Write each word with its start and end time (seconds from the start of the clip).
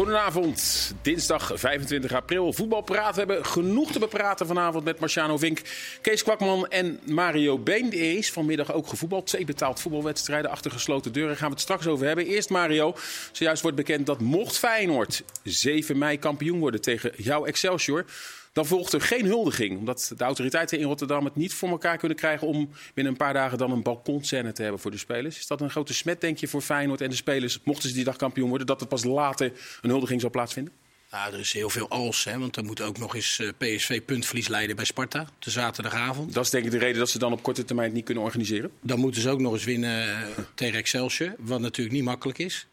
Goedenavond, 0.00 0.92
dinsdag 1.02 1.50
25 1.54 2.12
april. 2.12 2.52
Voetbal 2.52 2.80
praten. 2.80 3.26
We 3.26 3.32
hebben 3.32 3.50
genoeg 3.50 3.92
te 3.92 3.98
bepraten 3.98 4.46
vanavond 4.46 4.84
met 4.84 4.98
Marciano 4.98 5.36
Vink, 5.36 5.60
Kees 6.00 6.22
Kwakman 6.22 6.68
en 6.68 7.00
Mario 7.06 7.58
Been. 7.58 7.92
Is 7.92 8.32
vanmiddag 8.32 8.72
ook 8.72 8.86
gevoetbald. 8.86 9.26
Twee 9.26 9.44
betaald 9.44 9.80
voetbalwedstrijden 9.80 10.50
achter 10.50 10.70
gesloten 10.70 11.12
deuren. 11.12 11.36
Gaan 11.36 11.46
we 11.46 11.52
het 11.52 11.62
straks 11.62 11.86
over 11.86 12.06
hebben. 12.06 12.26
Eerst 12.26 12.50
Mario. 12.50 12.94
Zojuist 13.32 13.62
wordt 13.62 13.76
bekend 13.76 14.06
dat 14.06 14.20
mocht 14.20 14.58
Feyenoord 14.58 15.22
7 15.42 15.98
mei 15.98 16.18
kampioen 16.18 16.58
worden 16.58 16.80
tegen 16.80 17.12
jouw 17.16 17.44
Excelsior... 17.44 18.04
Dan 18.52 18.66
volgt 18.66 18.92
er 18.92 19.00
geen 19.00 19.24
huldiging, 19.24 19.78
omdat 19.78 20.12
de 20.16 20.24
autoriteiten 20.24 20.78
in 20.78 20.84
Rotterdam 20.84 21.24
het 21.24 21.36
niet 21.36 21.54
voor 21.54 21.68
elkaar 21.68 21.96
kunnen 21.96 22.16
krijgen 22.16 22.46
om 22.46 22.70
binnen 22.94 23.12
een 23.12 23.18
paar 23.18 23.32
dagen 23.32 23.58
dan 23.58 23.70
een 23.70 23.82
balkonscène 23.82 24.52
te 24.52 24.62
hebben 24.62 24.80
voor 24.80 24.90
de 24.90 24.98
spelers. 24.98 25.38
Is 25.38 25.46
dat 25.46 25.60
een 25.60 25.70
grote 25.70 25.94
smet, 25.94 26.20
denk 26.20 26.38
je, 26.38 26.48
voor 26.48 26.60
Feyenoord 26.60 27.00
en 27.00 27.10
de 27.10 27.16
spelers, 27.16 27.60
mochten 27.64 27.88
ze 27.88 27.94
die 27.94 28.04
dag 28.04 28.16
kampioen 28.16 28.48
worden, 28.48 28.66
dat 28.66 28.80
er 28.80 28.86
pas 28.86 29.04
later 29.04 29.52
een 29.80 29.90
huldiging 29.90 30.20
zal 30.20 30.30
plaatsvinden? 30.30 30.72
Nou, 31.10 31.32
er 31.32 31.38
is 31.38 31.52
heel 31.52 31.70
veel 31.70 31.88
als, 31.88 32.24
hè, 32.24 32.38
want 32.38 32.54
dan 32.54 32.66
moet 32.66 32.80
ook 32.80 32.98
nog 32.98 33.14
eens 33.14 33.38
eh, 33.38 33.48
PSV 33.58 34.02
puntverlies 34.02 34.48
leiden 34.48 34.76
bij 34.76 34.84
Sparta, 34.84 35.26
de 35.38 35.50
zaterdagavond. 35.50 36.32
Dat 36.32 36.44
is 36.44 36.50
denk 36.50 36.64
ik 36.64 36.70
de 36.70 36.78
reden 36.78 36.98
dat 36.98 37.10
ze 37.10 37.18
dan 37.18 37.32
op 37.32 37.42
korte 37.42 37.64
termijn 37.64 37.86
het 37.86 37.96
niet 37.96 38.04
kunnen 38.04 38.24
organiseren. 38.24 38.70
Dan 38.82 38.98
moeten 38.98 39.20
ze 39.20 39.30
ook 39.30 39.40
nog 39.40 39.52
eens 39.52 39.64
winnen 39.64 40.08
eh, 40.08 40.44
tegen 40.54 40.78
Excelsior, 40.78 41.34
wat 41.38 41.60
natuurlijk 41.60 41.96
niet 41.96 42.04
makkelijk 42.04 42.38
is. 42.38 42.66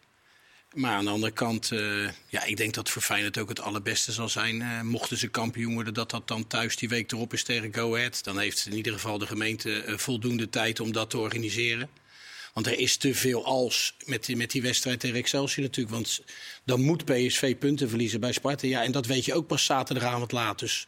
Maar 0.74 0.92
aan 0.92 1.06
de 1.06 1.12
andere 1.12 1.32
kant, 1.32 1.72
uh, 1.72 2.10
ja, 2.28 2.44
ik 2.44 2.58
denk 2.58 2.74
dat 2.74 2.90
voor 2.90 3.02
Feyenoord 3.02 3.38
ook 3.38 3.50
het 3.50 3.60
allerbeste 3.60 4.12
zal 4.12 4.30
zijn. 4.30 4.56
Uh, 4.56 4.82
mochten 4.82 5.18
ze 5.18 5.28
kampioen 5.28 5.74
worden, 5.74 5.94
dat 5.94 6.10
dat 6.10 6.28
dan 6.28 6.48
thuis 6.48 6.76
die 6.76 6.90
week 6.90 7.12
erop 7.12 7.34
is 7.34 7.44
tegen 7.44 7.74
Go 7.74 7.96
Ahead. 7.96 8.24
Dan 8.24 8.40
heeft 8.40 8.66
in 8.66 8.76
ieder 8.76 8.94
geval 8.94 9.18
de 9.18 9.28
gemeente 9.28 9.86
uh, 9.86 9.98
voldoende 9.98 10.50
tijd 10.50 10.80
om 10.80 10.92
dat 10.92 11.10
te 11.10 11.18
organiseren. 11.18 11.90
Want 12.54 12.68
er 12.68 12.80
is 12.80 12.98
te 12.98 13.16
veel 13.16 13.46
als 13.46 13.96
met 14.06 14.26
die, 14.26 14.36
met 14.36 14.52
die 14.52 14.62
wedstrijd 14.62 15.00
tegen 15.00 15.18
Excelsior 15.18 15.66
natuurlijk. 15.66 15.96
Want 15.96 16.22
dan 16.66 16.82
moet 16.82 17.06
PSV 17.06 17.56
punten 17.58 17.90
verliezen 17.90 18.20
bij 18.20 18.32
Sparta. 18.32 18.68
Ja, 18.68 18.84
en 18.84 18.92
dat 18.92 19.06
weet 19.06 19.26
je 19.26 19.34
ook 19.34 19.48
pas 19.48 19.66
zaterdagavond 19.66 20.32
laat. 20.32 20.60
Dus 20.60 20.88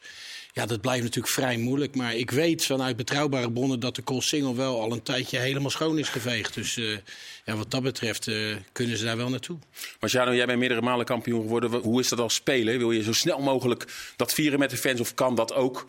ja, 0.59 0.65
dat 0.65 0.81
blijft 0.81 1.03
natuurlijk 1.03 1.33
vrij 1.33 1.57
moeilijk. 1.57 1.95
Maar 1.95 2.15
ik 2.15 2.31
weet 2.31 2.65
vanuit 2.65 2.95
betrouwbare 2.95 3.51
bronnen 3.51 3.79
dat 3.79 3.95
de 3.95 4.01
Koolsingel 4.01 4.55
wel 4.55 4.81
al 4.81 4.91
een 4.91 5.03
tijdje 5.03 5.37
helemaal 5.37 5.69
schoon 5.69 5.97
is 5.97 6.09
geveegd. 6.09 6.53
Dus 6.53 6.77
uh, 6.77 6.97
ja, 7.45 7.55
wat 7.55 7.71
dat 7.71 7.83
betreft 7.83 8.27
uh, 8.27 8.55
kunnen 8.71 8.97
ze 8.97 9.05
daar 9.05 9.17
wel 9.17 9.29
naartoe. 9.29 9.57
Marciano, 9.99 10.33
jij 10.33 10.45
bent 10.45 10.59
meerdere 10.59 10.81
malen 10.81 11.05
kampioen 11.05 11.41
geworden. 11.41 11.71
Hoe 11.71 11.99
is 11.99 12.09
dat 12.09 12.19
als 12.19 12.33
speler? 12.33 12.77
Wil 12.77 12.91
je 12.91 13.03
zo 13.03 13.13
snel 13.13 13.39
mogelijk 13.39 13.85
dat 14.15 14.33
vieren 14.33 14.59
met 14.59 14.69
de 14.69 14.77
fans 14.77 14.99
of 14.99 15.13
kan 15.13 15.35
dat 15.35 15.53
ook? 15.53 15.85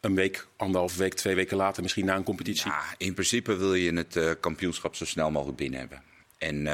Een 0.00 0.14
week, 0.14 0.46
anderhalf 0.56 0.96
week, 0.96 1.14
twee 1.14 1.34
weken 1.34 1.56
later, 1.56 1.82
misschien 1.82 2.04
na 2.04 2.16
een 2.16 2.22
competitie? 2.22 2.70
Ja, 2.70 2.82
in 2.96 3.14
principe 3.14 3.56
wil 3.56 3.74
je 3.74 3.92
het 3.92 4.16
uh, 4.16 4.30
kampioenschap 4.40 4.94
zo 4.94 5.04
snel 5.04 5.30
mogelijk 5.30 5.56
binnen 5.58 5.78
hebben. 5.78 6.02
En 6.38 6.66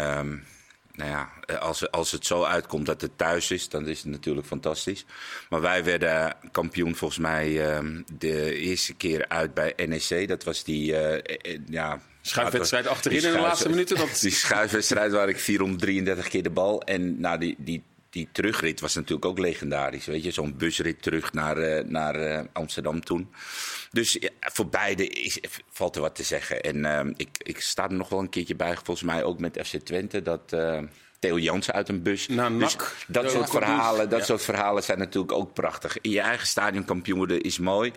nou 0.97 1.11
ja, 1.11 1.31
als, 1.59 1.91
als 1.91 2.11
het 2.11 2.27
zo 2.27 2.43
uitkomt 2.43 2.87
dat 2.87 3.01
het 3.01 3.19
thuis 3.19 3.51
is, 3.51 3.69
dan 3.69 3.89
is 3.89 3.99
het 3.99 4.07
natuurlijk 4.07 4.47
fantastisch. 4.47 5.05
Maar 5.49 5.61
wij 5.61 5.85
werden 5.85 6.37
kampioen 6.51 6.95
volgens 6.95 7.21
mij 7.21 7.49
uh, 7.49 8.01
de 8.19 8.55
eerste 8.55 8.95
keer 8.95 9.29
uit 9.29 9.55
bij 9.55 9.75
NEC. 9.87 10.29
Dat 10.29 10.45
was 10.45 10.65
die, 10.65 10.93
uh, 10.93 11.57
ja... 11.67 12.01
Schuifwedstrijd 12.21 12.87
achterin 12.87 13.25
in 13.25 13.33
de 13.33 13.39
laatste 13.39 13.69
minuten. 13.69 13.97
Dat... 14.07 14.19
Die 14.21 14.31
schuifwedstrijd 14.31 15.13
waar 15.13 15.29
ik 15.29 15.39
433 15.39 16.29
keer 16.29 16.43
de 16.43 16.51
bal. 16.51 16.83
En 16.83 17.21
nou, 17.21 17.39
die, 17.39 17.55
die, 17.59 17.83
die 18.17 18.29
terugrit 18.33 18.81
was 18.81 18.95
natuurlijk 18.95 19.25
ook 19.25 19.39
legendarisch. 19.39 20.07
Weet 20.07 20.25
je, 20.25 20.31
zo'n 20.31 20.57
busrit 20.57 21.03
terug 21.03 21.33
naar, 21.33 21.59
uh, 21.59 21.85
naar 21.85 22.21
uh, 22.21 22.41
Amsterdam 22.53 23.01
toen. 23.01 23.31
Dus 23.91 24.13
ja, 24.13 24.31
voor 24.41 24.69
beide 24.69 25.09
is, 25.09 25.41
valt 25.71 25.97
er 25.97 26.03
wat 26.03 26.15
te 26.15 26.23
zeggen. 26.23 26.61
En 26.61 26.77
uh, 26.77 27.13
ik, 27.17 27.29
ik 27.39 27.61
sta 27.61 27.85
er 27.85 27.95
nog 27.95 28.09
wel 28.09 28.19
een 28.19 28.29
keertje 28.29 28.57
bij, 28.57 28.75
volgens 28.75 29.03
mij 29.03 29.25
ook 29.25 29.39
met 29.39 29.61
FC 29.65 29.77
Twente. 29.77 30.23
Dat 30.23 30.57
Theo 31.19 31.39
Jansen 31.39 31.75
uit 31.75 31.89
een 31.89 32.03
bus. 32.03 32.29
Nou, 32.29 32.59
dus 32.59 32.77
dat, 33.07 33.25
ja, 33.25 33.31
soort 33.31 33.51
verhalen, 33.51 34.09
dat 34.09 34.19
ja. 34.19 34.25
soort 34.25 34.43
verhalen 34.43 34.83
zijn 34.83 34.99
natuurlijk 34.99 35.33
ook 35.33 35.53
prachtig. 35.53 36.01
In 36.01 36.11
je 36.11 36.21
eigen 36.21 36.47
stadion 36.47 36.85
kampioen 36.85 37.19
worden 37.19 37.41
is 37.41 37.59
mooi. 37.59 37.93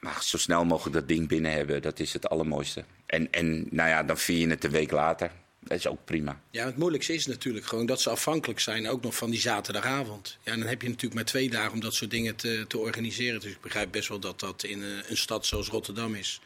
Maar 0.00 0.22
zo 0.22 0.38
snel 0.38 0.64
mogelijk 0.64 0.94
dat 0.94 1.08
ding 1.08 1.28
binnen 1.28 1.52
hebben, 1.52 1.82
dat 1.82 1.98
is 1.98 2.12
het 2.12 2.28
allermooiste. 2.28 2.84
En, 3.06 3.30
en 3.30 3.66
nou 3.70 3.88
ja, 3.88 4.02
dan 4.02 4.18
vier 4.18 4.38
je 4.38 4.48
het 4.48 4.64
een 4.64 4.70
week 4.70 4.90
later. 4.90 5.30
Dat 5.64 5.78
is 5.78 5.86
ook 5.86 6.04
prima. 6.04 6.40
Ja, 6.50 6.66
het 6.66 6.76
moeilijkste 6.76 7.14
is 7.14 7.26
natuurlijk 7.26 7.66
gewoon 7.66 7.86
dat 7.86 8.00
ze 8.00 8.10
afhankelijk 8.10 8.60
zijn 8.60 8.88
ook 8.88 9.02
nog 9.02 9.14
van 9.16 9.30
die 9.30 9.40
zaterdagavond. 9.40 10.38
Ja, 10.44 10.56
dan 10.56 10.66
heb 10.66 10.82
je 10.82 10.88
natuurlijk 10.88 11.14
maar 11.14 11.24
twee 11.24 11.50
dagen 11.50 11.72
om 11.72 11.80
dat 11.80 11.94
soort 11.94 12.10
dingen 12.10 12.36
te, 12.36 12.64
te 12.68 12.78
organiseren. 12.78 13.40
Dus 13.40 13.50
ik 13.50 13.60
begrijp 13.60 13.92
best 13.92 14.08
wel 14.08 14.18
dat 14.18 14.40
dat 14.40 14.64
in 14.64 14.82
een, 14.82 15.02
een 15.08 15.16
stad 15.16 15.46
zoals 15.46 15.68
Rotterdam 15.68 16.14
is. 16.14 16.40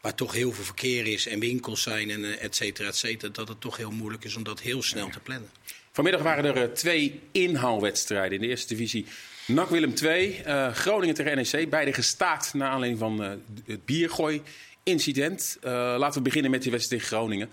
Waar 0.00 0.14
toch 0.14 0.32
heel 0.32 0.52
veel 0.52 0.64
verkeer 0.64 1.06
is 1.06 1.26
en 1.26 1.40
winkels 1.40 1.82
zijn 1.82 2.10
en 2.10 2.38
et 2.38 2.56
cetera, 2.56 2.88
et 2.88 2.96
cetera. 2.96 3.32
Dat 3.32 3.48
het 3.48 3.60
toch 3.60 3.76
heel 3.76 3.90
moeilijk 3.90 4.24
is 4.24 4.36
om 4.36 4.42
dat 4.42 4.60
heel 4.60 4.82
snel 4.82 5.06
ja. 5.06 5.12
te 5.12 5.20
plannen. 5.20 5.50
Vanmiddag 5.92 6.22
waren 6.22 6.44
er 6.44 6.68
uh, 6.68 6.74
twee 6.74 7.20
inhaalwedstrijden 7.32 8.32
in 8.32 8.40
de 8.40 8.48
eerste 8.48 8.74
divisie. 8.74 9.06
NAC 9.48 9.68
Willem 9.68 9.92
II, 10.02 10.42
uh, 10.46 10.72
Groningen 10.72 11.14
tegen 11.14 11.36
NEC. 11.36 11.70
Beide 11.70 11.92
gestaakt 11.92 12.54
naar 12.54 12.70
aanleiding 12.70 13.00
van 13.00 13.22
uh, 13.22 13.30
het 13.66 13.84
biergooi 13.84 14.42
incident. 14.82 15.58
Uh, 15.64 15.70
laten 15.98 16.18
we 16.18 16.20
beginnen 16.20 16.50
met 16.50 16.62
die 16.62 16.70
wedstrijd 16.70 17.02
in 17.02 17.08
Groningen. 17.08 17.50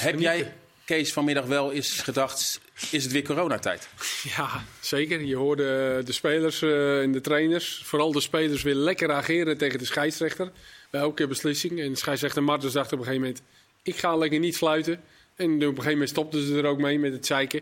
Heb 0.00 0.18
jij, 0.18 0.52
Kees, 0.84 1.12
vanmiddag 1.12 1.44
wel 1.44 1.72
eens 1.72 2.00
gedacht, 2.00 2.60
is 2.90 3.02
het 3.02 3.12
weer 3.12 3.22
coronatijd? 3.22 3.88
Ja, 4.36 4.64
zeker. 4.80 5.20
Je 5.20 5.36
hoorde 5.36 6.02
de 6.04 6.12
spelers 6.12 6.62
en 6.62 7.12
de 7.12 7.20
trainers, 7.22 7.82
vooral 7.84 8.12
de 8.12 8.20
spelers, 8.20 8.62
weer 8.62 8.74
lekker 8.74 9.12
ageren 9.12 9.58
tegen 9.58 9.78
de 9.78 9.84
scheidsrechter. 9.84 10.50
Bij 10.90 11.00
elke 11.00 11.26
beslissing. 11.26 11.80
En 11.80 11.92
de 11.92 11.98
scheidsrechter 11.98 12.42
Martens 12.42 12.72
dacht 12.72 12.92
op 12.92 12.98
een 12.98 13.04
gegeven 13.04 13.26
moment, 13.26 13.42
ik 13.82 13.96
ga 13.96 14.16
lekker 14.16 14.38
niet 14.38 14.56
fluiten. 14.56 15.00
En 15.36 15.54
op 15.54 15.60
een 15.60 15.68
gegeven 15.68 15.90
moment 15.90 16.08
stopten 16.08 16.46
ze 16.46 16.56
er 16.56 16.66
ook 16.66 16.78
mee 16.78 16.98
met 16.98 17.12
het 17.12 17.26
zeiken. 17.26 17.60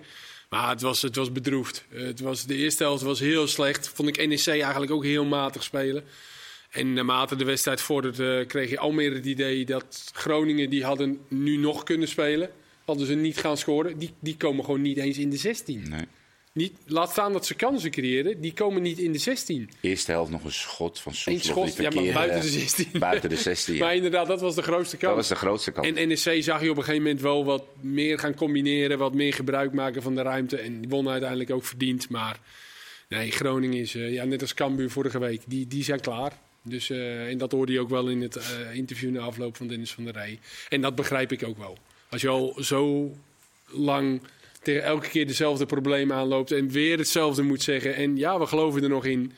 Maar 0.48 0.68
het 0.68 0.80
was, 0.80 1.02
het 1.02 1.16
was 1.16 1.32
bedroefd. 1.32 1.84
Het 1.88 2.20
was, 2.20 2.44
de 2.44 2.54
eerste 2.54 2.82
helft 2.82 3.02
was 3.02 3.20
heel 3.20 3.46
slecht. 3.46 3.88
Vond 3.88 4.08
ik 4.08 4.26
NEC 4.26 4.46
eigenlijk 4.46 4.92
ook 4.92 5.04
heel 5.04 5.24
matig 5.24 5.62
spelen. 5.62 6.04
En 6.70 6.92
naarmate 6.92 7.36
de 7.36 7.44
wedstrijd 7.44 7.80
vorderde, 7.80 8.44
kreeg 8.46 8.70
je 8.70 8.78
al 8.78 8.92
meer 8.92 9.14
het 9.14 9.26
idee 9.26 9.64
dat 9.64 10.10
Groningen 10.14 10.70
die 10.70 10.84
hadden 10.84 11.18
nu 11.28 11.56
nog 11.56 11.82
kunnen 11.82 12.08
spelen. 12.08 12.50
Hadden 12.84 13.06
ze 13.06 13.14
niet 13.14 13.38
gaan 13.38 13.56
scoren. 13.56 13.98
Die, 13.98 14.10
die 14.20 14.36
komen 14.36 14.64
gewoon 14.64 14.82
niet 14.82 14.96
eens 14.96 15.18
in 15.18 15.30
de 15.30 15.36
16. 15.36 15.88
Nee. 15.88 16.06
Niet, 16.58 16.72
laat 16.86 17.10
staan 17.10 17.32
dat 17.32 17.46
ze 17.46 17.54
kansen 17.54 17.90
creëren, 17.90 18.40
die 18.40 18.52
komen 18.52 18.82
niet 18.82 18.98
in 18.98 19.12
de 19.12 19.18
16. 19.18 19.70
Eerste 19.80 20.10
helft 20.10 20.30
nog 20.30 20.44
een 20.44 20.52
schot 20.52 21.00
van 21.00 21.12
Een 21.24 21.40
schot, 21.40 21.76
ja, 21.76 21.90
maar 21.90 22.12
buiten 22.12 22.40
de 22.40 22.48
16. 22.48 22.86
buiten 22.98 23.28
de 23.28 23.36
16. 23.36 23.74
Ja. 23.74 23.84
maar 23.84 23.94
inderdaad, 23.94 24.26
dat 24.26 24.40
was 24.40 24.54
de 24.54 24.62
grootste 24.62 24.96
kans. 24.96 25.14
Dat 25.14 25.28
was 25.28 25.28
de 25.28 25.46
grootste 25.46 25.70
kans. 25.70 25.86
En 25.86 26.08
NEC 26.08 26.42
zag 26.42 26.62
je 26.62 26.70
op 26.70 26.76
een 26.76 26.84
gegeven 26.84 27.02
moment 27.02 27.20
wel 27.20 27.44
wat 27.44 27.64
meer 27.80 28.18
gaan 28.18 28.34
combineren, 28.34 28.98
wat 28.98 29.14
meer 29.14 29.32
gebruik 29.32 29.72
maken 29.72 30.02
van 30.02 30.14
de 30.14 30.22
ruimte. 30.22 30.56
En 30.56 30.80
die 30.80 30.88
won 30.88 31.08
uiteindelijk 31.08 31.50
ook 31.50 31.64
verdiend. 31.64 32.08
Maar 32.08 32.40
nee, 33.08 33.30
Groningen 33.30 33.78
is, 33.78 33.94
uh, 33.94 34.12
ja, 34.12 34.24
net 34.24 34.40
als 34.40 34.54
Cambuur 34.54 34.90
vorige 34.90 35.18
week, 35.18 35.42
die, 35.46 35.66
die 35.66 35.84
zijn 35.84 36.00
klaar. 36.00 36.32
Dus, 36.62 36.90
uh, 36.90 37.28
en 37.28 37.38
dat 37.38 37.52
hoorde 37.52 37.72
je 37.72 37.80
ook 37.80 37.88
wel 37.88 38.08
in 38.08 38.22
het 38.22 38.36
uh, 38.36 38.74
interview 38.76 39.10
na 39.10 39.20
afloop 39.20 39.56
van 39.56 39.68
Dennis 39.68 39.92
van 39.92 40.04
der 40.04 40.12
Rij. 40.12 40.38
En 40.68 40.80
dat 40.80 40.94
begrijp 40.94 41.32
ik 41.32 41.42
ook 41.42 41.58
wel. 41.58 41.78
Als 42.10 42.20
je 42.20 42.28
al 42.28 42.56
zo 42.60 43.12
lang 43.66 44.20
tegen 44.68 44.82
elke 44.82 45.08
keer 45.08 45.26
dezelfde 45.26 45.66
problemen 45.66 46.16
aanloopt 46.16 46.52
en 46.52 46.70
weer 46.70 46.98
hetzelfde 46.98 47.42
moet 47.42 47.62
zeggen. 47.62 47.94
En 47.94 48.16
ja, 48.16 48.38
we 48.38 48.46
geloven 48.46 48.82
er 48.82 48.88
nog 48.88 49.04
in. 49.04 49.32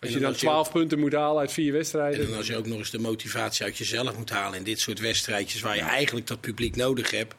Als 0.00 0.12
je 0.12 0.18
dan 0.18 0.32
12 0.32 0.72
punten 0.72 0.98
moet 0.98 1.12
halen 1.12 1.40
uit 1.40 1.52
vier 1.52 1.72
wedstrijden. 1.72 2.26
En 2.26 2.36
als 2.36 2.46
je 2.46 2.56
ook 2.56 2.66
nog 2.66 2.78
eens 2.78 2.90
de 2.90 2.98
motivatie 2.98 3.64
uit 3.64 3.78
jezelf 3.78 4.16
moet 4.16 4.30
halen 4.30 4.58
in 4.58 4.64
dit 4.64 4.80
soort 4.80 5.00
wedstrijdjes 5.00 5.60
waar 5.60 5.76
je 5.76 5.82
eigenlijk 5.82 6.26
dat 6.26 6.40
publiek 6.40 6.76
nodig 6.76 7.10
hebt. 7.10 7.34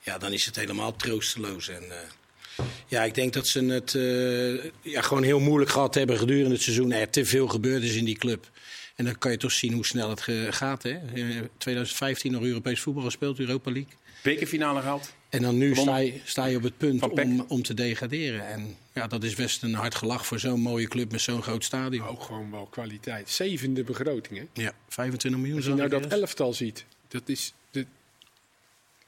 Ja, 0.00 0.18
dan 0.18 0.32
is 0.32 0.46
het 0.46 0.56
helemaal 0.56 0.96
troosteloos. 0.96 1.68
En, 1.68 1.82
uh, 1.82 2.64
ja, 2.86 3.02
ik 3.02 3.14
denk 3.14 3.32
dat 3.32 3.46
ze 3.46 3.64
het 3.64 3.94
uh, 3.94 4.70
ja, 4.80 5.02
gewoon 5.02 5.22
heel 5.22 5.40
moeilijk 5.40 5.70
gehad 5.70 5.94
hebben 5.94 6.18
gedurende 6.18 6.54
het 6.54 6.62
seizoen. 6.62 6.92
Er 6.92 7.10
te 7.10 7.24
veel 7.24 7.48
gebeurd 7.48 7.82
is 7.82 7.94
in 7.94 8.04
die 8.04 8.18
club. 8.18 8.50
En 8.96 9.04
dan 9.04 9.18
kan 9.18 9.30
je 9.30 9.36
toch 9.36 9.52
zien 9.52 9.72
hoe 9.72 9.86
snel 9.86 10.10
het 10.10 10.26
gaat. 10.50 10.82
Hè? 10.82 10.98
In 11.14 11.48
2015 11.58 12.32
nog 12.32 12.42
Europees 12.42 12.80
voetbal 12.80 13.04
gespeeld, 13.04 13.38
Europa 13.38 13.70
League. 13.70 13.92
Bekerfinale 14.32 14.80
gehaald. 14.80 15.12
En 15.28 15.42
dan 15.42 15.58
nu 15.58 15.74
sta 15.74 15.96
je, 15.96 16.20
sta 16.24 16.44
je 16.44 16.56
op 16.56 16.62
het 16.62 16.76
punt 16.76 17.02
om, 17.08 17.44
om 17.48 17.62
te 17.62 17.74
degraderen. 17.74 18.46
En 18.46 18.76
ja, 18.92 19.06
dat 19.06 19.24
is 19.24 19.34
best 19.34 19.62
een 19.62 19.74
hard 19.74 19.94
gelach 19.94 20.26
voor 20.26 20.38
zo'n 20.38 20.60
mooie 20.60 20.88
club 20.88 21.12
met 21.12 21.20
zo'n 21.20 21.42
groot 21.42 21.64
stadion. 21.64 22.06
Ook 22.06 22.22
gewoon 22.22 22.50
wel 22.50 22.66
kwaliteit. 22.66 23.30
Zevende 23.30 23.84
begroting, 23.84 24.38
hè? 24.38 24.62
Ja, 24.62 24.72
25 24.88 25.40
miljoen. 25.40 25.56
Als 25.56 25.66
je 25.66 25.74
nou 25.74 25.88
dat 25.88 26.06
elftal 26.06 26.52
ziet, 26.52 26.84
dat 27.08 27.28
is 27.28 27.52
de, 27.70 27.86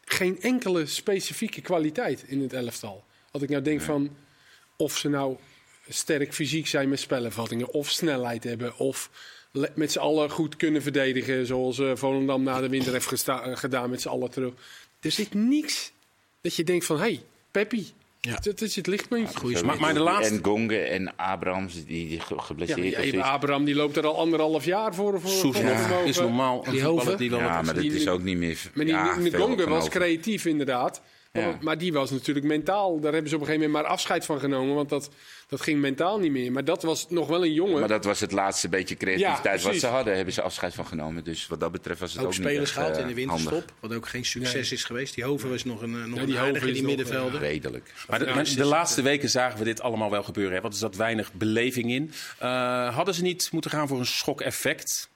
geen 0.05 0.41
enkele 0.41 0.87
specifieke 0.87 1.61
kwaliteit 1.61 2.25
in 2.27 2.43
het 2.43 2.53
elftal. 2.53 3.05
Als 3.31 3.43
ik 3.43 3.49
nou 3.49 3.63
denk 3.63 3.79
nee. 3.79 3.87
van 3.87 4.17
of 4.77 4.97
ze 4.97 5.09
nou 5.09 5.37
sterk 5.89 6.35
fysiek 6.35 6.67
zijn 6.67 6.89
met 6.89 7.01
spelervattingen, 7.01 7.73
of 7.73 7.91
snelheid 7.91 8.45
hebben, 8.45 8.77
of 8.77 9.11
met 9.75 9.93
z'n 9.93 9.99
allen 9.99 10.31
goed 10.31 10.57
kunnen 10.57 10.83
verdedigen. 10.83 11.47
Zoals 11.47 11.79
uh, 11.79 11.91
Volendam 11.95 12.43
na 12.43 12.61
de 12.61 12.69
winter 12.69 12.93
heeft 12.93 13.07
gesta- 13.07 13.55
gedaan 13.55 13.91
met 13.91 14.01
z'n 14.01 14.09
allen 14.09 14.31
terug. 14.31 14.53
Er 15.01 15.11
zit 15.11 15.35
niks 15.35 15.93
dat 16.41 16.55
je 16.55 16.65
denkt 16.65 16.85
van, 16.85 16.97
hé, 16.97 17.03
hey, 17.03 17.23
Peppi. 17.51 17.93
Ja. 18.21 18.39
Dat 18.41 18.61
is 18.61 18.77
het 18.77 18.87
lichtpuntje. 18.87 19.49
Ja, 19.49 19.63
maar, 19.63 19.81
maar, 19.81 19.95
de 19.95 20.01
laatste... 20.01 20.35
En 20.35 20.45
Gonge 20.45 20.79
en 20.79 21.17
Abrams, 21.17 21.75
die, 21.75 22.09
die 22.09 22.21
geblesseerd 22.21 22.91
ja, 22.91 23.03
ja, 23.03 23.33
Abraham 23.33 23.65
die 23.65 23.75
loopt 23.75 23.97
er 23.97 24.07
al 24.07 24.19
anderhalf 24.19 24.65
jaar 24.65 24.95
voor. 24.95 25.21
voor, 25.21 25.55
voor 25.55 25.65
ja, 25.65 25.99
is 25.99 26.19
normaal. 26.19 26.65
Die 26.71 26.83
wel 27.31 27.39
ja, 27.39 27.63
maar 27.63 27.75
dat 27.75 27.85
is 27.85 28.09
ook 28.09 28.23
niet 28.23 28.37
meer... 28.37 28.71
Maar 28.75 28.85
die, 28.85 28.95
ja, 28.95 29.17
Gonge 29.33 29.69
was 29.69 29.89
creatief 29.89 30.45
inderdaad. 30.45 31.03
Ja. 31.33 31.59
Maar 31.61 31.79
die 31.79 31.93
was 31.93 32.11
natuurlijk 32.11 32.47
mentaal. 32.47 33.01
Daar 33.01 33.13
hebben 33.13 33.31
ze 33.31 33.35
op 33.37 33.41
een 33.41 33.47
gegeven 33.47 33.67
moment 33.71 33.85
maar 33.85 33.93
afscheid 33.95 34.25
van 34.25 34.41
genomen. 34.41 34.75
Want 34.75 34.89
dat, 34.89 35.11
dat 35.49 35.61
ging 35.61 35.81
mentaal 35.81 36.19
niet 36.19 36.31
meer. 36.31 36.53
Maar 36.53 36.65
dat 36.65 36.83
was 36.83 37.07
nog 37.09 37.29
wel 37.29 37.45
een 37.45 37.53
jongen. 37.53 37.79
Maar 37.79 37.89
dat 37.89 38.05
was 38.05 38.21
het 38.21 38.33
laatste 38.33 38.69
beetje 38.69 38.97
creativiteit 38.97 39.63
Ja, 39.63 39.69
wat 39.69 39.77
ze 39.81 39.87
hadden. 39.87 40.17
Hebben 40.17 40.35
ze 40.35 40.43
afscheid 40.43 40.75
van 40.75 40.87
genomen. 40.87 41.25
Dus 41.25 41.47
wat 41.47 41.61
dat 41.61 41.73
betreft 41.73 42.01
was 42.01 42.13
het 42.13 42.21
ook, 42.21 42.27
Ook 42.27 42.33
niet 42.33 42.43
spelers 42.47 42.71
gehaald 42.71 42.97
eh, 42.97 43.01
in 43.01 43.15
de 43.15 43.25
handig. 43.25 43.51
winterstop. 43.51 43.73
Wat 43.81 43.95
ook 43.95 44.09
geen 44.09 44.25
succes 44.25 44.73
is 44.73 44.85
geweest. 44.85 45.15
Die 45.15 45.25
Hover 45.25 45.55
is 45.55 45.65
nog 45.65 45.83
een, 45.83 45.95
eh, 45.95 46.05
nog 46.05 46.15
Ja, 46.15 46.21
een 46.21 46.27
die 46.27 46.39
aardige, 46.39 46.67
is 46.67 46.73
die 46.73 46.83
nog, 46.83 46.97
middenvelder. 46.97 47.41
Redelijk. 47.41 47.93
Maar 48.09 48.19
de, 48.19 48.25
maar 48.25 48.67
laatste 48.67 49.03
weken 49.03 49.31
zagen 49.31 49.59
we 49.59 49.65
dit 49.65 49.81
allemaal 49.81 50.11
wel 50.11 50.23
gebeuren. 50.23 50.55
Hè? 50.55 50.61
Want 50.61 50.73
er 50.75 50.81
zat 50.81 50.97
weinig 50.97 51.33
beleving 51.33 51.91
in. 51.91 52.13
Eh, 52.39 52.95
hadden 52.95 53.15
ze 53.15 53.23
niet 53.23 53.49
moeten 53.53 53.71
gaan 53.71 53.89
voor 53.89 53.99
een 53.99 54.07
schokeffect? 54.07 55.09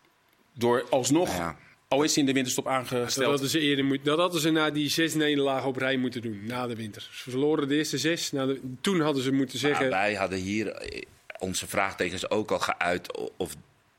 Door 0.52 0.86
alsnog, 0.90 1.36
Ja. 1.36 1.56
Al 1.94 2.02
is 2.02 2.12
hij 2.12 2.20
in 2.20 2.26
de 2.26 2.34
winterstop 2.34 2.64
dat 2.64 2.72
aangesteld. 2.72 3.26
hadden 3.26 3.48
ze 3.48 3.58
eerder 3.58 3.84
moeten. 3.84 4.06
Dat 4.06 4.18
hadden 4.18 4.40
ze 4.40 4.50
na 4.50 4.70
die 4.70 4.88
zes 4.88 5.14
nederlagen 5.14 5.68
op 5.68 5.76
rij 5.76 5.96
moeten 5.96 6.22
doen. 6.22 6.40
Na 6.46 6.66
de 6.66 6.76
winter. 6.76 7.08
Ze 7.12 7.30
verloren 7.30 7.68
de 7.68 7.76
eerste 7.76 7.98
zes. 7.98 8.32
Na 8.32 8.46
de, 8.46 8.60
toen 8.80 9.00
hadden 9.00 9.22
ze 9.22 9.32
moeten 9.32 9.58
zeggen. 9.58 9.88
Maar 9.88 9.98
wij 9.98 10.14
hadden 10.14 10.38
hier 10.38 10.68
eh, 10.68 11.02
onze 11.38 11.66
vraagtekens 11.66 12.30
ook 12.30 12.50
al 12.50 12.58
geuit 12.58 13.30
of 13.36 13.54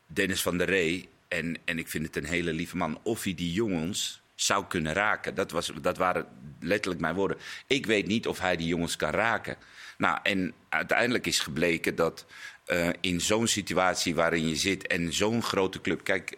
Dennis 0.07 0.41
van 0.41 0.57
der 0.57 0.67
Ree, 0.67 1.09
en, 1.27 1.57
en 1.65 1.79
ik 1.79 1.87
vind 1.87 2.05
het 2.05 2.15
een 2.15 2.25
hele 2.25 2.53
lieve 2.53 2.77
man, 2.77 2.99
of 3.03 3.23
hij 3.23 3.33
die 3.33 3.51
jongens 3.51 4.21
zou 4.35 4.65
kunnen 4.65 4.93
raken. 4.93 5.35
Dat, 5.35 5.51
was, 5.51 5.71
dat 5.81 5.97
waren 5.97 6.27
letterlijk 6.59 7.01
mijn 7.01 7.15
woorden. 7.15 7.37
Ik 7.67 7.85
weet 7.85 8.07
niet 8.07 8.27
of 8.27 8.39
hij 8.39 8.55
die 8.55 8.67
jongens 8.67 8.95
kan 8.95 9.09
raken. 9.09 9.57
Nou, 9.97 10.19
en 10.23 10.53
uiteindelijk 10.69 11.27
is 11.27 11.39
gebleken 11.39 11.95
dat 11.95 12.25
eh, 12.65 12.89
in 13.01 13.21
zo'n 13.21 13.47
situatie 13.47 14.15
waarin 14.15 14.47
je 14.47 14.55
zit 14.55 14.87
en 14.87 15.13
zo'n 15.13 15.43
grote 15.43 15.81
club. 15.81 16.03
Kijk, 16.03 16.37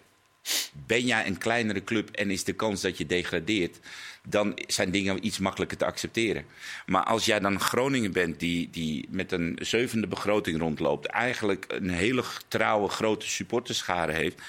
ben 0.86 1.06
jij 1.06 1.28
een 1.28 1.38
kleinere 1.38 1.84
club 1.84 2.10
en 2.10 2.32
is 2.32 2.44
de 2.44 2.54
kans 2.54 2.82
dat 2.82 2.98
je 2.98 3.06
degradeert, 3.06 3.80
dan 4.24 4.60
zijn 4.68 4.92
dingen 4.92 5.26
iets 5.26 5.40
makkelijker 5.40 5.78
te 5.78 5.86
accepteren. 5.86 6.46
Maar 6.86 7.04
als 7.04 7.26
jij 7.26 7.40
dan 7.40 7.60
Groningen 7.60 8.12
bent 8.12 8.40
die, 8.40 8.70
die 8.70 9.08
met 9.10 9.32
een 9.32 9.58
zevende 9.62 10.08
begroting 10.08 10.60
rondloopt, 10.60 11.06
eigenlijk 11.06 11.66
een 11.68 11.90
hele 11.90 12.24
trouwe 12.48 12.90
grote 12.90 13.28
supporterschare 13.30 14.12
heeft, 14.12 14.42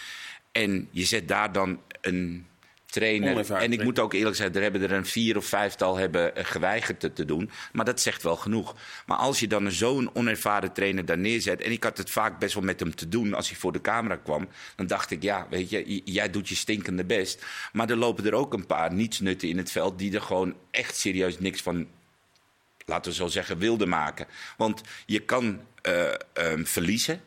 en 0.52 0.88
je 0.90 1.04
zet 1.04 1.28
daar 1.28 1.52
dan 1.52 1.80
een 2.00 2.46
trainer. 2.90 3.52
En 3.52 3.72
ik 3.72 3.84
moet 3.84 3.98
ook 3.98 4.12
eerlijk 4.12 4.36
zijn, 4.36 4.54
er 4.54 4.62
hebben 4.62 4.82
er 4.82 4.92
een 4.92 5.06
vier 5.06 5.36
of 5.36 5.46
vijftal 5.46 5.96
hebben 5.96 6.36
eh, 6.36 6.44
geweigerd 6.44 7.02
het 7.02 7.16
te 7.16 7.24
doen. 7.24 7.50
Maar 7.72 7.84
dat 7.84 8.00
zegt 8.00 8.22
wel 8.22 8.36
genoeg. 8.36 8.74
Maar 9.06 9.16
als 9.16 9.40
je 9.40 9.46
dan 9.46 9.70
zo'n 9.70 10.10
onervaren 10.14 10.72
trainer 10.72 11.04
daar 11.04 11.18
neerzet. 11.18 11.60
En 11.60 11.72
ik 11.72 11.84
had 11.84 11.98
het 11.98 12.10
vaak 12.10 12.38
best 12.38 12.54
wel 12.54 12.62
met 12.62 12.80
hem 12.80 12.94
te 12.94 13.08
doen 13.08 13.34
als 13.34 13.48
hij 13.48 13.58
voor 13.58 13.72
de 13.72 13.80
camera 13.80 14.16
kwam. 14.16 14.48
Dan 14.76 14.86
dacht 14.86 15.10
ik, 15.10 15.22
ja, 15.22 15.46
weet 15.50 15.70
je, 15.70 16.00
jij 16.04 16.30
doet 16.30 16.48
je 16.48 16.54
stinkende 16.54 17.04
best. 17.04 17.44
Maar 17.72 17.90
er 17.90 17.96
lopen 17.96 18.26
er 18.26 18.34
ook 18.34 18.52
een 18.52 18.66
paar 18.66 18.92
nietsnutten 18.92 19.48
in 19.48 19.56
het 19.56 19.70
veld. 19.70 19.98
die 19.98 20.14
er 20.14 20.22
gewoon 20.22 20.54
echt 20.70 20.96
serieus 20.96 21.38
niks 21.38 21.62
van 21.62 21.86
laten 22.88 23.10
we 23.10 23.16
zo 23.16 23.26
zeggen, 23.26 23.58
wilde 23.58 23.86
maken. 23.86 24.26
Want 24.56 24.82
je 25.06 25.18
kan 25.18 25.60
eh, 25.82 26.12
ehm, 26.32 26.64
verliezen. 26.64 27.20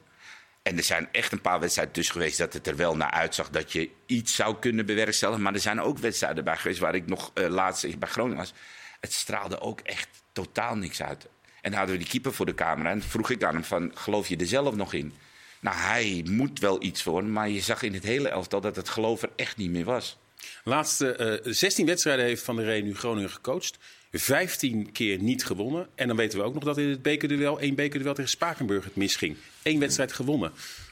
En 0.64 0.78
er 0.78 0.84
zijn 0.84 1.10
echt 1.12 1.32
een 1.32 1.42
paar 1.42 1.60
wedstrijden 1.60 1.94
tussen 1.94 2.14
geweest 2.14 2.38
dat 2.38 2.54
het 2.54 2.68
er 2.68 2.76
wel 2.76 2.96
naar 2.96 3.12
uitzag 3.12 3.50
dat 3.50 3.72
je 3.72 3.90
iets 4.06 4.36
zou 4.36 4.56
kunnen 4.60 4.86
bewerkstelligen. 4.86 5.44
Maar 5.44 5.54
er 5.54 5.60
zijn 5.60 5.82
ook 5.82 5.98
wedstrijden 5.98 6.44
bij 6.44 6.58
geweest 6.58 6.80
waar 6.80 6.96
ik 6.96 7.08
nog 7.08 7.32
eh 7.34 7.48
laatst 7.48 8.00
bij 8.00 8.10
Groningen 8.10 8.38
was. 8.38 8.54
Het 9.00 9.14
straalde 9.14 9.60
ook 9.60 9.80
echt 9.80 10.10
totaal 10.32 10.76
niks 10.76 11.02
uit. 11.02 11.28
En 11.62 11.70
dan 11.70 11.74
hadden 11.74 11.98
we 11.98 12.02
die 12.02 12.12
keeper 12.12 12.34
voor 12.34 12.46
de 12.46 12.54
camera 12.54 12.90
en 12.90 13.02
vroeg 13.02 13.30
ik 13.30 13.44
aan 13.44 13.54
hem 13.54 13.64
van, 13.64 13.92
geloof 13.94 14.28
je 14.28 14.38
er 14.38 14.48
zelf 14.48 14.76
nog 14.76 14.94
in? 14.94 15.14
Nou, 15.60 15.78
hij 15.78 16.26
moet 16.30 16.60
wel 16.60 16.84
iets 16.84 17.04
voor, 17.04 17.24
maar 17.24 17.50
je 17.50 17.60
zag 17.60 17.82
in 17.82 17.94
het 17.94 18.04
hele 18.04 18.30
elftal 18.30 18.62
dat 18.62 18.76
het 18.76 18.90
geloof 18.90 19.22
er 19.22 19.30
echt 19.36 19.58
niet 19.58 19.72
meer 19.72 19.86
was. 19.86 20.18
Laatste 20.64 21.16
eh 21.16 21.52
16 21.52 21.86
wedstrijden 21.86 22.26
heeft 22.26 22.44
Van 22.44 22.56
der 22.56 22.66
Rey 22.66 22.82
nu 22.82 22.96
Groningen 22.96 23.30
gecoacht. 23.30 23.78
15 24.12 24.92
keer 24.92 25.22
niet 25.22 25.46
gewonnen. 25.46 25.88
En 25.96 26.08
dan 26.08 26.18
weten 26.18 26.40
we 26.40 26.46
ook 26.46 26.54
nog 26.54 26.64
dat 26.64 26.78
in 26.78 26.90
het 26.90 27.02
bekerduel, 27.02 27.60
één 27.60 27.76
bekerduel 27.76 28.14
tegen 28.14 28.30
Spakenburg 28.30 28.84
het 28.84 28.96
misging. 28.96 29.38
Eén 29.64 29.80
wedstrijd 29.80 30.14
gewonnen. 30.14 30.52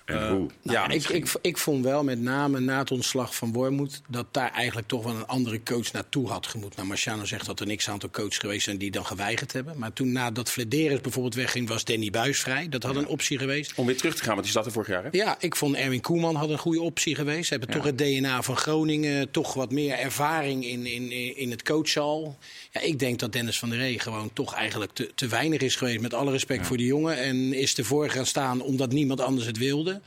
En 0.10 0.22
Eh, 0.22 0.30
hoe? 0.30 0.48
Ja, 0.62 0.88
Nou, 0.88 0.94
ik, 0.94 1.10
ik, 1.10 1.32
ik 1.42 1.58
vond 1.58 1.84
wel 1.84 2.04
met 2.04 2.22
name 2.22 2.60
na 2.60 2.80
het 2.80 2.92
ontslag 2.92 3.36
van 3.36 3.54
Wormoed 3.54 4.02
dat 4.08 4.26
daar 4.32 4.52
eigenlijk 4.52 4.88
toch 4.88 5.04
wel 5.04 5.16
een 5.16 5.28
andere 5.28 5.64
coach 5.64 5.92
naartoe 5.92 6.28
had 6.28 6.48
gemoet. 6.48 6.76
Nou, 6.76 6.88
Marciano 6.88 7.26
zegt 7.26 7.46
dat 7.46 7.60
er 7.60 7.66
niks 7.66 7.90
aantal 7.90 8.10
coaches 8.10 8.38
geweest 8.38 8.64
zijn 8.64 8.78
die 8.78 8.92
dan 8.92 9.06
geweigerd 9.06 9.54
hebben. 9.54 9.78
Maar 9.78 9.94
toen 9.94 10.12
nadat 10.12 10.50
Flederis 10.50 11.02
bijvoorbeeld 11.02 11.36
wegging, 11.36 11.68
was 11.68 11.84
Danny 11.84 12.10
Buis 12.10 12.40
vrij. 12.40 12.70
Dat 12.70 12.84
had 12.84 12.96
een 12.96 13.08
optie 13.08 13.38
geweest. 13.38 13.74
om 13.76 13.86
weer 13.86 13.98
terug 13.98 14.16
te 14.16 14.24
gaan, 14.24 14.34
want 14.34 14.44
die 14.44 14.52
zat 14.54 14.66
er 14.66 14.72
vorig 14.72 14.88
jaar. 14.88 15.04
Hè? 15.04 15.10
Ja, 15.12 15.36
ik 15.40 15.56
vond 15.56 15.76
Erwin 15.76 16.02
Koeman 16.02 16.36
had 16.36 16.50
een 16.50 16.58
goede 16.58 16.82
optie 16.82 17.16
geweest. 17.16 17.48
Ze 17.48 17.54
hebben 17.54 17.76
toch 17.76 17.84
het 17.84 17.98
DNA 17.98 18.42
van 18.42 18.58
Groningen, 18.58 19.32
toch 19.32 19.54
wat 19.54 19.72
meer 19.72 19.94
ervaring 19.94 20.66
in, 20.66 20.86
in, 20.86 21.12
in 21.38 21.52
het 21.52 21.64
coachal. 21.64 22.38
Ja, 22.72 22.82
ik 22.82 23.00
denk 23.00 23.20
dat 23.20 23.32
Dennis 23.34 23.60
van 23.60 23.70
der 23.70 23.78
Rey 23.78 23.98
gewoon 24.00 24.30
toch 24.34 24.54
eigenlijk 24.54 24.92
te, 24.94 25.12
te 25.16 25.28
weinig 25.28 25.62
is 25.62 25.76
geweest. 25.76 26.00
Met 26.02 26.14
alle 26.14 26.32
respect 26.32 26.68
voor 26.68 26.78
die 26.78 26.86
jongen. 26.86 27.18
En 27.18 27.54
is 27.54 27.78
ervoor 27.78 28.10
gaan 28.10 28.26
staan 28.26 28.62
omdat 28.62 28.92
niemand 28.92 29.22
anders 29.22 29.46
het 29.48 29.58
wilde. 29.58 29.99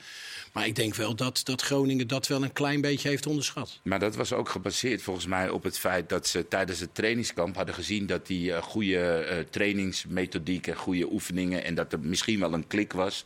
Maar 0.52 0.66
ik 0.66 0.76
denk 0.76 0.94
wel 0.94 1.14
dat, 1.14 1.40
dat 1.44 1.62
Groningen 1.62 2.06
dat 2.06 2.26
wel 2.26 2.42
een 2.42 2.52
klein 2.52 2.80
beetje 2.80 3.08
heeft 3.08 3.26
onderschat. 3.26 3.80
Maar 3.82 3.98
dat 3.98 4.14
was 4.14 4.32
ook 4.32 4.48
gebaseerd 4.48 5.02
volgens 5.02 5.26
mij 5.26 5.48
op 5.50 5.62
het 5.62 5.78
feit 5.78 6.08
dat 6.08 6.26
ze 6.26 6.48
tijdens 6.48 6.80
het 6.80 6.94
trainingskamp 6.94 7.56
hadden 7.56 7.74
gezien 7.74 8.06
dat 8.06 8.26
die 8.26 8.52
eh, 8.54 8.62
goede 8.62 8.98
eh, 8.98 9.44
trainingsmethodiek 9.50 10.66
en 10.66 10.76
goede 10.76 11.12
oefeningen 11.12 11.64
en 11.64 11.74
dat 11.74 11.92
er 11.92 12.00
misschien 12.00 12.40
wel 12.40 12.52
een 12.52 12.66
klik 12.66 12.92
was. 12.92 13.24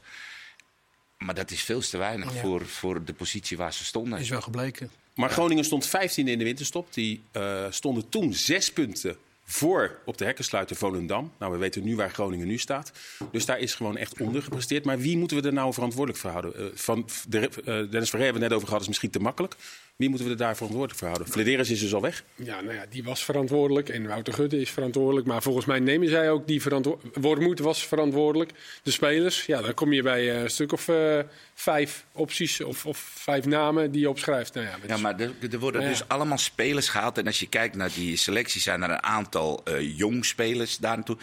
Maar 1.18 1.34
dat 1.34 1.50
is 1.50 1.62
veel 1.62 1.80
te 1.80 1.98
weinig 1.98 2.34
Ja. 2.34 2.40
voor, 2.40 2.66
voor 2.66 3.04
de 3.04 3.12
positie 3.12 3.56
waar 3.56 3.72
ze 3.72 3.84
stonden. 3.84 4.19
Is 4.19 4.28
wel 4.28 4.40
gebleken. 4.40 4.90
Maar 5.14 5.30
Groningen 5.30 5.64
stond 5.64 5.88
15e 5.88 6.14
in 6.14 6.38
de 6.38 6.44
winterstop. 6.44 6.92
Die 6.94 7.20
eh, 7.32 7.66
stonden 7.70 8.08
toen 8.08 8.34
zes 8.34 8.72
punten 8.72 9.16
voor 9.46 9.98
op 10.04 10.19
de 10.19 10.25
hekkensluiter 10.25 10.76
Volendam. 10.76 11.32
Nou, 11.38 11.52
we 11.52 11.58
weten 11.58 11.84
nu 11.84 11.96
waar 11.96 12.10
Groningen 12.10 12.46
nu 12.46 12.58
staat. 12.58 12.93
Dus 13.31 13.46
daar 13.46 13.58
is 13.58 13.75
gewoon 13.75 13.96
echt 13.96 14.20
onder 14.20 14.43
gepresteerd. 14.43 14.84
Maar 14.84 14.98
wie 14.98 15.19
moeten 15.19 15.37
we 15.37 15.46
er 15.46 15.52
nou 15.52 15.72
verantwoordelijk 15.72 16.22
voor 16.22 16.31
houden? 16.31 16.54
Eh, 16.54 16.64
van 16.75 17.08
de, 17.28 17.38
eh, 17.38 17.64
Dennis 17.64 18.10
Verheer 18.10 18.25
hebben 18.25 18.43
we 18.43 18.48
net 18.48 18.52
over 18.52 18.66
gehad, 18.66 18.81
is 18.82 18.88
misschien 18.88 19.10
te 19.10 19.20
makkelijk. 19.20 19.56
Wie 19.96 20.08
moeten 20.08 20.26
we 20.26 20.32
er 20.32 20.38
daar 20.38 20.54
verantwoordelijk 20.54 20.98
voor 20.98 21.08
houden? 21.08 21.28
Flederis 21.32 21.70
is 21.70 21.81
dus 21.81 21.94
al 21.94 22.00
weg. 22.00 22.25
Ja, 22.34 22.60
nou 22.60 22.75
ja, 22.75 22.84
die 22.90 23.04
was 23.04 23.25
verantwoordelijk 23.25 23.88
en 23.88 24.06
Wouter 24.06 24.32
Gudde 24.34 24.60
is 24.60 24.70
verantwoordelijk. 24.70 25.26
Maar 25.26 25.43
volgens 25.43 25.64
mij 25.66 25.78
nemen 25.81 26.08
zij 26.08 26.31
ook 26.31 26.46
die 26.46 26.62
verantwoordelijk. 26.62 27.16
Wormoed 27.16 27.58
was 27.58 27.87
verantwoordelijk. 27.87 28.50
De 28.82 28.90
spelers, 28.90 29.46
ja, 29.46 29.62
dan 29.62 29.75
kom 29.75 29.93
je 29.93 30.02
bij 30.02 30.31
eh, 30.34 30.43
een 30.43 30.50
stuk 30.50 30.72
of 30.72 30.88
eh, 30.88 31.19
vijf 31.54 32.04
opties 32.12 32.60
of, 32.60 32.87
of 32.87 32.98
vijf 32.98 33.44
namen 33.46 33.90
die 33.93 34.00
je 34.00 34.08
opschrijft. 34.10 34.55
Nou 34.55 34.67
ja, 34.67 34.79
Ja, 34.86 34.94
is- 34.94 35.00
maar 35.00 35.20
er, 35.20 35.32
er 35.50 35.58
worden 35.58 35.82
Ja. 35.82 35.88
dus 35.88 36.08
allemaal 36.08 36.38
spelers 36.38 36.88
gehaald. 36.88 37.19
En 37.19 37.26
als 37.26 37.41
je 37.41 37.48
kijkt 37.48 37.76
naar 37.76 37.91
die 37.94 38.17
selectie, 38.17 38.60
zijn 38.60 38.82
er 38.82 38.91
een 38.91 39.03
aantal 39.03 39.60
eh 39.65 39.96
jong 39.98 40.24
spelers 40.24 40.76
daar 40.79 40.96
naartoe. 40.96 41.17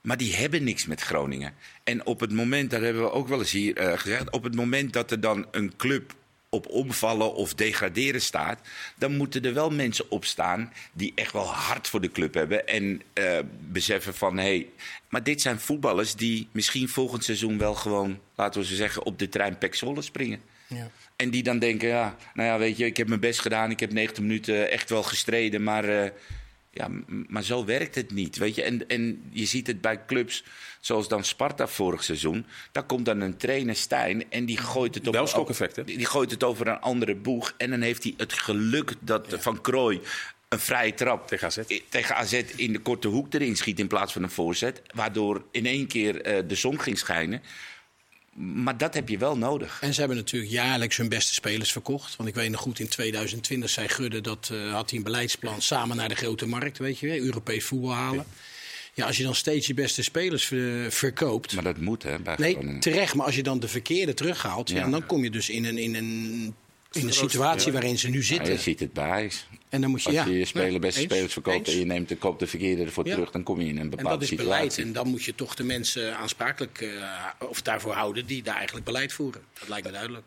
Maar 0.00 0.16
die 0.16 0.34
hebben 0.34 0.64
niks 0.64 0.86
met 0.86 1.00
Groningen. 1.00 1.54
En 1.84 2.06
op 2.06 2.20
het 2.20 2.32
moment, 2.32 2.70
dat 2.70 2.80
hebben 2.80 3.02
we 3.02 3.10
ook 3.10 3.28
wel 3.28 3.38
eens 3.38 3.52
hier 3.52 3.76
eh, 3.76 3.98
gezegd, 3.98 4.30
op 4.30 4.42
het 4.42 4.54
moment 4.54 4.92
dat 4.92 5.10
er 5.10 5.20
dan 5.20 5.46
een 5.50 5.76
club 5.76 6.12
op 6.48 6.68
omvallen 6.68 7.34
of 7.34 7.54
degraderen 7.54 8.22
staat, 8.22 8.60
dan 8.96 9.16
moeten 9.16 9.44
er 9.44 9.54
wel 9.54 9.70
mensen 9.70 10.10
opstaan 10.10 10.72
die 10.92 11.12
echt 11.14 11.32
wel 11.32 11.46
hard 11.46 11.88
voor 11.88 12.00
de 12.00 12.10
club 12.10 12.34
hebben 12.34 12.66
en 12.66 13.02
eh, 13.12 13.38
beseffen 13.70 14.14
van 14.14 14.36
hé, 14.36 14.42
hey, 14.42 14.68
maar 15.08 15.22
dit 15.22 15.40
zijn 15.40 15.60
voetballers 15.60 16.14
die 16.14 16.48
misschien 16.52 16.88
volgend 16.88 17.24
seizoen 17.24 17.58
wel 17.58 17.74
gewoon, 17.74 18.20
laten 18.34 18.60
we 18.60 18.66
ze 18.66 18.74
zeggen, 18.74 19.04
op 19.04 19.18
de 19.18 19.28
trein 19.28 19.58
Pek 19.58 19.74
Zwolle 19.74 20.02
springen. 20.02 20.40
Ja. 20.66 20.90
En 21.16 21.30
die 21.30 21.42
dan 21.42 21.58
denken, 21.58 21.88
ja, 21.88 22.16
nou 22.34 22.48
ja, 22.48 22.58
weet 22.58 22.76
je, 22.76 22.84
ik 22.84 22.96
heb 22.96 23.08
mijn 23.08 23.20
best 23.20 23.40
gedaan. 23.40 23.70
Ik 23.70 23.80
heb 23.80 23.92
90 23.92 24.22
minuten 24.22 24.70
echt 24.70 24.90
wel 24.90 25.02
gestreden. 25.02 25.62
Maar, 25.62 25.84
eh, 25.84 26.10
ja, 26.70 26.88
maar 27.06 27.42
zo 27.42 27.64
werkt 27.64 27.94
het 27.94 28.12
niet, 28.12 28.36
weet 28.36 28.54
je. 28.54 28.62
En, 28.62 28.88
en 28.88 29.22
je 29.30 29.44
ziet 29.44 29.66
het 29.66 29.80
bij 29.80 30.04
clubs 30.06 30.44
zoals 30.86 31.08
dan 31.08 31.24
Sparta 31.24 31.68
vorig 31.68 32.04
seizoen. 32.04 32.46
Daar 32.72 32.82
komt 32.82 33.04
dan 33.04 33.20
een 33.20 33.36
trainer 33.36 33.76
Stijn 33.76 34.30
en 34.30 34.44
die 34.44 34.56
gooit 34.56 34.94
het, 34.94 35.10
Wel 35.10 35.22
op, 35.22 35.28
schokeffect, 35.28 35.76
hè? 35.76 35.84
die 35.84 35.96
die 35.96 36.06
gooit 36.06 36.30
het 36.30 36.44
over 36.44 36.68
een 36.68 36.80
andere 36.80 37.14
boeg. 37.14 37.54
En 37.56 37.70
dan 37.70 37.80
heeft 37.80 38.02
hij 38.02 38.14
het 38.16 38.32
geluk 38.32 38.92
dat 39.00 39.36
Van 39.38 39.60
Krooi 39.60 40.00
een 40.48 40.58
vrije 40.58 40.94
trap 40.94 41.28
Tegen 41.28 41.46
AZ. 41.46 41.58
tegen 41.88 42.16
AZ 42.16 42.32
in 42.56 42.72
de 42.72 42.78
korte 42.78 43.08
hoek 43.08 43.34
erin 43.34 43.56
schiet 43.56 43.78
in 43.78 43.86
plaats 43.86 44.12
van 44.12 44.22
een 44.22 44.30
voorzet. 44.30 44.82
Waardoor 44.94 45.44
in 45.50 45.66
één 45.66 45.86
keer 45.86 46.22
eh, 46.22 46.42
de 46.48 46.54
zon 46.54 46.80
ging 46.80 46.98
schijnen. 46.98 47.42
Maar 48.32 48.76
dat 48.76 48.94
heb 48.94 49.08
je 49.08 49.18
wel 49.18 49.36
nodig. 49.36 49.78
En 49.80 49.94
ze 49.94 49.98
hebben 50.00 50.18
natuurlijk 50.18 50.52
jaarlijks 50.52 50.96
hun 50.96 51.08
beste 51.08 51.34
spelers 51.34 51.72
verkocht. 51.72 52.16
Want 52.16 52.28
ik 52.28 52.34
weet 52.34 52.50
nog 52.50 52.60
goed, 52.60 52.78
in 52.78 52.88
2020 52.88 53.70
zei 53.70 53.88
Gudde 53.88 54.20
dat 54.20 54.50
eh, 54.52 54.72
had 54.72 54.90
hij 54.90 54.98
een 54.98 55.04
beleidsplan 55.04 55.62
samen 55.62 55.96
naar 55.96 56.08
de 56.08 56.14
grote 56.14 56.46
markt, 56.46 56.78
weet 56.78 56.98
je, 56.98 57.06
wel, 57.06 57.16
Europees 57.16 57.64
voetbal 57.64 57.94
halen. 57.94 58.26
Ja, 58.28 58.55
als 59.04 59.16
je 59.16 59.22
dan 59.22 59.34
steeds 59.34 59.66
je 59.66 59.74
beste 59.74 60.02
spelers 60.02 60.44
ver- 60.46 60.92
verkoopt. 60.92 61.54
Maar 61.54 61.64
dat 61.64 61.78
moet, 61.78 62.02
hè, 62.02 62.18
bij 62.18 62.34
Nee, 62.38 62.52
Groningen. 62.54 62.80
terecht. 62.80 63.14
Maar 63.14 63.26
als 63.26 63.34
je 63.36 63.42
dan 63.42 63.60
de 63.60 63.68
verkeerde 63.68 64.14
terughaalt, 64.14 64.70
ja. 64.70 64.76
Ja. 64.76 64.88
dan 64.90 65.06
kom 65.06 65.22
je 65.24 65.30
dus 65.30 65.48
in 65.50 65.64
een, 65.64 65.78
in 65.78 65.94
een, 65.94 66.54
in 66.92 67.06
een 67.06 67.12
situatie 67.12 67.72
waarin 67.72 67.98
ze 67.98 68.08
nu 68.08 68.18
Ja, 68.18 68.24
zitten. 68.24 68.52
je 68.52 68.58
ziet 68.58 68.80
het 68.80 68.92
bij 68.92 69.04
Ajax. 69.04 69.46
En 69.68 69.80
dan 69.80 69.90
moet 69.90 70.00
je, 70.02 70.06
Als 70.06 70.16
ja, 70.16 70.24
je 70.24 70.38
je 70.38 70.44
speler, 70.44 70.70
ja, 70.72 70.78
beste 70.78 71.00
eens, 71.00 71.10
spelers 71.12 71.32
verkoopt 71.32 71.56
eens. 71.66 71.68
en 71.74 71.78
je 71.78 71.86
neemt 71.86 72.08
de, 72.08 72.16
koopt 72.16 72.38
de 72.40 72.46
verkeerde 72.46 72.82
ervoor 72.84 73.06
Ja. 73.06 73.12
terug, 73.14 73.30
dan 73.30 73.42
kom 73.42 73.60
je 73.60 73.66
in 73.66 73.76
een 73.76 73.82
En 73.82 73.90
bepaalde 73.90 74.10
dat 74.10 74.22
is 74.22 74.28
beleid. 74.36 74.48
situatie. 74.72 74.84
En 74.84 74.92
dan 74.92 75.08
moet 75.08 75.24
je 75.24 75.34
toch 75.34 75.54
de 75.54 75.64
mensen 75.64 76.16
aansprakelijk 76.16 76.80
eh, 76.80 77.48
of 77.48 77.62
daarvoor 77.62 77.92
houden 77.92 78.26
die 78.26 78.42
daar 78.42 78.54
eigenlijk 78.56 78.86
beleid 78.86 79.12
voeren. 79.12 79.42
Dat 79.60 79.68
lijkt 79.68 79.86
me 79.86 79.92
duidelijk. 79.92 80.24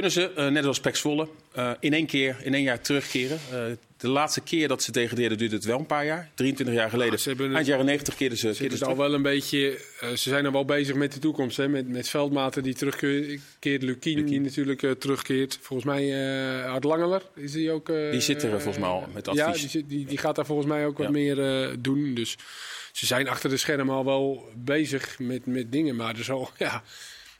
Kunnen 0.00 0.14
ze, 0.14 0.30
eh, 0.30 0.48
net 0.48 0.64
als 0.64 0.80
Pek 0.80 0.96
Zwolle, 0.96 1.28
eh, 1.52 1.70
in 1.80 1.92
één 1.92 2.06
keer, 2.06 2.36
in 2.42 2.54
één 2.54 2.62
jaar 2.62 2.80
terugkeren. 2.80 3.38
Eh, 3.52 3.64
de 3.96 4.08
laatste 4.08 4.40
keer 4.40 4.68
dat 4.68 4.82
ze 4.82 4.92
degradeerden 4.92 5.38
duurde 5.38 5.54
het 5.56 5.64
wel 5.64 5.78
een 5.78 5.86
paar 5.86 6.04
jaar. 6.04 6.30
23 6.34 6.74
jaar 6.76 6.90
geleden. 6.90 7.18
Ja, 7.18 7.24
hebben 7.24 7.46
het- 7.46 7.54
Eind 7.54 7.66
jaren 7.66 7.84
90 7.84 8.14
keerden 8.16 8.38
ze, 8.38 8.54
Ze 8.54 8.60
keerden 8.60 8.78
ze 8.78 8.84
al 8.84 8.96
wel 8.96 9.14
een 9.14 9.22
beetje. 9.22 9.78
ze 10.00 10.16
zijn 10.16 10.46
al 10.46 10.52
wel 10.52 10.64
bezig 10.64 10.94
met 10.94 11.12
de 11.12 11.18
toekomst. 11.18 11.56
Hè? 11.56 11.68
Met, 11.68 11.88
met 11.88 12.08
veldmaten 12.08 12.62
die 12.62 12.74
terugkeert. 12.74 13.82
Lukien 13.82 14.26
die 14.26 14.40
natuurlijk 14.40 14.94
terugkeert. 14.98 15.58
Volgens 15.62 15.88
mij 15.88 16.64
Art 16.66 16.84
Langeler 16.84 17.22
is 17.34 17.52
die 17.52 17.70
ook. 17.70 17.86
Die 17.86 18.20
zit 18.20 18.42
er 18.42 18.50
volgens 18.50 18.78
mij 18.78 18.88
al 18.88 19.04
met 19.14 19.28
advies. 19.28 19.62
Ja, 19.62 19.68
die, 19.68 19.86
die, 19.86 20.06
die 20.06 20.18
gaat 20.18 20.36
daar 20.36 20.46
volgens 20.46 20.68
mij 20.68 20.86
ook 20.86 20.98
wat 20.98 21.06
Ja. 21.06 21.12
meer 21.12 21.76
doen. 21.80 22.14
Dus 22.14 22.36
ze 22.92 23.06
zijn 23.06 23.28
achter 23.28 23.50
de 23.50 23.56
schermen 23.56 23.94
al 23.94 24.04
wel 24.04 24.48
bezig 24.56 25.18
met, 25.18 25.46
met 25.46 25.72
dingen. 25.72 25.96
Maar 25.96 26.16
er 26.16 26.24
zal, 26.24 26.50
ja, 26.58 26.82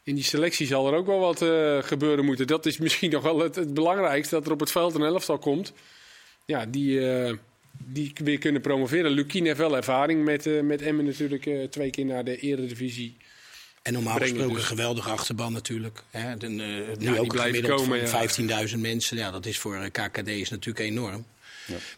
in 0.06 0.14
die 0.14 0.24
selectie 0.24 0.66
zal 0.66 0.86
er 0.86 0.98
ook 0.98 1.06
wel 1.06 1.18
wat 1.18 1.42
eh, 1.42 1.78
gebeuren 1.82 2.24
moeten. 2.24 2.46
Dat 2.46 2.66
is 2.66 2.78
misschien 2.78 3.10
nog 3.10 3.22
wel 3.22 3.38
het, 3.38 3.54
het 3.54 3.74
belangrijkste. 3.74 4.34
Dat 4.34 4.46
er 4.46 4.52
op 4.52 4.60
het 4.60 4.70
veld 4.70 4.94
een 4.94 5.02
elftal 5.02 5.38
komt. 5.38 5.72
Ja, 6.44 6.66
die, 6.66 7.10
eh, 7.10 7.32
die 7.84 8.12
weer 8.14 8.38
kunnen 8.38 8.60
promoveren. 8.60 9.10
Lukien 9.10 9.44
heeft 9.44 9.58
wel 9.58 9.76
ervaring 9.76 10.24
met, 10.24 10.46
eh, 10.46 10.60
met 10.60 10.82
Emmen 10.82 11.04
natuurlijk 11.04 11.70
twee 11.70 11.90
keer 11.90 12.04
naar 12.04 12.24
de 12.24 12.38
eredivisie. 12.38 13.16
En 13.82 13.92
normaal 13.92 14.16
gesproken 14.18 14.48
dus. 14.48 14.58
een 14.58 14.66
geweldige 14.66 15.10
achterban 15.10 15.52
natuurlijk. 15.52 16.02
Hè, 16.10 16.36
de, 16.36 16.48
nu 16.48 16.86
die 16.98 17.20
ook 17.20 17.40
gemiddeld 17.40 17.80
komen, 17.80 17.98
ja. 17.98 18.06
van 18.06 18.68
15.000 18.68 18.78
mensen. 18.78 19.16
Ja, 19.16 19.30
dat 19.30 19.46
is 19.46 19.58
voor 19.58 19.90
KKD 19.90 20.28
is 20.28 20.50
natuurlijk 20.50 20.86
enorm. 20.86 21.24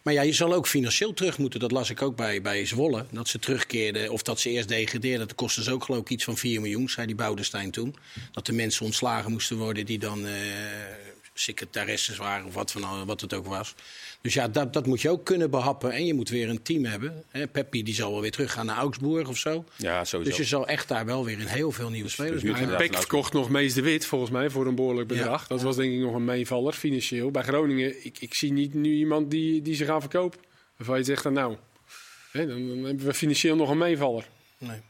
Maar 0.03 0.15
ja, 0.15 0.23
je 0.23 0.33
zal 0.33 0.55
ook 0.55 0.67
financieel 0.67 1.15
terug 1.15 1.39
moeten. 1.39 1.61
Dat 1.61 1.71
las 1.71 1.91
ik 1.91 2.03
ook 2.03 2.17
bij, 2.17 2.43
bij 2.43 2.67
Zwolle. 2.67 3.07
Dat 3.11 3.29
ze 3.29 3.39
terugkeerden, 3.39 4.11
of 4.11 4.23
dat 4.23 4.41
ze 4.41 4.51
eerst 4.51 4.69
degradeerden. 4.69 5.27
Dat 5.27 5.37
kostte 5.37 5.63
ze 5.63 5.73
ook 5.73 5.85
geloof 5.85 6.01
ik 6.01 6.11
iets 6.11 6.25
van 6.25 6.37
4 6.37 6.61
miljoen, 6.61 6.89
zei 6.89 7.07
die 7.07 7.17
Boudestein 7.17 7.71
toen. 7.71 7.97
Dat 8.33 8.47
de 8.47 8.53
mensen 8.53 8.85
ontslagen 8.85 9.33
moesten 9.33 9.57
worden 9.57 9.87
die 9.87 9.99
dan 9.99 10.27
eh 10.27 10.33
secretaresses 11.39 12.17
waren 12.17 12.47
of 12.47 12.55
wat, 12.55 12.73
van, 12.73 13.07
wat 13.07 13.21
het 13.21 13.35
ook 13.35 13.47
was. 13.47 13.75
Dus 14.21 14.35
ja, 14.35 14.49
dat, 14.49 14.73
dat 14.73 14.87
moet 14.87 15.01
je 15.01 15.11
ook 15.11 15.25
kunnen 15.25 15.51
behappen. 15.51 15.93
En 15.93 16.07
je 16.07 16.15
moet 16.15 16.29
weer 16.29 16.49
een 16.49 16.63
team 16.63 16.85
hebben. 16.85 17.25
Hè, 17.29 17.47
Peppi 17.47 17.83
die 17.83 17.95
zal 17.95 18.13
wel 18.13 18.21
weer 18.21 18.31
terug 18.31 18.53
gaan 18.53 18.67
naar 18.67 18.77
Augsburg 18.77 19.29
of 19.29 19.37
zo. 19.37 19.65
Ja, 19.77 20.05
sowieso. 20.05 20.31
Dus 20.31 20.41
je 20.41 20.49
zal 20.49 20.67
echt 20.67 20.89
daar 20.89 21.07
wel 21.07 21.25
weer 21.25 21.39
in 21.39 21.47
heel 21.47 21.73
veel 21.73 21.91
nieuwe 21.91 22.09
spelers 22.09 22.43
moeten 22.43 22.55
En 22.55 22.61
inderdaad, 22.61 22.79
Peck 22.79 22.91
nou, 22.91 23.03
verkocht 23.03 23.33
nog 23.33 23.51
Mees 23.51 23.75
de 23.75 23.83
Wit, 23.83 24.07
volgens 24.07 24.31
mij, 24.31 24.51
voor 24.51 24.67
een 24.67 24.75
behoorlijk 24.75 25.09
bedrag. 25.09 25.41
Ja. 25.41 25.47
Dat 25.49 25.63
was 25.63 25.77
denk 25.77 25.93
ik 25.93 25.99
nog 25.99 26.15
een 26.15 26.25
meevaller, 26.25 26.73
financieel. 26.73 27.31
Bij 27.31 27.43
Groningen, 27.43 28.05
ik, 28.05 28.19
ik 28.21 28.35
zie 28.35 28.53
niet 28.53 28.75
nu 28.75 28.95
iemand 28.95 29.31
die, 29.31 29.63
die 29.63 29.75
ze 29.75 29.85
gaan 29.85 30.01
verkopen. 30.01 30.41
Waarvan 30.77 30.99
je 30.99 31.05
zegt, 31.05 31.23
dan 31.23 31.33
nou, 31.33 31.57
hè, 32.33 32.47
dan, 32.47 32.69
dan 32.69 32.85
hebben 32.85 33.07
we 33.07 33.15
financieel 33.15 33.57
nog 33.57 33.71
een 33.71 33.79
meevaller. 33.79 34.29
Nee. 34.59 34.81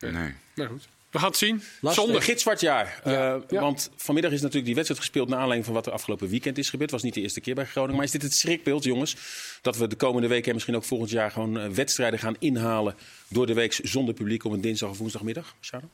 Nee. 0.00 0.32
Maar 0.54 0.68
goed, 0.68 0.88
we 1.14 1.20
gaan 1.20 1.28
het 1.28 1.38
zien. 1.38 1.62
Lastig. 1.80 2.04
Zondag. 2.04 2.24
gitzwart 2.24 2.60
jaar. 2.60 3.00
Ja. 3.04 3.34
Eh, 3.34 3.40
Ja. 3.48 3.60
Want 3.60 3.90
vanmiddag 3.96 4.32
is 4.32 4.38
natuurlijk 4.38 4.66
die 4.66 4.74
wedstrijd 4.74 5.00
gespeeld 5.00 5.28
naar 5.28 5.38
aanleiding 5.38 5.64
van 5.64 5.74
wat 5.74 5.86
er 5.86 5.92
afgelopen 5.92 6.28
weekend 6.28 6.58
is 6.58 6.70
gebeurd. 6.70 6.90
Het 6.90 7.00
was 7.00 7.02
niet 7.02 7.14
de 7.14 7.20
eerste 7.20 7.40
keer 7.40 7.54
bij 7.54 7.64
Groningen. 7.64 7.96
Maar 7.96 8.04
is 8.04 8.10
dit 8.10 8.22
het 8.22 8.34
schrikbeeld, 8.34 8.84
jongens? 8.84 9.16
Dat 9.62 9.76
we 9.76 9.86
de 9.86 9.96
komende 9.96 10.28
weken 10.28 10.46
en 10.48 10.52
misschien 10.54 10.76
ook 10.76 10.84
volgend 10.84 11.10
jaar 11.10 11.30
gewoon 11.30 11.58
eh, 11.58 11.68
wedstrijden 11.68 12.18
gaan 12.18 12.36
inhalen 12.38 12.94
door 13.28 13.46
de 13.46 13.54
week 13.54 13.80
zonder 13.82 14.14
publiek 14.14 14.44
op 14.44 14.52
een 14.52 14.60
dinsdag 14.60 14.90
of 14.90 14.98
woensdagmiddag? 14.98 15.54
Sharon? 15.60 15.90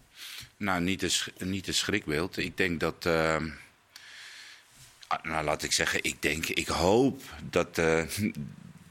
Nou, 0.57 0.81
niet 0.83 1.05
sch- 1.09 1.29
een 1.39 1.63
schrikbeeld. 1.69 2.37
Ik 2.37 2.57
denk 2.57 2.81
dat. 2.81 3.07
eh, 3.07 3.37
ah, 5.07 5.23
nou, 5.25 5.45
laat 5.45 5.63
ik 5.63 5.73
zeggen, 5.73 5.99
ik 6.03 6.23
denk, 6.23 6.47
ik 6.47 6.67
hoop 6.69 7.23
dat. 7.51 7.79
eh, 7.79 8.03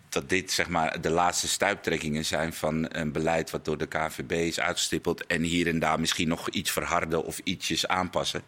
dat 0.10 0.30
dit 0.30 0.52
zeg 0.52 0.70
maar 0.70 1.02
de 1.02 1.10
laatste 1.10 1.48
stuiptrekkingen 1.48 2.26
zijn 2.26 2.54
van 2.54 2.86
een 2.90 3.12
beleid 3.12 3.52
wat 3.52 3.66
door 3.66 3.78
de 3.78 3.88
KVB 3.88 4.32
is 4.32 4.60
uitgestippeld. 4.60 5.26
En 5.26 5.42
hier 5.42 5.68
en 5.68 5.80
daar 5.80 6.00
misschien 6.00 6.28
nog 6.28 6.50
iets 6.50 6.72
verharden 6.72 7.24
of 7.24 7.40
ietsjes 7.44 7.88
aanpassen. 7.88 8.42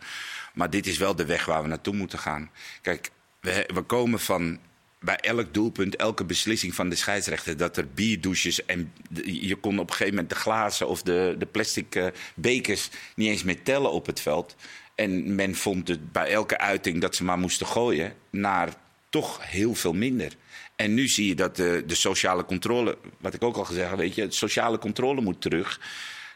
Maar 0.53 0.69
dit 0.69 0.87
is 0.87 0.97
wel 0.97 1.15
de 1.15 1.25
weg 1.25 1.45
waar 1.45 1.61
we 1.61 1.67
naartoe 1.67 1.95
moeten 1.95 2.19
gaan. 2.19 2.49
Kijk, 2.81 3.11
we, 3.39 3.69
we 3.73 3.81
komen 3.81 4.19
van 4.19 4.59
bij 4.99 5.15
elk 5.15 5.53
doelpunt, 5.53 5.95
elke 5.95 6.25
beslissing 6.25 6.75
van 6.75 6.89
de 6.89 6.95
scheidsrechter, 6.95 7.57
dat 7.57 7.77
er 7.77 7.87
bierdouches 7.87 8.65
en 8.65 8.93
je 9.23 9.55
kon 9.55 9.79
op 9.79 9.89
een 9.89 9.95
gegeven 9.95 10.13
moment 10.13 10.29
de 10.33 10.39
glazen 10.39 10.87
of 10.87 11.01
de, 11.01 11.35
de 11.37 11.45
plastic 11.45 11.95
eh, 11.95 12.07
bekers 12.35 12.89
niet 13.15 13.29
eens 13.29 13.43
meer 13.43 13.63
tellen 13.63 13.91
op 13.91 14.05
het 14.05 14.19
veld. 14.19 14.55
En 14.95 15.35
men 15.35 15.55
vond 15.55 15.87
het 15.87 16.11
bij 16.11 16.31
elke 16.31 16.57
uiting 16.57 17.01
dat 17.01 17.15
ze 17.15 17.23
maar 17.23 17.37
moesten 17.37 17.67
gooien 17.67 18.13
naar 18.29 18.69
toch 19.09 19.49
heel 19.49 19.75
veel 19.75 19.93
minder. 19.93 20.35
En 20.81 20.93
nu 20.93 21.07
zie 21.07 21.27
je 21.27 21.35
dat 21.35 21.55
de, 21.55 21.83
de 21.85 21.95
sociale 21.95 22.45
controle, 22.45 22.97
wat 23.17 23.33
ik 23.33 23.43
ook 23.43 23.55
al 23.55 23.65
gezegd 23.65 23.89
heb, 23.89 23.99
weet 23.99 24.15
je, 24.15 24.27
de 24.27 24.33
sociale 24.33 24.77
controle 24.77 25.21
moet 25.21 25.41
terug. 25.41 25.79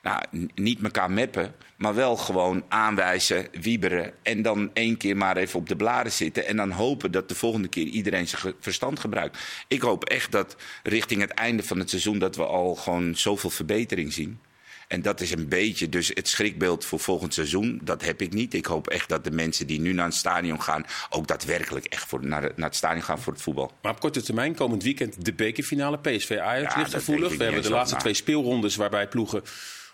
Nou, 0.03 0.23
niet 0.55 0.83
elkaar 0.83 1.11
meppen, 1.11 1.55
maar 1.77 1.95
wel 1.95 2.17
gewoon 2.17 2.63
aanwijzen, 2.67 3.47
wieberen. 3.61 4.13
En 4.23 4.41
dan 4.41 4.69
één 4.73 4.97
keer 4.97 5.17
maar 5.17 5.37
even 5.37 5.59
op 5.59 5.67
de 5.67 5.75
blaren 5.75 6.11
zitten. 6.11 6.45
En 6.45 6.57
dan 6.57 6.71
hopen 6.71 7.11
dat 7.11 7.29
de 7.29 7.35
volgende 7.35 7.67
keer 7.67 7.85
iedereen 7.85 8.27
zijn 8.27 8.53
verstand 8.59 8.99
gebruikt. 8.99 9.37
Ik 9.67 9.81
hoop 9.81 10.03
echt 10.03 10.31
dat 10.31 10.55
richting 10.83 11.21
het 11.21 11.31
einde 11.31 11.63
van 11.63 11.79
het 11.79 11.89
seizoen 11.89 12.19
dat 12.19 12.35
we 12.35 12.45
al 12.45 12.75
gewoon 12.75 13.15
zoveel 13.15 13.49
verbetering 13.49 14.13
zien. 14.13 14.39
En 14.87 15.01
dat 15.01 15.21
is 15.21 15.31
een 15.31 15.47
beetje 15.49 15.89
dus 15.89 16.11
het 16.13 16.27
schrikbeeld 16.27 16.85
voor 16.85 16.99
volgend 16.99 17.33
seizoen. 17.33 17.79
Dat 17.83 18.01
heb 18.05 18.21
ik 18.21 18.33
niet. 18.33 18.53
Ik 18.53 18.65
hoop 18.65 18.87
echt 18.87 19.09
dat 19.09 19.23
de 19.23 19.31
mensen 19.31 19.67
die 19.67 19.79
nu 19.79 19.93
naar 19.93 20.05
het 20.05 20.15
stadion 20.15 20.61
gaan... 20.61 20.85
ook 21.09 21.27
daadwerkelijk 21.27 21.85
echt 21.85 22.07
voor, 22.07 22.25
naar, 22.25 22.43
het- 22.43 22.57
naar 22.57 22.67
het 22.67 22.77
stadion 22.77 23.03
gaan 23.03 23.19
voor 23.19 23.33
het 23.33 23.41
voetbal. 23.41 23.71
Maar 23.81 23.91
op 23.91 23.99
korte 23.99 24.21
termijn, 24.21 24.55
komend 24.55 24.83
weekend 24.83 25.25
de 25.25 25.33
bekerfinale. 25.33 25.97
PSV 25.99 26.37
Ajax 26.41 26.73
Ja, 26.73 26.79
ligt 26.79 26.93
gevoelig. 26.93 27.35
We 27.37 27.43
hebben 27.43 27.61
de 27.61 27.69
laatste 27.69 27.95
twee 27.97 28.13
speelrondes 28.13 28.75
waarbij 28.75 29.07
ploegen 29.07 29.41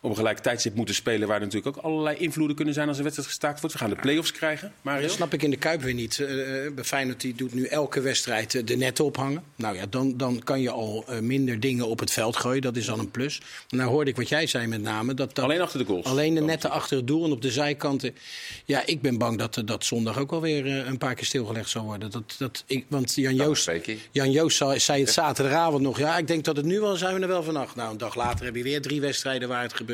op 0.02 0.10
een 0.10 0.16
gelijk 0.16 0.40
tijdstip 0.40 0.76
moeten 0.76 0.96
spelen. 0.96 1.28
Waar 1.28 1.40
natuurlijk 1.40 1.78
ook 1.78 1.84
allerlei 1.84 2.18
invloeden 2.18 2.56
kunnen 2.56 2.74
zijn 2.74 2.88
als 2.88 2.98
een 2.98 3.04
wedstrijd 3.04 3.30
gestaakt 3.30 3.60
wordt. 3.60 3.76
We 3.76 3.82
gaan 3.82 3.90
de 3.90 4.02
play-offs 4.02 4.32
krijgen. 4.32 4.74
Mario? 4.82 5.02
Dat 5.02 5.12
snap 5.12 5.34
ik 5.34 5.44
in 5.44 5.50
de 5.50 5.58
Kuip 5.58 5.82
weer 5.82 5.94
niet. 5.94 6.18
Bij 6.76 6.84
Feyenoord 6.84 7.22
die 7.22 7.36
doet 7.36 7.54
nu 7.54 7.66
elke 7.66 8.02
wedstrijd 8.02 8.56
eh, 8.56 8.66
de 8.66 8.76
netten 8.76 9.06
ophangen. 9.06 9.44
Nou 9.56 9.76
ja, 9.76 9.86
dan, 9.90 10.18
dan 10.18 10.44
kan 10.44 10.62
je 10.62 10.70
al 10.70 11.04
eh, 11.08 11.20
minder 11.20 11.60
dingen 11.60 11.88
op 11.88 12.00
het 12.00 12.12
veld 12.12 12.36
gooien. 12.36 12.62
Dat 12.62 12.76
is 12.76 12.90
al 12.90 13.00
een 13.00 13.12
plus. 13.12 13.40
Maar 13.40 13.80
nou 13.80 13.92
hoorde 13.92 14.10
ik 14.10 14.16
wat 14.16 14.30
jij 14.30 14.48
zei 14.48 14.68
met 14.68 14.82
name. 14.82 15.14
Dat, 15.14 15.36
dat 15.36 15.46
Alleen 15.46 15.62
achter 15.62 15.80
de 15.80 15.86
goals. 15.86 16.06
Alleen 16.06 16.36
de 16.36 16.42
netten 16.42 16.70
achter 16.70 16.98
het 16.98 17.08
doel 17.08 17.26
en 17.26 17.32
op 17.32 17.42
de 17.42 17.52
zijkanten. 17.52 18.16
Ja, 18.66 18.86
ik 18.86 19.02
ben 19.02 19.18
bang 19.18 19.38
dat 19.38 19.62
dat 19.66 19.86
zondag 19.86 20.18
ook 20.18 20.30
wel 20.30 20.42
weer 20.42 20.66
eh, 20.66 20.88
een 20.88 20.98
paar 20.98 21.16
keer 21.16 21.26
stilgelegd 21.26 21.70
zal 21.70 21.84
worden. 21.84 22.12
Dat, 22.12 22.36
dat, 22.38 22.64
ik, 22.66 22.86
want 22.88 23.16
Jan 23.16 23.36
Joost, 23.36 23.64
twee 23.64 23.80
keer. 23.80 23.98
Jan 24.12 24.32
Joost 24.32 24.58
zei, 24.58 24.80
zei 24.80 25.02
het 25.02 25.12
zaterdagavond 25.12 25.82
nog. 25.82 25.98
Ja, 25.98 26.18
ik 26.18 26.28
denk 26.28 26.44
dat 26.44 26.56
het 26.56 26.66
nu 26.66 26.80
wel 26.80 26.96
zijn 26.96 27.16
we 27.16 27.22
er 27.22 27.28
wel 27.28 27.44
vanaf. 27.44 27.76
Nou, 27.76 27.92
een 27.92 27.98
dag 27.98 28.16
later 28.16 28.46
heb 28.46 28.56
je 28.56 28.64
weer 28.64 28.82
drie 28.82 29.02
wedstrijden 29.02 29.48
waar 29.48 29.62
het 29.62 29.74
gebeurt. 29.74 29.90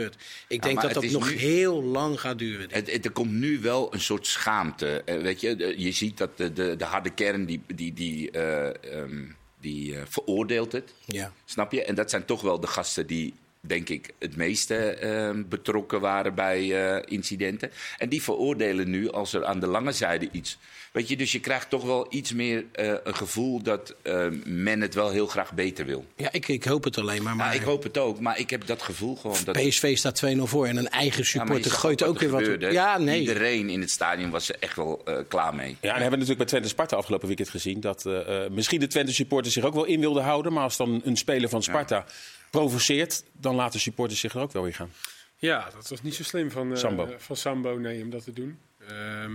Ik 0.48 0.62
denk 0.62 0.82
dat 0.82 0.94
dat 0.94 1.04
nog 1.12 1.30
nu- 1.30 1.36
heel 1.38 1.84
lang 1.84 2.20
gaat 2.20 2.39
duren. 2.39 2.68
Het, 2.72 2.92
het- 2.92 3.06
er 3.06 3.12
komt 3.12 3.32
nu 3.32 3.60
wel 3.60 3.94
een 3.94 4.00
soort 4.01 4.27
schaamte. 4.27 5.01
eh, 5.06 5.18
weet 5.22 5.42
je, 5.42 5.56
De- 5.56 5.74
je 5.77 5.92
ziet 5.92 6.18
dat 6.18 6.38
de, 6.38 6.54
de, 6.54 6.75
de 6.77 6.86
harde 6.86 7.10
kern 7.10 7.46
die, 7.46 7.62
die, 7.75 7.94
die, 7.94 8.32
eh, 8.32 9.00
ehm, 9.01 9.24
die 9.62 9.96
eh, 9.96 10.01
veroordeelt 10.10 10.72
het. 10.72 10.94
Ja. 11.06 11.32
Snap 11.46 11.72
je? 11.72 11.84
En 11.84 11.96
dat 11.96 12.10
zijn 12.10 12.25
toch 12.25 12.42
wel 12.42 12.60
de 12.60 12.68
gasten 12.68 13.08
die, 13.08 13.34
denk 13.62 13.89
ik, 13.89 14.10
het 14.20 14.36
meeste 14.36 14.75
ehm, 14.75 15.44
betrokken 15.50 16.00
waren 16.00 16.36
bij 16.36 16.68
incidenten. 17.06 17.72
En 17.98 18.10
die 18.10 18.24
veroordelen 18.24 18.89
nu 18.89 19.10
als 19.12 19.34
er 19.34 19.46
aan 19.46 19.60
de 19.60 19.68
lange 19.68 19.92
zijde 19.92 20.30
iets. 20.32 20.58
Weet 20.98 21.08
je, 21.08 21.18
dus 21.18 21.32
je 21.32 21.39
krijgt 21.39 21.70
toch 21.70 21.84
wel 21.84 22.08
iets 22.10 22.34
meer 22.34 22.66
eh, 22.72 22.94
een 23.04 23.16
gevoel 23.16 23.62
dat 23.62 23.96
eh, 24.01 24.27
men 24.46 24.82
het 24.82 24.94
wel 24.94 25.10
heel 25.10 25.27
graag 25.27 25.54
beter 25.54 25.86
wil. 25.86 26.06
Ja, 26.16 26.32
ik, 26.32 26.48
ik 26.48 26.63
hoop 26.63 26.84
het 26.84 26.98
alleen 26.98 27.24
maar. 27.24 27.36
maar 27.36 27.48
Nou, 27.48 27.60
ik 27.60 27.66
hoop 27.66 27.84
het 27.84 27.98
ook, 27.98 28.20
maar 28.20 28.39
ik 28.39 28.50
heb 28.50 28.68
dat 28.68 28.82
gevoel 28.82 29.16
gewoon. 29.16 29.38
Dat, 29.46 29.56
PSV 29.56 29.98
staat 29.98 30.25
2-0 30.25 30.38
voor 30.42 30.66
en 30.66 30.77
een 30.77 30.89
eigen 30.89 31.25
supporter 31.25 31.72
gooit 31.72 32.04
ook 32.04 32.13
er 32.13 32.20
weer 32.20 32.30
wat. 32.30 32.42
gebeurde. 32.42 32.72
Ja, 32.72 32.98
nee. 32.98 33.20
Iedereen 33.20 33.70
in 33.70 33.82
het 33.82 33.92
stadion 33.92 34.30
was 34.30 34.50
er 34.50 34.56
echt 34.60 34.75
wel 34.75 35.01
eh, 35.06 35.18
klaar 35.27 35.56
mee. 35.56 35.77
Ja, 35.82 35.89
en 35.89 35.96
we 35.96 36.01
hebben 36.01 36.10
natuurlijk 36.12 36.38
bij 36.38 36.48
Twente 36.48 36.68
Sparta 36.68 36.96
afgelopen 36.96 37.27
weekend 37.27 37.50
gezien 37.50 37.80
dat 37.80 38.06
misschien 38.51 38.80
de 38.80 38.88
Twente 38.88 39.13
supporters 39.13 39.54
zich 39.54 39.63
ook 39.63 39.74
wel 39.74 39.86
in 39.86 40.00
wilden 40.00 40.24
houden. 40.24 40.54
Maar 40.54 40.63
als 40.63 40.77
dan 40.77 41.01
een 41.04 41.18
speler 41.18 41.50
van 41.50 41.63
Sparta 41.63 42.06
provoceert, 42.50 43.24
dan 43.32 43.56
laten 43.56 43.80
supporters 43.80 44.20
zich 44.20 44.34
er 44.34 44.42
ook 44.42 44.51
wel 44.51 44.63
weer 44.63 44.74
gaan. 44.74 44.92
Ja, 45.38 45.70
dat 45.75 45.88
was 45.88 46.01
niet 46.01 46.16
zo 46.16 46.24
slim 46.24 46.51
van, 46.51 46.72
eh, 46.72 46.77
Sambo. 46.77 47.13
van 47.18 47.36
Sambo 47.36 47.77
nee, 47.77 48.04
om 48.04 48.10
dat 48.10 48.24
te 48.24 48.34
doen. 48.34 48.60
Ehm, 48.88 49.32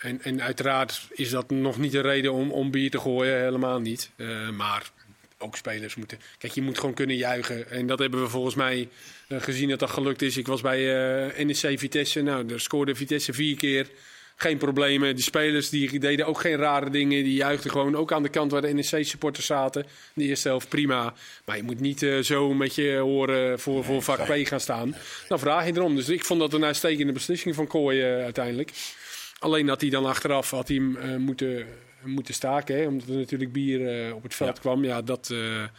en, 0.00 0.22
en 0.22 0.42
uiteraard 0.42 1.06
is 1.10 1.30
dat 1.30 1.50
nog 1.50 1.78
niet 1.78 1.94
een 1.94 2.02
reden 2.02 2.32
om, 2.32 2.50
om 2.50 2.70
bier 2.70 2.90
te 2.90 2.98
gooien, 2.98 3.40
helemaal 3.40 3.80
niet. 3.80 4.10
Eh, 4.16 4.48
maar 4.50 4.90
ook 5.38 5.56
spelers 5.56 5.94
moeten... 5.94 6.18
Kijk, 6.38 6.52
je 6.52 6.62
moet 6.62 6.78
gewoon 6.78 6.94
kunnen 6.94 7.16
juichen. 7.16 7.70
En 7.70 7.86
dat 7.86 7.98
hebben 7.98 8.22
we 8.22 8.28
volgens 8.28 8.54
mij 8.54 8.88
eh, 9.28 9.40
gezien 9.40 9.68
dat 9.68 9.78
dat 9.78 9.90
gelukt 9.90 10.22
is. 10.22 10.36
Ik 10.36 10.46
was 10.46 10.60
bij 10.60 10.78
eh 11.36 11.44
NEC 11.44 11.78
Vitesse. 11.78 12.20
Nou, 12.20 12.46
daar 12.46 12.60
scoorde 12.60 12.94
Vitesse 12.94 13.32
vier 13.32 13.56
keer. 13.56 13.86
Geen 14.36 14.58
problemen. 14.58 15.14
Die 15.14 15.24
spelers 15.24 15.68
die 15.68 15.98
deden 15.98 16.26
ook 16.26 16.40
geen 16.40 16.56
rare 16.56 16.90
dingen. 16.90 17.24
Die 17.24 17.34
juichten 17.34 17.70
gewoon 17.70 17.96
ook 17.96 18.12
aan 18.12 18.22
de 18.22 18.28
kant 18.28 18.50
waar 18.50 18.62
de 18.62 18.72
NEC-supporters 18.72 19.46
zaten. 19.46 19.86
De 20.14 20.24
eerste 20.24 20.48
helft 20.48 20.68
prima. 20.68 21.14
Maar 21.44 21.56
je 21.56 21.62
moet 21.62 21.80
niet 21.80 22.06
zo 22.22 22.54
met 22.54 22.74
je 22.74 22.96
horen 22.96 23.60
voor, 23.60 23.84
voor 23.84 24.02
vak 24.02 24.24
P 24.24 24.46
gaan 24.46 24.60
staan. 24.60 24.94
Dan 25.28 25.38
vraag 25.38 25.66
je 25.66 25.72
erom. 25.72 25.96
Dus 25.96 26.08
ik 26.08 26.24
vond 26.24 26.40
dat 26.40 26.52
een 26.52 26.64
uitstekende 26.64 27.12
beslissing 27.12 27.54
van 27.54 27.66
Kooi 27.66 28.02
uiteindelijk. 28.04 28.70
Alleen 29.40 29.66
dat 29.66 29.80
hij 29.80 29.90
dan 29.90 30.06
achteraf 30.06 30.50
had 30.50 30.68
hij 30.68 30.76
hem 30.76 30.96
eh, 30.96 31.16
moeten, 31.16 31.66
moeten 32.04 32.34
staken. 32.34 32.76
Hè, 32.76 32.86
omdat 32.86 33.08
er 33.08 33.14
natuurlijk 33.14 33.52
bier 33.52 34.06
eh, 34.06 34.14
op 34.14 34.22
het 34.22 34.34
veld 34.34 34.60
kwam. 34.60 34.84
Ja, 34.84 35.02
dat, 35.02 35.28
eh, 35.32 35.62
En 35.62 35.70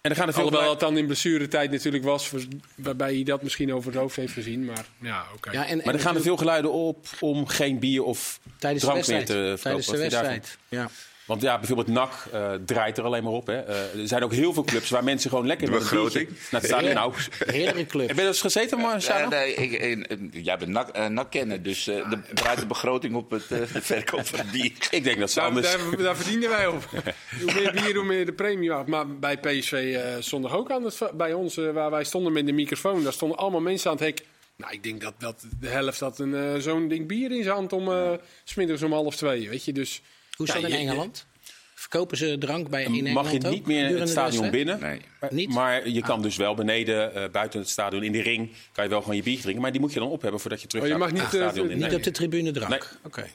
dan 0.00 0.14
gaan 0.14 0.26
er 0.26 0.34
veel 0.34 0.44
Alhoewel 0.44 0.70
het 0.70 0.80
dan 0.80 0.96
in 0.96 1.06
blessuretijd 1.06 1.70
natuurlijk 1.70 2.04
was, 2.04 2.30
waarbij 2.74 3.14
hij 3.14 3.22
dat 3.22 3.42
misschien 3.42 3.74
over 3.74 3.90
het 3.90 4.00
hoofd 4.00 4.16
heeft 4.16 4.32
gezien. 4.32 4.64
Maar 4.64 4.86
ja, 5.00 5.26
oké. 5.34 5.50
Ja, 5.50 5.66
en, 5.66 5.80
Maar 5.84 5.94
er 5.94 6.00
gaan 6.00 6.14
er 6.16 6.22
veel 6.22 6.36
geluiden 6.36 6.72
op 6.72 7.06
om 7.20 7.46
geen 7.46 7.78
bier 7.78 8.02
of 8.02 8.40
tijdens 8.58 8.84
de 8.84 8.90
drank 8.90 9.06
meer 9.06 9.16
wedstrijd. 9.16 9.26
te 9.26 9.62
verkopen. 9.62 9.62
Tijdens 9.62 9.86
de 9.86 9.98
wedstrijd. 9.98 10.58
Ja. 10.68 10.90
Want 11.24 11.42
ja, 11.42 11.58
bijvoorbeeld 11.58 11.88
NAC 11.88 12.12
eh, 12.32 12.52
draait 12.66 12.98
er 12.98 13.04
alleen 13.04 13.22
maar 13.22 13.32
op. 13.32 13.46
Hè. 13.46 13.60
Eh, 13.60 14.00
er 14.00 14.08
zijn 14.08 14.22
ook 14.22 14.32
heel 14.32 14.52
veel 14.52 14.64
clubs 14.64 14.90
waar 14.90 15.04
mensen 15.04 15.30
gewoon 15.30 15.46
lekker 15.46 15.70
De 15.70 15.78
begroting. 15.78 16.28
naar 16.28 16.60
het 16.60 16.70
stadion. 16.70 16.94
Nou, 16.94 17.12
Heerlijke 17.46 17.86
club. 17.86 18.06
heb 18.06 18.16
je 18.16 18.22
er 18.22 18.28
eens 18.28 18.40
gezeten, 18.40 18.78
Marciano? 18.78 19.28
Nee, 19.28 19.54
ik, 19.54 20.06
jij 20.30 20.58
bent 20.58 20.70
nak, 20.70 20.88
eh, 20.88 21.06
nak 21.06 21.30
kennen, 21.30 21.62
dus 21.62 21.86
eh, 21.86 22.10
de, 22.10 22.20
draait 22.34 22.58
de 22.58 22.66
begroting 22.66 23.14
op 23.14 23.30
het 23.30 23.48
de 23.48 23.66
verkoop 23.66 24.26
van 24.26 24.46
bier. 24.52 24.72
Ik 24.90 25.04
denk 25.04 25.18
dat 25.18 25.30
ze 25.30 25.38
Daar, 25.38 25.48
anders... 25.48 25.72
daar, 25.72 25.96
daar 25.96 26.16
verdienen 26.16 26.48
wij 26.48 26.66
op. 26.66 26.88
hoe 27.40 27.52
meer 27.54 27.72
bier, 27.72 27.94
hoe 27.94 28.04
meer 28.04 28.26
de 28.26 28.32
premie. 28.32 28.72
Maar 28.86 29.18
bij 29.18 29.38
PSV 29.38 29.72
eh 29.72 30.02
stond 30.18 30.44
er 30.44 30.56
ook 30.56 30.70
aan 30.70 30.84
het, 30.84 31.10
bij 31.14 31.32
ons, 31.32 31.54
waar 31.54 31.90
wij 31.90 32.04
stonden 32.04 32.32
met 32.32 32.46
de 32.46 32.52
microfoon, 32.52 33.02
daar 33.02 33.12
stonden 33.12 33.38
allemaal 33.38 33.60
mensen 33.60 33.90
aan 33.90 33.96
het 33.96 34.04
hek. 34.04 34.22
Nou, 34.56 34.72
ik 34.72 34.82
denk 34.82 35.00
dat, 35.00 35.14
dat 35.18 35.44
de 35.60 35.68
helft 35.68 36.00
had 36.00 36.18
een, 36.18 36.62
zo'n 36.62 36.88
ding 36.88 37.08
bier 37.08 37.32
in 37.32 37.42
zijn 37.42 37.54
hand 37.54 37.72
om 37.72 37.92
eh, 37.92 38.12
's 38.44 38.54
middags 38.54 38.82
om 38.82 38.92
half 38.92 39.16
twee. 39.16 39.48
Weet 39.48 39.64
je, 39.64 39.72
dus 39.72 40.02
Hoe 40.36 40.46
is 40.46 40.52
Ja, 40.54 40.60
dat 40.60 40.70
in 40.70 40.76
je- 40.76 40.82
Engeland? 40.88 41.26
Verkopen 41.74 42.16
ze 42.16 42.36
drank 42.38 42.68
bij 42.68 42.82
in 42.84 42.86
Engeland 42.92 43.14
mag 43.14 43.30
je 43.32 43.46
ook, 43.46 43.52
niet 43.52 43.66
meer 43.66 43.80
durende 43.82 44.00
het 44.00 44.08
stadion 44.10 44.50
binnen. 44.50 44.80
Nee. 44.80 45.00
Maar- 45.20 45.34
Niet? 45.34 45.48
Maar 45.48 45.88
je 45.88 46.00
kan 46.02 46.22
dus 46.22 46.36
wel 46.36 46.54
beneden, 46.54 47.14
eh, 47.14 47.30
buiten 47.30 47.60
het 47.60 47.68
stadion, 47.68 48.02
in 48.02 48.12
de 48.12 48.22
ring, 48.22 48.50
kan 48.72 48.84
je 48.84 48.90
wel 48.90 49.00
gewoon 49.00 49.16
je 49.16 49.22
bier 49.22 49.40
drinken. 49.40 49.62
Maar 49.62 49.72
die 49.72 49.80
moet 49.80 49.92
je 49.92 49.98
dan 49.98 50.08
op 50.08 50.22
hebben 50.22 50.40
voordat 50.40 50.60
je 50.62 50.66
terug 50.66 50.82
Oh, 50.84 50.88
je 50.88 50.94
gaat 50.94 51.02
mag 51.04 51.12
niet, 51.12 51.22
het 51.22 51.34
eh, 51.40 51.40
stadion 51.48 51.70
in. 51.70 51.78
Niet 51.78 51.94
op 51.94 52.02
de 52.02 52.10
tribune 52.10 52.50
drank? 52.50 52.70
Nee. 52.70 52.80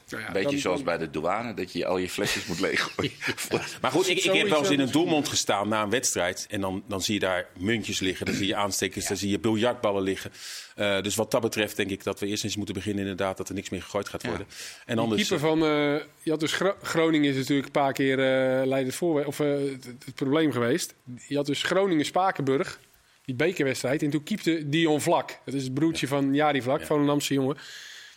Nou 0.08 0.22
ja, 0.22 0.32
Beetje 0.32 0.50
dan- 0.50 0.58
zoals 0.58 0.82
bij 0.82 0.98
de 0.98 1.10
douane, 1.10 1.54
dat 1.54 1.72
je 1.72 1.86
al 1.86 1.98
je 1.98 2.08
flesjes 2.08 2.46
moet 2.46 2.60
leeggooien. 2.60 3.12
Maar 3.80 3.90
goed, 3.90 4.08
ik, 4.08 4.18
ik 4.18 4.32
heb 4.32 4.48
wel 4.48 4.58
eens 4.58 4.70
in 4.70 4.80
een 4.80 4.90
doelmond 4.90 5.28
gestaan 5.28 5.68
na 5.68 5.82
een 5.82 5.90
wedstrijd. 5.90 6.46
En 6.50 6.60
dan, 6.60 6.82
dan 6.88 7.02
zie 7.02 7.14
je 7.14 7.20
daar 7.20 7.46
muntjes 7.58 8.00
liggen, 8.00 8.26
dan 8.26 8.34
zie 8.34 8.46
je 8.46 8.54
aanstekers, 8.54 9.06
dan 9.06 9.16
zie 9.16 9.30
je 9.30 9.38
biljartballen 9.38 10.02
liggen. 10.02 10.30
Eh, 10.76 11.02
dus 11.02 11.14
wat 11.14 11.30
dat 11.30 11.40
betreft 11.40 11.76
denk 11.76 11.90
ik 11.90 12.04
dat 12.04 12.20
we 12.20 12.26
eerst 12.26 12.44
eens 12.44 12.56
moeten 12.56 12.74
beginnen 12.74 13.00
inderdaad 13.02 13.36
dat 13.36 13.48
er 13.48 13.54
niks 13.54 13.68
meer 13.70 13.82
gegooid 13.82 14.08
gaat 14.08 14.22
worden. 14.26 14.46
En 14.86 14.94
Die 14.94 15.04
anders, 15.04 15.28
keeper 15.28 15.48
van, 15.48 15.58
eh, 15.62 15.94
je 16.22 16.30
had 16.30 16.40
dus 16.40 16.52
Gro- 16.52 16.76
Groningen 16.82 17.30
is 17.30 17.36
natuurlijk 17.36 17.66
een 17.66 17.72
paar 17.72 17.92
keer 17.92 18.18
eh 18.18 18.66
Leiden 18.66 18.92
voor, 18.92 19.24
of 19.24 19.40
eh, 19.40 19.46
het, 19.48 19.84
het 19.84 20.14
probleem 20.14 20.52
geweest. 20.52 20.94
Je 21.28 21.36
had 21.36 21.46
dus 21.46 21.62
Groningen 21.62 22.04
Spakenburg, 22.04 22.80
die 23.24 23.34
bekerwedstrijd, 23.34 24.02
en 24.02 24.10
toen 24.10 24.22
keepte 24.22 24.68
Dion 24.68 25.00
Vlak. 25.00 25.38
Dat 25.44 25.54
is 25.54 25.62
het 25.64 25.74
broertje 25.74 26.08
van 26.08 26.34
Jari 26.34 26.62
Vlak, 26.62 26.86
van 26.86 27.00
een 27.00 27.08
Amsterdamse 27.08 27.34
jongen. 27.34 27.56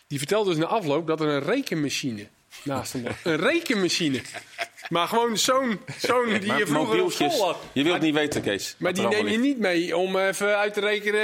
Die 0.06 0.18
vertelde 0.18 0.50
dus 0.50 0.58
na 0.58 0.66
afloop 0.66 1.06
dat 1.06 1.20
er 1.20 1.28
een 1.28 1.42
rekenmachine 1.42 2.26
naast 2.64 2.92
hem 2.92 3.02
was. 3.02 3.12
Een 3.24 3.36
rekenmachine. 3.36 4.20
Maar 4.88 5.08
gewoon 5.08 5.38
zo'n, 5.38 5.80
zo'n 5.98 6.38
die 6.38 6.46
maar 6.46 6.58
je 6.58 6.66
vroeger 6.66 7.02
op 7.02 7.12
school 7.12 7.44
had. 7.46 7.56
je 7.72 7.82
wilt 7.82 8.00
niet 8.00 8.14
weten 8.14 8.42
Kees. 8.42 8.74
Maar 8.78 8.92
die 8.94 9.08
neem 9.08 9.28
je 9.28 9.38
niet 9.38 9.58
mee 9.58 9.96
om 9.96 10.16
even 10.16 10.56
uit 10.56 10.74
te 10.74 10.80
rekenen. 10.80 11.20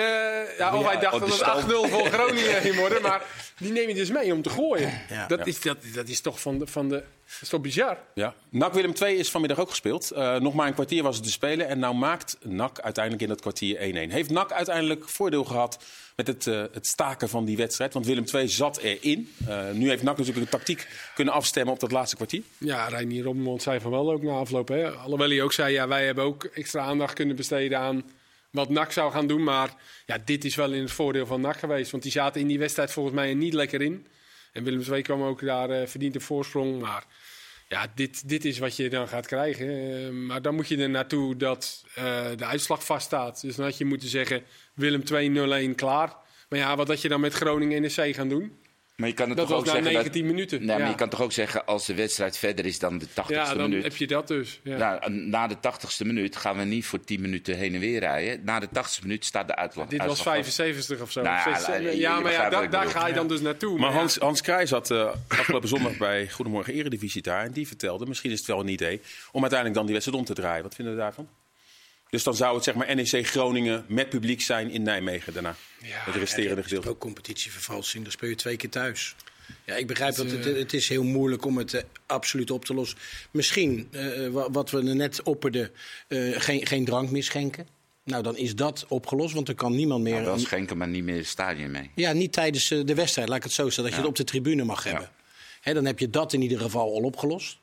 Ja, 0.59 0.75
of 0.77 0.83
Ja, 0.83 0.89
hij 0.91 1.01
dacht 1.01 1.15
op 1.15 1.21
de 1.21 1.39
dat 1.45 1.57
het 1.57 1.65
8-0 1.65 1.91
voor 1.91 2.07
Groningen 2.07 2.61
ging 2.61 2.77
worden. 2.77 3.03
Maar 3.03 3.23
die 3.59 3.73
neem 3.73 3.89
je 3.89 3.95
dus 3.95 4.11
mee 4.11 4.35
om 4.35 4.43
te 4.43 4.51
gooien. 4.51 4.93
Ja. 5.09 5.27
Dat, 5.27 5.47
Is, 5.47 5.61
dat, 5.61 5.77
dat 5.95 6.09
is 6.09 6.21
toch 6.21 6.41
van 6.41 6.59
de. 6.59 6.67
Van 6.67 6.89
de 6.89 7.05
dat 7.31 7.43
is 7.43 7.49
toch 7.49 7.61
bizar? 7.61 7.99
Ja. 8.15 8.35
NAC 8.51 8.73
Willem 8.73 8.93
II 9.03 9.17
is 9.17 9.31
vanmiddag 9.31 9.59
ook 9.59 9.71
gespeeld. 9.71 10.11
Eh, 10.11 10.37
nog 10.37 10.55
maar 10.55 10.67
een 10.67 10.75
kwartier 10.75 11.03
was 11.03 11.17
het 11.17 11.25
te 11.25 11.31
spelen. 11.31 11.69
En 11.69 11.79
nou 11.79 11.95
maakt 11.95 12.37
NAC 12.43 12.81
uiteindelijk 12.81 13.23
in 13.23 13.29
dat 13.29 13.41
kwartier 13.41 13.77
1-1. 13.77 14.13
Heeft 14.13 14.31
NAC 14.31 14.53
uiteindelijk 14.53 15.09
voordeel 15.09 15.45
gehad 15.45 15.85
met 16.25 16.45
het, 16.45 16.47
eh, 16.47 16.65
het 16.73 16.87
staken 16.87 17.29
van 17.29 17.45
die 17.45 17.57
wedstrijd? 17.57 17.93
Want 17.93 18.07
Willem 18.07 18.25
II 18.35 18.49
zat 18.49 18.79
erin. 18.79 19.33
Eh, 19.47 19.71
nu 19.71 19.89
heeft 19.89 20.03
NAC 20.03 20.19
natuurlijk 20.19 20.45
een 20.45 20.59
tactiek 20.59 20.89
kunnen 21.15 21.35
afstemmen 21.35 21.75
op 21.75 21.81
dat 21.81 21.93
laatste 21.93 22.17
kwartier. 22.17 22.43
Ja, 22.59 22.89
Reinier 22.89 23.25
Robbenmond 23.25 23.63
zei 23.63 23.81
van 23.81 23.91
wel 23.91 24.13
ook 24.13 24.23
na 24.23 24.33
afloop. 24.33 24.69
Hè. 24.69 24.91
Alhoewel 24.91 25.29
hij 25.29 25.43
ook 25.43 25.53
zei, 25.53 25.73
ja, 25.73 25.89
wij 25.89 26.05
hebben 26.07 26.25
ook 26.25 26.45
extra 26.45 26.83
aandacht 26.83 27.15
kunnen 27.15 27.37
besteden 27.37 27.79
aan 27.79 28.05
wat 28.51 28.69
NAC 28.69 28.93
zou 28.93 29.13
gaan 29.13 29.27
doen. 29.27 29.43
Maar 29.43 29.75
ja, 30.07 30.19
dit 30.25 30.45
is 30.45 30.55
wel 30.55 30.73
in 30.73 30.83
het 30.83 30.93
voordeel 30.93 31.27
van 31.27 31.41
NAC 31.41 31.59
geweest. 31.59 31.91
Want 31.91 32.03
die 32.03 32.13
zaten 32.13 32.41
in 32.41 32.47
die 32.47 32.59
wedstrijd 32.59 32.93
volgens 32.93 33.15
mij 33.15 33.35
niet 33.35 33.55
lekker 33.55 33.83
in. 33.83 34.07
En 34.53 34.65
Willem 34.65 34.83
II 34.93 35.03
kwam 35.03 35.23
ook 35.23 35.45
daar 35.45 35.71
eh 35.71 35.87
verdiend 35.87 36.17
op 36.17 36.23
voorsprong. 36.23 36.81
Maar 36.81 37.05
ja, 37.71 37.87
dit, 37.95 38.29
dit 38.29 38.45
is 38.45 38.59
wat 38.59 38.77
je 38.77 38.91
dan 38.91 39.09
gaat 39.09 39.27
krijgen. 39.27 39.69
Eh, 39.69 40.11
maar 40.11 40.43
dan 40.43 40.55
moet 40.55 40.69
je 40.69 40.77
er 40.77 40.91
naartoe 40.91 41.37
dat 41.37 41.85
eh, 41.95 42.27
de 42.37 42.45
uitslag 42.45 42.85
vaststaat. 42.85 43.41
Dus 43.41 43.57
dan 43.57 43.65
had 43.65 43.79
je 43.79 43.85
moeten 43.85 44.09
zeggen, 44.09 44.43
Willem 44.75 45.05
2 45.05 45.71
0-1 45.71 45.75
klaar. 45.75 46.17
Maar 46.49 46.59
ja, 46.59 46.77
wat 46.77 46.89
had 46.89 47.03
je 47.03 47.09
dan 47.09 47.21
met 47.21 47.33
Groningen 47.33 47.83
NEC 47.83 48.15
gaan 48.15 48.29
doen? 48.29 48.60
Maar 49.01 49.09
je 49.09 49.15
kan 49.15 49.29
het 49.29 49.37
Dat 49.37 49.47
toch 49.49 49.57
was 49.57 49.69
ook 49.69 49.75
na 49.75 49.83
zeggen 49.83 50.01
19 50.03 50.27
minuten. 50.27 50.59
Nee, 50.59 50.67
maar 50.69 50.79
Ja. 50.79 50.89
je 50.89 50.95
kan 50.95 51.09
toch 51.09 51.23
ook 51.23 51.33
zeggen 51.33 51.67
als 51.67 51.87
de 51.87 51.95
wedstrijd 51.95 52.37
verder 52.39 52.67
is 52.67 52.79
dan 52.79 52.99
de 52.99 53.07
80ste 53.07 53.33
Ja, 53.35 53.55
dan 53.55 53.69
minuut. 53.69 53.83
heb 53.83 53.97
je 53.97 54.07
dat 54.07 54.29
dus. 54.29 54.61
Ja. 54.63 54.77
Nou, 54.77 55.13
na 55.13 55.47
de 55.47 55.57
80ste 55.61 56.07
minuut 56.07 56.37
gaan 56.37 56.57
we 56.57 56.65
niet 56.65 56.87
voor 56.87 57.01
10 57.01 57.21
minuten 57.21 57.57
heen 57.57 57.75
en 57.75 57.81
weer 57.81 58.01
rijden. 58.01 58.45
Na 58.45 58.61
de 58.61 58.69
80ste 58.69 59.03
minuut 59.03 59.25
staat 59.25 59.47
de 59.49 59.57
uitslag. 59.57 59.87
Dit 59.87 59.99
was 59.99 60.09
uitslag 60.09 60.35
vast. 60.37 60.55
75 60.55 61.01
of 61.01 61.13
zo. 61.13 61.23
Nou 61.23 61.51
ja, 61.51 61.91
ja, 61.91 62.21
maar 62.21 62.33
ja, 62.33 62.67
daar, 62.69 62.87
ga 62.87 63.07
je 63.07 63.15
dan 63.15 63.29
dus 63.29 63.41
naartoe. 63.41 63.79
Maar 63.79 63.91
ja. 63.91 63.97
Hans, 63.97 64.17
Hans 64.17 64.41
Krij 64.41 64.67
zat 64.67 64.91
eh, 64.91 65.15
afgelopen 65.29 65.69
zondag 65.69 65.97
bij 65.97 66.29
Goedemorgen 66.31 66.73
Eredivisie 66.75 67.23
daar. 67.23 67.45
En 67.45 67.53
die 67.53 67.67
vertelde, 67.67 68.07
misschien 68.07 68.31
is 68.31 68.39
het 68.39 68.47
wel 68.47 68.61
een 68.61 68.69
idee, 68.69 69.01
om 69.33 69.41
uiteindelijk 69.41 69.75
dan 69.75 69.85
die 69.85 69.93
wedstrijd 69.95 70.19
om 70.29 70.35
te 70.35 70.41
draaien. 70.43 70.63
Wat 70.63 70.75
vinden 70.75 70.95
we 70.95 71.01
daarvan? 71.01 71.29
Dus 72.11 72.23
dan 72.23 72.35
zou 72.37 72.55
het 72.55 72.65
zeg 72.65 72.75
maar 72.75 72.95
NEC 72.95 73.27
Groningen 73.27 73.85
met 73.89 74.09
publiek 74.09 74.41
zijn 74.41 74.71
in 74.71 74.83
Nijmegen 74.83 75.33
daarna. 75.33 75.57
Ja, 75.83 75.87
het 76.05 76.15
resterende 76.15 76.61
is 76.61 76.67
gedeelte. 76.67 76.89
ook 76.89 76.99
competitievervalsing. 76.99 78.03
Dan 78.03 78.13
speel 78.13 78.29
je 78.29 78.35
twee 78.35 78.57
keer 78.57 78.71
thuis. 78.71 79.15
Ja, 79.67 79.75
ik 79.75 79.87
begrijp 79.87 80.15
dat 80.15 80.31
het, 80.31 80.45
het 80.45 80.73
is 80.75 80.89
heel 80.89 81.03
moeilijk 81.05 81.45
om 81.45 81.59
het 81.59 81.75
eh, 81.75 81.83
absoluut 82.07 82.51
op 82.51 82.65
te 82.65 82.75
lossen. 82.75 82.99
Misschien, 83.31 83.89
eh, 83.91 84.29
wa- 84.29 84.51
wat 84.51 84.71
we 84.71 84.83
net 84.83 85.23
opperden, 85.23 85.71
eh, 86.09 86.41
geen, 86.41 86.67
geen 86.67 86.85
drank 86.85 87.11
meer 87.11 87.23
schenken. 87.23 87.69
Nou, 88.05 88.23
dan 88.23 88.37
is 88.37 88.55
dat 88.55 88.85
opgelost, 88.89 89.35
want 89.35 89.49
er 89.49 89.55
kan 89.55 89.77
niemand 89.77 90.03
meer... 90.03 90.13
Nou, 90.13 90.25
wel 90.25 90.39
schenken, 90.39 90.77
maar 90.77 90.89
niet 90.89 91.05
meer 91.05 91.17
het 91.17 91.27
stadion 91.27 91.71
mee. 91.71 91.91
Ja, 91.95 92.13
niet 92.13 92.33
tijdens 92.33 92.71
eh, 92.71 92.81
de 92.85 92.95
wedstrijd, 92.95 93.29
laat 93.29 93.37
ik 93.37 93.43
het 93.43 93.53
zo 93.53 93.69
stellen. 93.71 93.91
Dat 93.91 93.99
je 93.99 94.05
Ja. 94.05 94.09
het 94.11 94.19
op 94.21 94.27
de 94.27 94.33
tribune 94.33 94.65
mag 94.65 94.85
hebben. 94.85 95.11
Hè, 95.61 95.75
dan 95.75 95.85
heb 95.85 95.99
je 95.99 96.11
dat 96.11 96.33
in 96.33 96.43
ieder 96.43 96.59
geval 96.61 96.95
al 96.95 97.03
opgelost. 97.03 97.59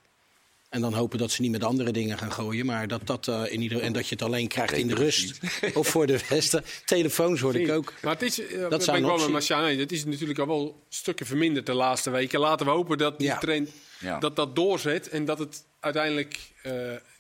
En 0.70 0.82
dan 0.82 0.94
hopen 0.94 1.18
dat 1.18 1.32
ze 1.32 1.42
niet 1.42 1.52
met 1.52 1.64
andere 1.64 1.92
dingen 1.92 2.18
gaan 2.18 2.32
gooien. 2.32 2.66
Maar 2.66 2.88
dat, 2.88 3.02
dat, 3.08 3.28
eh, 3.28 3.44
in 3.50 3.62
ieder, 3.62 3.82
en 3.82 3.94
dat 3.94 4.08
je 4.08 4.16
het 4.16 4.24
alleen 4.24 4.48
krijgt 4.48 4.74
in 4.74 4.88
de 4.88 4.96
rust. 4.96 5.40
of 5.74 5.88
voor 5.88 6.08
de 6.08 6.20
wedstrijd. 6.30 6.82
Telefoons 6.86 7.40
hoorde 7.42 7.62
ik 7.62 7.72
ook. 7.72 7.94
Maar 8.02 8.14
het 8.14 8.22
is, 8.22 8.40
eh, 8.40 8.60
Dat 8.60 8.70
ben 8.70 8.82
zou 8.82 8.98
ik 8.98 9.04
een 9.04 9.10
wel. 9.50 9.78
Het 9.78 9.92
is 9.92 10.06
natuurlijk 10.06 10.40
al 10.40 10.48
wel 10.48 10.86
stukken 10.90 11.26
verminderd 11.26 11.66
de 11.66 11.74
laatste 11.74 12.10
weken. 12.10 12.40
Laten 12.40 12.66
we 12.66 12.72
hopen 12.72 12.98
dat 12.98 13.18
die 13.18 13.28
Ja. 13.28 13.38
trend 13.38 13.70
Ja. 14.00 14.20
dat, 14.20 14.36
dat 14.36 14.56
doorzet 14.56 15.10
en 15.10 15.26
dat 15.26 15.40
het 15.40 15.64
uiteindelijk 15.80 16.40
eh, 16.64 16.72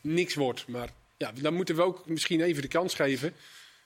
niks 0.02 0.36
wordt. 0.36 0.68
Maar 0.68 0.90
ja, 1.18 1.32
dan 1.42 1.54
moeten 1.54 1.76
we 1.76 1.82
ook 1.82 2.08
misschien 2.08 2.42
even 2.42 2.62
de 2.62 2.68
kans 2.68 2.94
geven. 2.94 3.34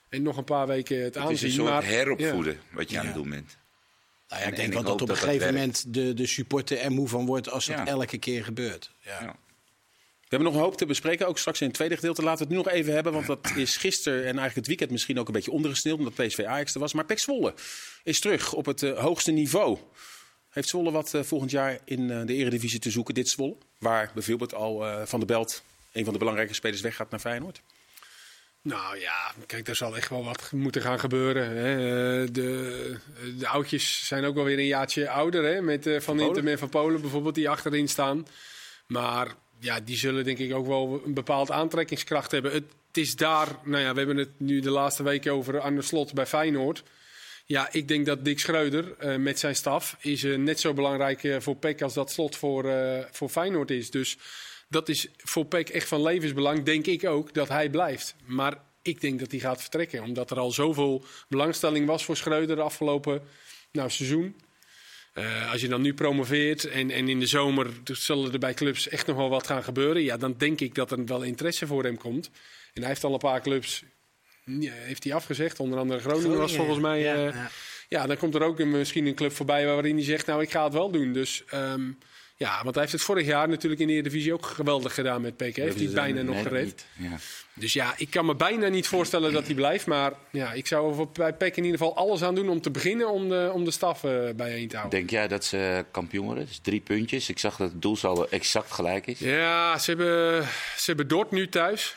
En 0.08 0.22
nog 0.22 0.36
een 0.36 0.44
paar 0.44 0.66
weken 0.66 0.96
het, 0.96 1.14
Het 1.14 1.22
is 1.24 1.30
aanzien. 1.30 1.48
een 1.48 1.54
soort 1.54 1.70
maar, 1.70 1.84
heropvoeden 1.84 2.60
wat 2.72 2.90
je 2.90 2.98
aan 2.98 3.06
het 3.06 3.14
doen 3.14 3.30
bent. 3.30 3.56
Nou 4.28 4.40
ja, 4.42 4.48
ik 4.48 4.52
En- 4.52 4.58
denk 4.60 4.68
en 4.74 4.82
wel 4.82 4.92
dat 4.92 5.02
op 5.02 5.08
een 5.08 5.16
gegeven 5.16 5.46
moment 5.54 5.94
de, 5.94 6.14
de 6.14 6.26
supporter 6.26 6.78
er 6.78 6.92
moe 6.92 7.08
van 7.08 7.26
wordt 7.26 7.50
als 7.50 7.66
het 7.66 7.88
elke 7.88 8.18
keer 8.18 8.44
gebeurt. 8.44 8.90
Ja. 9.00 9.36
We 10.32 10.38
hebben 10.38 10.56
nog 10.56 10.62
een 10.62 10.68
hoop 10.70 10.78
te 10.78 10.86
bespreken, 10.86 11.26
ook 11.26 11.38
straks 11.38 11.60
in 11.60 11.66
het 11.66 11.74
tweede 11.74 11.94
gedeelte. 11.94 12.22
Laten 12.22 12.38
we 12.38 12.44
het 12.44 12.52
nu 12.52 12.64
nog 12.64 12.74
even 12.74 12.94
hebben, 12.94 13.12
want 13.12 13.26
dat 13.26 13.52
is 13.56 13.76
gisteren 13.76 14.18
en 14.18 14.24
eigenlijk 14.24 14.54
het 14.54 14.66
weekend 14.66 14.90
misschien 14.90 15.18
ook 15.18 15.26
een 15.26 15.32
beetje 15.32 15.50
ondergesneeuwd, 15.50 15.98
omdat 15.98 16.14
PSV 16.14 16.44
Ajax 16.44 16.74
er 16.74 16.80
was. 16.80 16.92
Maar 16.92 17.04
Pek 17.04 17.18
Zwolle 17.18 17.54
is 18.02 18.20
terug 18.20 18.52
op 18.52 18.66
het 18.66 18.82
eh, 18.82 18.98
hoogste 18.98 19.30
niveau. 19.30 19.78
Heeft 20.50 20.68
Zwolle 20.68 20.90
wat 20.90 21.14
eh, 21.14 21.22
volgend 21.22 21.50
jaar 21.50 21.78
in 21.84 22.10
eh, 22.10 22.26
de 22.26 22.34
eredivisie 22.34 22.78
te 22.78 22.90
zoeken, 22.90 23.14
dit 23.14 23.28
Zwolle? 23.28 23.56
Waar 23.78 24.10
bijvoorbeeld 24.14 24.54
al 24.54 25.06
Van 25.06 25.18
der 25.18 25.28
Belt, 25.28 25.62
een 25.92 26.04
van 26.04 26.12
de 26.12 26.18
belangrijke 26.18 26.54
spelers, 26.54 26.80
weggaat 26.80 27.10
naar 27.10 27.20
Feyenoord. 27.20 27.62
Nou 28.62 28.98
ja, 28.98 29.32
kijk, 29.46 29.68
er 29.68 29.76
zal 29.76 29.96
echt 29.96 30.08
wel 30.08 30.24
wat 30.24 30.52
moeten 30.52 30.82
gaan 30.82 31.00
gebeuren. 31.00 31.56
Hè. 31.56 32.30
De, 32.30 32.98
de 33.38 33.48
oudjes 33.48 34.06
zijn 34.06 34.24
ook 34.24 34.34
wel 34.34 34.44
weer 34.44 34.58
een 34.58 34.66
jaartje 34.66 35.08
ouder. 35.08 35.44
Hè, 35.44 35.62
met 35.62 35.90
Van 35.98 36.20
Inter 36.20 36.46
en 36.46 36.58
Van 36.58 36.68
Polen 36.68 37.00
bijvoorbeeld, 37.00 37.34
die 37.34 37.48
achterin 37.48 37.88
staan. 37.88 38.26
Maar 38.86 39.34
ja, 39.62 39.80
die 39.80 39.96
zullen 39.96 40.24
denk 40.24 40.38
ik 40.38 40.54
ook 40.54 40.66
wel 40.66 41.02
een 41.04 41.14
bepaald 41.14 41.50
aantrekkingskracht 41.50 42.30
hebben. 42.30 42.52
Het 42.52 42.64
is 42.92 43.16
daar, 43.16 43.48
nou 43.64 43.82
ja, 43.82 43.92
we 43.92 43.98
hebben 43.98 44.16
het 44.16 44.40
nu 44.40 44.60
de 44.60 44.70
laatste 44.70 45.02
weken 45.02 45.32
over 45.32 45.60
Arne 45.60 45.82
Slot 45.82 46.14
bij 46.14 46.26
Feyenoord. 46.26 46.82
Ja, 47.44 47.68
ik 47.72 47.88
denk 47.88 48.06
dat 48.06 48.24
Dick 48.24 48.38
Schreuder 48.38 48.94
eh, 48.98 49.16
met 49.16 49.38
zijn 49.38 49.56
staf 49.56 49.96
is 50.00 50.24
eh, 50.24 50.38
net 50.38 50.60
zo 50.60 50.74
belangrijk 50.74 51.24
eh, 51.24 51.40
voor 51.40 51.56
PEC 51.56 51.82
als 51.82 51.94
dat 51.94 52.10
Slot 52.10 52.36
voor, 52.36 52.64
voor 53.10 53.28
Feyenoord 53.28 53.70
is. 53.70 53.90
Dus 53.90 54.18
dat 54.68 54.88
is 54.88 55.08
voor 55.16 55.44
PEC 55.44 55.68
echt 55.68 55.88
van 55.88 56.02
levensbelang, 56.02 56.62
denk 56.62 56.86
ik 56.86 57.04
ook, 57.04 57.34
dat 57.34 57.48
hij 57.48 57.70
blijft. 57.70 58.14
Maar 58.24 58.60
ik 58.82 59.00
denk 59.00 59.20
dat 59.20 59.30
hij 59.30 59.40
gaat 59.40 59.60
vertrekken, 59.60 60.02
omdat 60.02 60.30
er 60.30 60.38
al 60.38 60.50
zoveel 60.50 61.04
belangstelling 61.28 61.86
was 61.86 62.04
voor 62.04 62.16
Schreuder 62.16 62.56
de 62.56 62.62
afgelopen 62.62 63.22
nou, 63.72 63.90
seizoen. 63.90 64.36
Eh, 65.12 65.50
als 65.50 65.60
je 65.60 65.68
dan 65.68 65.80
nu 65.80 65.94
promoveert 65.94 66.64
en, 66.64 66.90
en 66.90 67.08
in 67.08 67.20
de 67.20 67.26
zomer 67.26 67.66
zullen 67.84 68.32
er 68.32 68.38
bij 68.38 68.54
clubs 68.54 68.88
echt 68.88 69.06
nog 69.06 69.16
wel 69.16 69.28
wat 69.28 69.46
gaan 69.46 69.64
gebeuren, 69.64 70.02
ja, 70.02 70.16
dan 70.16 70.34
denk 70.38 70.60
ik 70.60 70.74
dat 70.74 70.90
er 70.90 71.04
wel 71.04 71.22
interesse 71.22 71.66
voor 71.66 71.84
hem 71.84 71.96
komt. 71.96 72.30
En 72.72 72.80
hij 72.80 72.88
heeft 72.88 73.04
al 73.04 73.12
een 73.12 73.18
paar 73.18 73.40
clubs 73.40 73.82
ja, 74.44 74.72
heeft 74.72 75.04
hij 75.04 75.14
afgezegd, 75.14 75.60
onder 75.60 75.78
andere 75.78 76.00
Groningen, 76.00 76.38
was 76.38 76.54
volgens 76.54 76.78
mij. 76.78 77.00
Ja, 77.00 77.14
eh, 77.14 77.34
ja. 77.34 77.50
ja, 77.88 78.06
dan 78.06 78.16
komt 78.16 78.34
er 78.34 78.42
ook 78.42 78.64
misschien 78.64 79.06
een 79.06 79.14
club 79.14 79.32
voorbij 79.32 79.66
waarin 79.66 79.96
hij 79.96 80.04
zegt, 80.04 80.26
nou 80.26 80.42
ik 80.42 80.50
ga 80.50 80.64
het 80.64 80.72
wel 80.72 80.90
doen. 80.90 81.12
Dus 81.12 81.44
ehm, 81.46 81.90
Ja, 82.42 82.62
want 82.62 82.74
hij 82.74 82.80
heeft 82.80 82.92
het 82.92 83.02
vorig 83.02 83.26
jaar 83.26 83.48
natuurlijk 83.48 83.80
in 83.80 83.86
de 83.86 83.92
Eredivisie 83.92 84.32
ook 84.32 84.46
geweldig 84.46 84.94
gedaan 84.94 85.20
met 85.20 85.36
PK. 85.36 85.56
Heeft 85.56 85.78
hij 85.78 85.88
bijna 85.88 86.22
nog 86.22 86.42
gered. 86.42 86.86
Ja. 86.96 87.16
Dus 87.54 87.72
ja, 87.72 87.94
ik 87.96 88.10
kan 88.10 88.26
me 88.26 88.34
bijna 88.34 88.68
niet 88.68 88.86
voorstellen 88.86 89.32
dat 89.32 89.46
hij 89.46 89.54
blijft. 89.54 89.86
Maar 89.86 90.12
ja, 90.30 90.52
ik 90.52 90.66
zou 90.66 91.06
bij 91.12 91.32
PEC 91.32 91.56
in 91.56 91.64
ieder 91.64 91.78
geval 91.78 91.96
alles 91.96 92.22
aan 92.22 92.34
doen 92.34 92.48
om 92.48 92.60
te 92.60 92.70
beginnen 92.70 93.10
om 93.10 93.28
de, 93.28 93.50
om 93.52 93.64
de 93.64 93.70
staf 93.70 94.04
eh, 94.04 94.12
bijeen 94.36 94.68
te 94.68 94.76
houden. 94.76 94.98
Denk 94.98 95.10
jij 95.10 95.28
dat 95.28 95.44
ze 95.44 95.84
kampioen 95.90 96.26
worden? 96.26 96.46
Dus 96.46 96.58
drie 96.58 96.80
puntjes. 96.80 97.28
Ik 97.28 97.38
zag 97.38 97.56
dat 97.56 97.70
het 97.70 97.82
doelsaldo 97.82 98.26
exact 98.30 98.72
gelijk 98.72 99.06
is. 99.06 99.18
Ja, 99.18 99.78
ze 99.78 99.90
hebben, 99.90 100.42
ze 100.76 100.84
hebben 100.84 101.08
Dort 101.08 101.30
nu 101.30 101.48
thuis. 101.48 101.94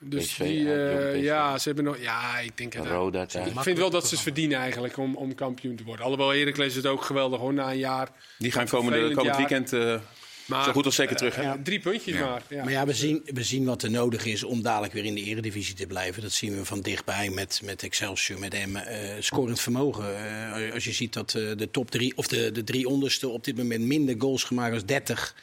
Dus 0.00 0.24
PSV, 0.26 0.38
die, 0.44 0.72
eh, 0.74 1.10
PSV. 1.12 1.22
ja, 1.22 1.58
ze 1.58 1.66
hebben 1.66 1.84
nog. 1.84 1.98
Ja, 2.00 2.38
ik 2.38 2.56
denk 2.56 2.72
het. 2.72 2.86
Roda 2.86 3.26
thuis. 3.26 3.50
Ik 3.50 3.60
vind 3.60 3.78
wel 3.78 3.90
dat 3.90 4.06
ze 4.08 4.14
het 4.14 4.22
verdienen 4.22 4.58
eigenlijk 4.58 4.96
om, 4.96 5.16
om 5.16 5.34
kampioen 5.34 5.76
te 5.76 5.84
worden. 5.84 6.04
Alhoewel 6.04 6.28
Heracles 6.38 6.74
het 6.74 6.86
ook 6.86 7.02
geweldig 7.02 7.40
hoor, 7.40 7.54
na 7.54 7.70
een 7.70 7.78
jaar. 7.78 8.08
Die 8.38 8.52
gaan 8.52 8.68
komende, 8.68 8.98
komend 9.14 9.26
jaar. 9.26 9.36
weekend 9.36 9.72
eh, 9.72 10.00
Maar, 10.46 10.64
zo 10.64 10.72
goed 10.72 10.84
als 10.84 10.94
zeker 10.94 11.16
terug. 11.16 11.34
hè? 11.36 11.42
ja, 11.42 11.58
drie 11.64 11.80
puntjes 11.80 12.14
Ja. 12.14 12.24
maar. 12.28 12.42
Ja. 12.48 12.62
Maar 12.64 12.72
ja, 12.72 12.86
we 12.86 12.94
zien, 12.94 13.22
we 13.24 13.42
zien 13.42 13.64
wat 13.64 13.82
er 13.82 13.90
nodig 13.90 14.24
is 14.24 14.44
om 14.44 14.62
dadelijk 14.62 14.92
weer 14.92 15.04
in 15.04 15.14
de 15.14 15.22
eredivisie 15.22 15.74
te 15.74 15.86
blijven. 15.86 16.22
Dat 16.22 16.32
zien 16.32 16.56
we 16.56 16.64
van 16.64 16.80
dichtbij 16.80 17.30
met, 17.30 17.60
met 17.64 17.82
Excelsior, 17.82 18.38
met 18.38 18.52
hem. 18.52 18.76
eh 18.76 19.10
scorend 19.20 19.60
vermogen. 19.60 20.16
Eh, 20.26 20.72
als 20.74 20.84
je 20.84 20.92
ziet 20.92 21.12
dat 21.12 21.34
eh, 21.34 21.42
de 21.56 21.70
top 21.70 21.90
drie, 21.90 22.16
of 22.16 22.26
de, 22.26 22.52
de 22.52 22.64
drie 22.64 22.88
onderste 22.88 23.28
op 23.28 23.44
dit 23.44 23.56
moment 23.56 23.84
minder 23.84 24.14
goals 24.18 24.44
gemaakt 24.44 24.74
als 24.74 24.84
30. 24.84 25.34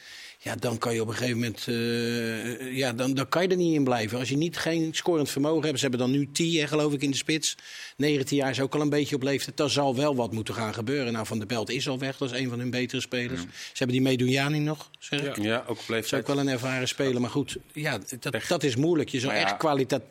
Ja, 0.46 0.54
dan 0.56 0.78
kan 0.78 0.94
je 0.94 1.00
op 1.00 1.08
een 1.08 1.14
gegeven 1.14 1.38
moment. 1.38 1.66
eh, 1.68 2.76
ja, 2.76 2.92
dan, 2.92 3.14
dan 3.14 3.28
kan 3.28 3.42
je 3.42 3.48
er 3.48 3.56
niet 3.56 3.74
in 3.74 3.84
blijven. 3.84 4.18
Als 4.18 4.28
je 4.28 4.36
niet 4.36 4.56
geen 4.56 4.94
scorend 4.94 5.30
vermogen 5.30 5.64
hebt. 5.64 5.78
Ze 5.78 5.80
hebben 5.80 6.00
dan 6.00 6.10
nu 6.10 6.30
10, 6.32 6.68
geloof 6.68 6.92
ik, 6.92 7.02
in 7.02 7.10
de 7.10 7.16
spits. 7.16 7.56
19 7.96 8.36
jaar 8.36 8.50
is 8.50 8.60
ook 8.60 8.74
al 8.74 8.80
een 8.80 8.88
beetje 8.88 9.14
op 9.14 9.22
leeftijd. 9.22 9.70
Zal 9.70 9.96
wel 9.96 10.16
wat 10.16 10.32
moeten 10.32 10.54
gaan 10.54 10.74
gebeuren. 10.74 11.12
Nou, 11.12 11.26
Van 11.26 11.38
der 11.38 11.46
Belt 11.46 11.70
is 11.70 11.88
al 11.88 11.98
weg. 11.98 12.16
Dat 12.16 12.32
is 12.32 12.40
een 12.40 12.48
van 12.48 12.58
hun 12.58 12.70
betere 12.70 13.00
spelers. 13.00 13.40
Ze 13.40 13.46
hebben 13.72 13.96
die 13.96 14.04
Medunjani 14.04 14.58
nog, 14.58 14.90
zeg 14.98 15.22
ik. 15.22 15.36
Ja. 15.36 15.42
Ja, 15.42 15.56
ook 15.56 15.68
op 15.68 15.76
Dat 15.76 15.78
is 15.78 15.88
leeftijd. 15.88 16.20
ook 16.22 16.26
wel 16.28 16.38
een 16.38 16.48
ervaren 16.48 16.88
speler. 16.88 17.20
Maar 17.20 17.30
goed, 17.30 17.56
ja, 17.72 17.98
dat, 18.20 18.44
dat 18.48 18.62
is 18.62 18.76
moeilijk. 18.76 19.08
Je 19.08 19.20
zou 19.20 19.34
ja. 19.34 19.40
echt 19.40 19.56
kwaliteit, 19.56 20.02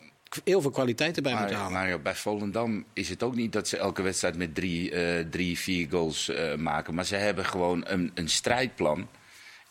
heel 0.44 0.60
veel 0.60 0.70
kwaliteit 0.70 1.16
erbij 1.16 1.34
moeten 1.34 1.56
halen. 1.56 1.72
maar 1.72 2.02
bij 2.02 2.14
Volendam 2.14 2.84
is 2.92 3.08
het 3.08 3.22
ook 3.22 3.34
niet 3.34 3.52
dat 3.52 3.68
ze 3.68 3.76
elke 3.76 4.02
wedstrijd 4.02 4.36
met 4.36 4.54
drie, 4.54 4.90
eh, 4.90 5.24
drie 5.30 5.58
vier 5.58 5.86
goals 5.90 6.28
eh, 6.28 6.54
maken. 6.56 6.94
Maar 6.94 7.06
ze 7.06 7.14
hebben 7.14 7.44
gewoon 7.44 7.84
een, 7.86 8.10
een 8.14 8.28
strijdplan. 8.28 9.08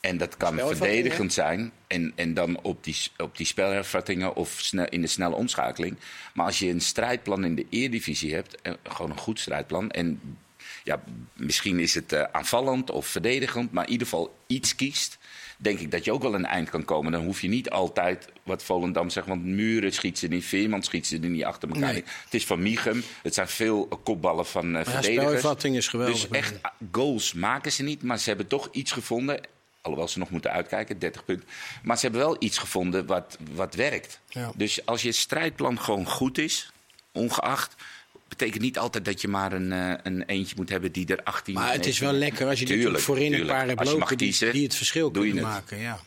En 0.05 0.17
dat 0.17 0.37
kan 0.37 0.57
verdedigend 0.57 1.33
zijn. 1.33 1.71
En, 1.87 2.11
en 2.15 2.33
dan 2.33 2.59
op 2.61 2.83
die, 2.83 2.97
op 3.17 3.37
die 3.37 3.45
spelhervattingen 3.45 4.35
of 4.35 4.55
snel, 4.57 4.85
in 4.89 5.01
de 5.01 5.07
snelle 5.07 5.35
omschakeling. 5.35 5.97
Maar 6.33 6.45
als 6.45 6.59
je 6.59 6.69
een 6.69 6.81
strijdplan 6.81 7.45
in 7.45 7.55
de 7.55 7.65
Eredivisie 7.69 8.33
hebt, 8.33 8.61
eh, 8.61 8.73
gewoon 8.83 9.11
een 9.11 9.17
goed 9.17 9.39
strijdplan. 9.39 9.91
En 9.91 10.19
ja, 10.83 11.03
misschien 11.33 11.79
is 11.79 11.93
het 11.95 12.13
eh, 12.13 12.23
aanvallend 12.31 12.91
of 12.91 13.07
verdedigend, 13.07 13.71
maar 13.71 13.85
in 13.85 13.91
ieder 13.91 14.07
geval 14.07 14.35
iets 14.47 14.75
kiest. 14.75 15.17
Denk 15.57 15.79
ik 15.79 15.91
dat 15.91 16.05
je 16.05 16.11
ook 16.13 16.21
wel 16.21 16.33
een 16.33 16.45
eind 16.45 16.69
kan 16.69 16.85
komen. 16.85 17.11
Dan 17.11 17.23
hoef 17.23 17.41
je 17.41 17.47
niet 17.47 17.69
altijd 17.69 18.27
wat 18.43 18.63
Volendam 18.63 19.09
zegt. 19.09 19.27
Want 19.27 19.43
muren 19.43 19.93
schiet 19.93 20.19
ze 20.19 20.27
niet, 20.27 20.45
Veerman 20.45 20.83
schiet 20.83 21.07
ze 21.07 21.19
er 21.19 21.29
niet 21.29 21.43
achter 21.43 21.69
elkaar. 21.69 21.93
Nee. 21.93 22.03
Het 22.23 22.33
is 22.33 22.45
van 22.45 22.61
Michum. 22.61 23.03
Het 23.23 23.33
zijn 23.33 23.47
veel 23.47 23.87
kopballen 24.03 24.45
van 24.45 24.65
eh 24.65 24.71
Maar 24.71 24.85
ja, 24.85 24.91
verdedigers. 24.91 25.63
is 25.63 25.87
geweldig. 25.87 26.15
Dus 26.15 26.29
echt 26.29 26.53
goals 26.91 27.33
maken 27.33 27.71
ze 27.71 27.83
niet, 27.83 28.03
maar 28.03 28.19
ze 28.19 28.27
hebben 28.27 28.47
toch 28.47 28.69
iets 28.71 28.91
gevonden. 28.91 29.39
Alhoewel 29.85 30.07
ze 30.07 30.19
nog 30.19 30.29
moeten 30.29 30.51
uitkijken, 30.51 30.99
30 30.99 31.25
punten. 31.25 31.47
Maar 31.83 31.97
ze 31.97 32.01
hebben 32.01 32.21
wel 32.21 32.35
iets 32.39 32.57
gevonden 32.57 33.05
wat, 33.05 33.37
wat 33.53 33.75
werkt. 33.75 34.19
Ja. 34.29 34.51
Dus 34.55 34.85
als 34.85 35.01
je 35.01 35.11
strijdplan 35.11 35.79
gewoon 35.79 36.05
goed 36.05 36.37
is, 36.37 36.71
ongeacht. 37.11 37.75
Betekent 38.27 38.61
niet 38.61 38.77
altijd 38.77 39.05
dat 39.05 39.21
je 39.21 39.27
maar 39.27 39.53
een, 39.53 39.71
eh, 39.71 39.93
een 40.03 40.23
eentje 40.23 40.55
moet 40.57 40.69
hebben 40.69 40.91
die 40.91 41.07
er 41.07 41.23
18 41.23 41.53
Maar 41.53 41.71
het 41.71 41.85
is 41.85 41.99
wel 41.99 42.11
lekker 42.11 42.47
als 42.47 42.59
je 42.59 42.65
Tuurlijk, 42.65 42.91
natuurlijk 42.91 43.03
voorin 43.03 43.41
een 43.41 43.47
paar 43.47 43.67
hebt 43.67 43.83
lopen 43.83 44.17
die, 44.17 44.51
die 44.51 44.63
het 44.63 44.75
verschil 44.75 45.11
doe 45.11 45.25
je 45.25 45.31
kunnen 45.31 45.49
het. 45.51 45.59
maken. 45.59 45.77
Ja. 45.77 45.99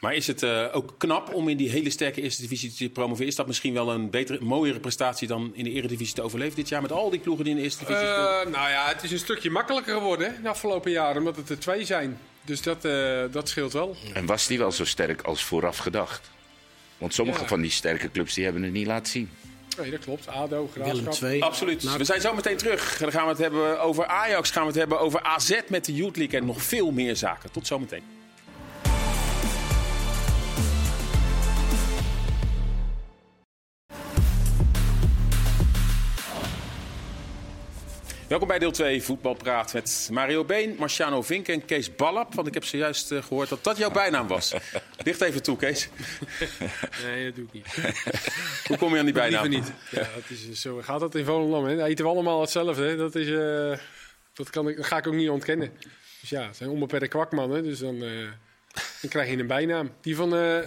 Maar 0.00 0.14
is 0.14 0.26
het 0.26 0.42
eh, 0.42 0.66
ook 0.72 0.94
knap 0.98 1.34
om 1.34 1.48
in 1.48 1.56
die 1.56 1.70
hele 1.70 1.90
sterke 1.90 2.22
eerste 2.22 2.42
divisie 2.42 2.72
te 2.72 2.88
promoveren? 2.88 3.26
Is 3.26 3.34
dat 3.34 3.46
misschien 3.46 3.74
wel 3.74 3.90
een 3.90 4.10
betere, 4.10 4.44
mooiere 4.44 4.80
prestatie 4.80 5.28
dan 5.28 5.50
in 5.54 5.64
de 5.64 5.70
eredivisie 5.70 6.14
te 6.14 6.22
overleven 6.22 6.56
dit 6.56 6.68
jaar? 6.68 6.82
Met 6.82 6.92
al 6.92 7.10
die 7.10 7.20
ploegen 7.20 7.44
die 7.44 7.52
in 7.52 7.58
de 7.58 7.64
eerste 7.64 7.84
divisie? 7.84 8.06
Eh, 8.06 8.46
nou 8.46 8.70
ja, 8.70 8.88
het 8.88 9.02
is 9.02 9.10
een 9.10 9.18
stukje 9.18 9.50
makkelijker 9.50 9.94
geworden 9.94 10.34
hè, 10.34 10.42
de 10.42 10.48
afgelopen 10.48 10.90
jaren, 10.90 11.18
omdat 11.18 11.36
het 11.36 11.50
er 11.50 11.58
twee 11.58 11.84
zijn. 11.84 12.18
Dus 12.44 12.62
dat, 12.62 12.84
eh, 12.84 13.22
dat 13.30 13.48
scheelt 13.48 13.72
wel. 13.72 13.96
En 14.12 14.26
was 14.26 14.46
die 14.46 14.58
wel 14.58 14.72
zo 14.72 14.84
sterk 14.84 15.22
als 15.22 15.44
vooraf 15.44 15.78
gedacht? 15.78 16.30
Want 16.98 17.14
sommige 17.14 17.40
Ja. 17.40 17.46
van 17.46 17.60
die 17.60 17.70
sterke 17.70 18.10
clubs 18.10 18.34
die 18.34 18.44
hebben 18.44 18.62
het 18.62 18.72
niet 18.72 18.86
laten 18.86 19.12
zien. 19.12 19.30
Nee, 19.78 19.90
dat 19.90 20.00
klopt. 20.00 20.26
ADO, 20.28 20.70
Willem 20.74 20.90
Graafschap. 20.92 21.12
2. 21.12 21.44
Absoluut. 21.44 21.96
we 21.96 22.04
zijn 22.04 22.20
zo 22.20 22.34
meteen 22.34 22.56
terug. 22.56 22.96
Dan 22.98 23.10
gaan 23.12 23.22
we 23.24 23.28
het 23.30 23.38
hebben 23.38 23.80
over 23.80 24.06
Ajax, 24.06 24.50
gaan 24.50 24.62
we 24.62 24.68
het 24.68 24.78
hebben 24.78 25.00
over 25.00 25.22
AZ 25.22 25.60
met 25.68 25.84
de 25.84 25.94
Youth 25.94 26.16
League 26.16 26.38
en 26.40 26.46
nog 26.46 26.62
veel 26.62 26.90
meer 26.90 27.16
zaken. 27.16 27.50
Tot 27.50 27.66
zometeen. 27.66 28.02
Welkom 38.28 38.48
bij 38.48 38.58
deel 38.58 38.70
2 38.70 39.02
Voetbalpraat 39.02 39.72
met 39.72 40.08
Mario 40.12 40.44
Been, 40.44 40.76
Marciano 40.78 41.22
Vink 41.22 41.48
en 41.48 41.64
Kees 41.64 41.96
Ballap. 41.96 42.34
Want 42.34 42.46
ik 42.46 42.54
heb 42.54 42.64
zojuist 42.64 43.12
eh, 43.12 43.22
gehoord 43.22 43.48
dat 43.48 43.64
dat 43.64 43.76
jouw 43.76 43.90
bijnaam 43.90 44.26
was. 44.26 44.54
Licht 45.04 45.20
even 45.20 45.42
toe, 45.42 45.56
Kees. 45.56 45.88
Nee, 47.04 47.24
dat 47.24 47.34
doe 47.34 47.44
ik 47.44 47.52
niet. 47.52 47.66
Hoe 48.68 48.76
kom 48.76 48.92
je 48.92 48.98
aan 48.98 49.04
die 49.04 49.14
bijnaam? 49.14 49.48
Liever 49.48 49.60
niet. 49.70 49.72
Ja, 49.90 50.08
dat 50.14 50.24
is, 50.28 50.48
eh, 50.48 50.54
zo 50.54 50.80
gaat 50.82 51.00
dat 51.00 51.14
in 51.14 51.24
Volendam. 51.24 51.64
Hè. 51.64 51.76
Dan 51.76 51.86
eten 51.86 52.04
we 52.04 52.10
allemaal 52.10 52.40
hetzelfde. 52.40 52.84
Hè. 52.84 52.96
Dat, 52.96 53.14
is, 53.14 53.28
eh, 53.28 53.86
dat, 54.32 54.50
kan 54.50 54.68
ik, 54.68 54.76
dat 54.76 54.86
ga 54.86 54.98
ik 54.98 55.06
ook 55.06 55.14
niet 55.14 55.28
ontkennen. 55.28 55.72
Dus 56.20 56.30
ja, 56.30 56.46
het 56.46 56.56
zijn 56.56 56.70
onbeperkte 56.70 57.08
kwakmannen. 57.08 57.62
Dus 57.62 57.78
dan, 57.78 58.02
eh, 58.02 58.28
dan 59.00 59.10
krijg 59.10 59.30
je 59.30 59.38
een 59.38 59.46
bijnaam. 59.46 59.90
Die 60.00 60.16
van 60.16 60.36
eh, 60.36 60.58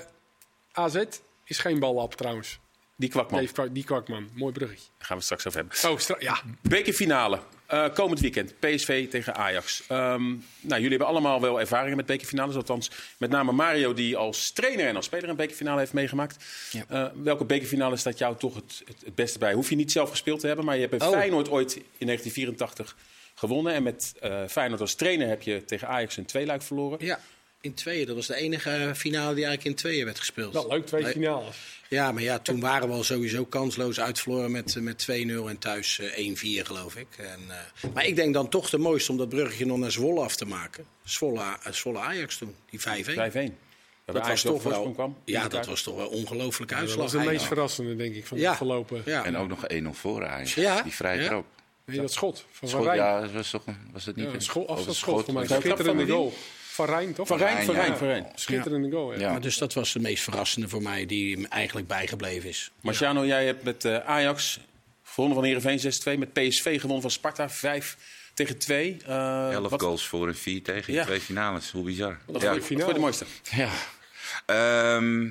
AZ 0.72 1.04
is 1.46 1.60
geen 1.60 1.80
ballap 1.80 2.16
trouwens. 2.16 2.60
Die 3.00 3.10
kwakman. 3.10 3.42
Dave 3.42 3.54
Kwak- 3.54 3.74
die 3.74 3.84
kwakman. 3.84 4.30
Mooi 4.34 4.54
bruggetje. 4.54 4.86
Daar 4.98 5.08
gaan 5.08 5.08
we 5.08 5.14
het 5.16 5.24
straks 5.24 5.48
over 5.48 5.60
hebben. 5.60 5.92
Oh, 5.92 5.98
stra- 6.00 6.16
ja. 6.20 6.42
Bekerfinale. 6.62 7.40
Eh, 7.66 7.94
komend 7.94 8.20
weekend. 8.20 8.60
PSV 8.60 9.10
tegen 9.10 9.36
Ajax. 9.36 9.84
Ehm, 9.88 10.24
nou, 10.28 10.38
jullie 10.62 10.90
hebben 10.90 11.08
allemaal 11.08 11.42
wel 11.42 11.60
ervaringen 11.60 11.98
met 11.98 12.06
bekerfinales. 12.06 12.56
Althans, 12.56 12.92
met 13.18 13.30
name 13.30 13.52
Mario 13.52 13.94
die 13.94 14.18
als 14.18 14.52
trainer 14.52 14.88
en 14.88 14.96
als 14.96 15.06
speler 15.06 15.30
een 15.30 15.36
bekerfinale 15.36 15.80
heeft 15.80 15.94
meegemaakt. 15.94 16.46
Ja. 16.72 16.86
Eh, 16.90 17.06
welke 17.24 17.46
bekerfinale 17.46 17.98
staat 17.98 18.18
jou 18.18 18.38
toch 18.38 18.56
het, 18.56 18.82
het, 18.86 19.02
het 19.06 19.16
beste 19.16 19.40
bij? 19.40 19.54
Hoef 19.54 19.70
je 19.70 19.76
niet 19.76 19.92
zelf 19.92 20.10
gespeeld 20.10 20.40
te 20.40 20.48
hebben, 20.48 20.66
maar 20.66 20.76
je 20.78 20.86
hebt 20.86 20.98
bij 20.98 21.08
Oh. 21.08 21.14
Feyenoord 21.14 21.50
ooit 21.50 21.76
in 21.76 22.06
1984 22.06 22.96
gewonnen. 23.36 23.74
En 23.74 23.84
met 23.84 24.14
eh, 24.22 24.44
Feyenoord 24.50 24.82
als 24.82 24.96
trainer 24.96 25.28
heb 25.28 25.42
je 25.42 25.66
tegen 25.66 25.88
Ajax 25.88 26.18
een 26.18 26.26
tweeluik 26.26 26.62
verloren. 26.62 27.06
Ja, 27.06 27.20
in 27.62 27.74
tweeën. 27.74 28.06
Dat 28.06 28.16
was 28.16 28.28
de 28.28 28.36
enige 28.36 28.70
eh, 28.70 28.94
finale 28.94 29.36
die 29.36 29.46
eigenlijk 29.46 29.64
in 29.64 29.76
tweeën 29.76 30.06
werd 30.06 30.20
gespeeld. 30.20 30.54
Wel 30.54 30.68
leuk, 30.68 30.86
twee 30.86 31.06
finales. 31.06 31.76
Ja, 31.90 32.12
maar 32.12 32.24
ja, 32.24 32.40
toen 32.40 32.60
waren 32.60 32.88
we 32.88 32.94
al 32.94 33.04
sowieso 33.04 33.46
kansloos 33.46 34.00
uitverloren 34.00 34.52
met, 34.52 34.76
eh, 34.76 34.82
met 34.82 34.98
2-0 34.98 35.50
en 35.50 35.58
thuis 35.58 36.00
eh, 36.00 36.18
1-4 36.18 36.66
geloof 36.66 36.96
ik. 36.96 37.08
En, 37.18 37.40
eh, 37.50 37.90
maar 37.94 38.06
ik 38.06 38.16
denk 38.16 38.34
dan 38.34 38.50
toch 38.50 38.70
de 38.70 38.78
mooiste 38.78 39.12
om 39.12 39.18
dat 39.18 39.30
bruggetje 39.30 39.66
nog 39.66 39.78
naar 39.78 39.92
Zwolle 39.92 40.22
af 40.22 40.36
te 40.36 40.46
maken. 40.46 40.86
Zwolle, 41.04 41.42
eh, 41.64 41.72
Zwolle 41.72 42.00
Ajax 42.00 42.38
toen, 42.38 42.56
die 42.70 42.80
5-1. 42.82 43.16
5-1. 43.32 43.58
Dat 44.06 44.16
was 44.16 44.26
Ajax 44.26 44.42
toch 44.42 44.64
wel, 44.64 44.92
kwam. 44.92 45.18
ja, 45.26 45.48
dat 45.48 45.66
was 45.66 45.82
toch 45.84 45.96
wel 45.96 46.06
een 46.12 46.18
ongelooflijke 46.18 46.74
Dat 46.74 46.84
uitslag. 46.84 47.12
was 47.12 47.12
de 47.24 47.30
meest 47.30 47.46
verrassende, 47.46 47.96
denk 47.96 48.16
ik, 48.16 48.26
van 48.26 48.38
Ja. 48.38 48.44
de 48.44 48.50
afgelopen... 48.50 49.02
Ja. 49.06 49.26
En 49.26 49.38
ook 49.38 49.48
nog 49.48 49.64
1-0 49.68 49.94
voor 49.94 50.26
Ajax. 50.28 50.54
Ja. 50.54 50.82
Die 50.82 50.94
vrije 50.96 51.22
Ja. 51.22 51.28
trap. 51.28 51.46
Nee, 51.86 51.98
dat 52.00 52.12
schot 52.12 52.46
van 52.52 52.70
Van 52.70 52.84
Rijn. 52.84 52.98
ja, 52.98 53.22
dat 53.22 53.32
was, 53.32 53.50
toch, 53.50 53.68
een- 53.68 53.78
was 53.92 54.06
het 54.06 54.16
niet 54.16 54.26
Ja, 54.26 54.30
een 54.32 54.36
een 54.38 54.42
schot, 54.42 54.64
oh, 54.64 54.70
een 54.70 54.76
afstandsschot 54.76 55.24
voor 55.26 55.34
mij. 55.34 55.42
Was 55.44 55.52
dat 55.52 55.62
Schitterende 55.62 56.08
goal. 56.08 56.34
Van 56.78 56.86
Rijn, 56.86 57.14
toch? 57.14 57.28
Van 57.28 57.38
Rijn, 57.38 57.54
Rijn, 57.54 57.66
van 57.66 57.76
ja. 57.76 57.82
Rijn, 57.82 57.98
van 57.98 58.08
Rijn. 58.08 58.26
Schitterende 58.36 58.92
goal, 58.92 59.14
ja. 59.14 59.20
Ja. 59.20 59.32
Maar 59.32 59.42
dus 59.42 59.58
dat 59.58 59.74
was 59.74 59.94
de 59.94 60.00
meest 60.00 60.24
verrassende 60.24 60.70
voor 60.70 60.82
mij 60.82 61.06
die 61.06 61.36
hem 61.36 61.46
eigenlijk 61.46 61.88
bijgebleven 61.88 62.50
is. 62.50 62.72
Marciano, 62.82 63.26
jij 63.26 63.46
hebt 63.46 63.64
met 63.64 63.86
eh, 63.86 63.98
Ajax 63.98 64.60
gewonnen 65.04 65.36
van 65.38 65.46
Heerenveen 65.46 66.16
6-2. 66.16 66.20
Met 66.20 66.34
PSV 66.34 66.76
gewonnen 66.80 67.02
van 67.02 67.12
Sparta 67.12 67.50
5 67.50 67.98
tegen 68.34 68.58
2. 68.58 68.98
Eh, 69.06 69.52
11 69.52 69.70
wat- 69.70 69.82
goals 69.82 70.08
voor 70.08 70.28
en 70.28 70.36
4 70.36 70.64
tegen 70.64 70.88
in 70.88 70.94
Ja. 71.00 71.06
twee 71.06 71.20
finales. 71.22 71.72
Hoe 71.72 71.84
bizar. 71.84 72.18
Wat 72.26 72.42
Ja. 72.42 72.54
wat 72.54 72.68
je 72.68 72.76
de 72.76 73.00
mooiste? 73.00 73.26
Ja. 73.52 73.70
Ehm, 74.46 75.24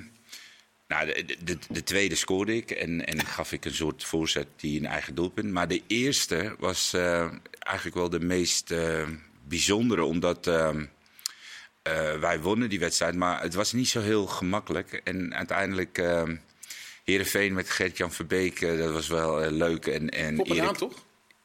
nou, 0.89 1.07
de, 1.27 1.37
de, 1.45 1.59
de 1.69 1.83
tweede 1.83 2.15
scoorde 2.15 2.57
ik 2.57 2.71
en, 2.71 3.07
en 3.07 3.27
gaf 3.37 3.53
ik 3.53 3.65
een 3.65 3.75
soort 3.75 4.05
voorzet 4.05 4.47
die 4.57 4.79
een 4.81 4.87
eigen 4.87 5.15
doelpunt. 5.15 5.53
Maar 5.53 5.69
de 5.69 5.83
eerste 5.87 6.55
was 6.59 6.93
eh, 6.93 7.27
eigenlijk 7.59 7.97
wel 7.97 8.09
de 8.11 8.21
meest 8.21 8.71
eh, 8.71 9.09
bijzondere, 9.49 10.05
omdat 10.05 10.47
ehm, 10.47 10.85
eh, 11.87 12.19
wij 12.21 12.41
wonnen 12.41 12.69
die 12.69 12.79
wedstrijd. 12.79 13.15
Maar 13.15 13.43
het 13.43 13.55
was 13.55 13.73
niet 13.73 13.89
zo 13.89 14.01
heel 14.01 14.27
gemakkelijk. 14.27 15.01
En 15.05 15.35
uiteindelijk 15.35 15.99
ehm 15.99 16.37
Heerenveen 17.05 17.53
met 17.55 17.71
Gert-Jan 17.71 18.13
Verbeek, 18.13 18.61
eh, 18.61 18.79
dat 18.79 18.93
was 18.93 19.07
wel 19.09 19.43
eh, 19.43 19.51
leuk. 19.51 19.87
En, 19.87 20.09
en 20.11 20.39
aan, 20.41 20.57
Erik- 20.57 20.77
toch? 20.77 20.93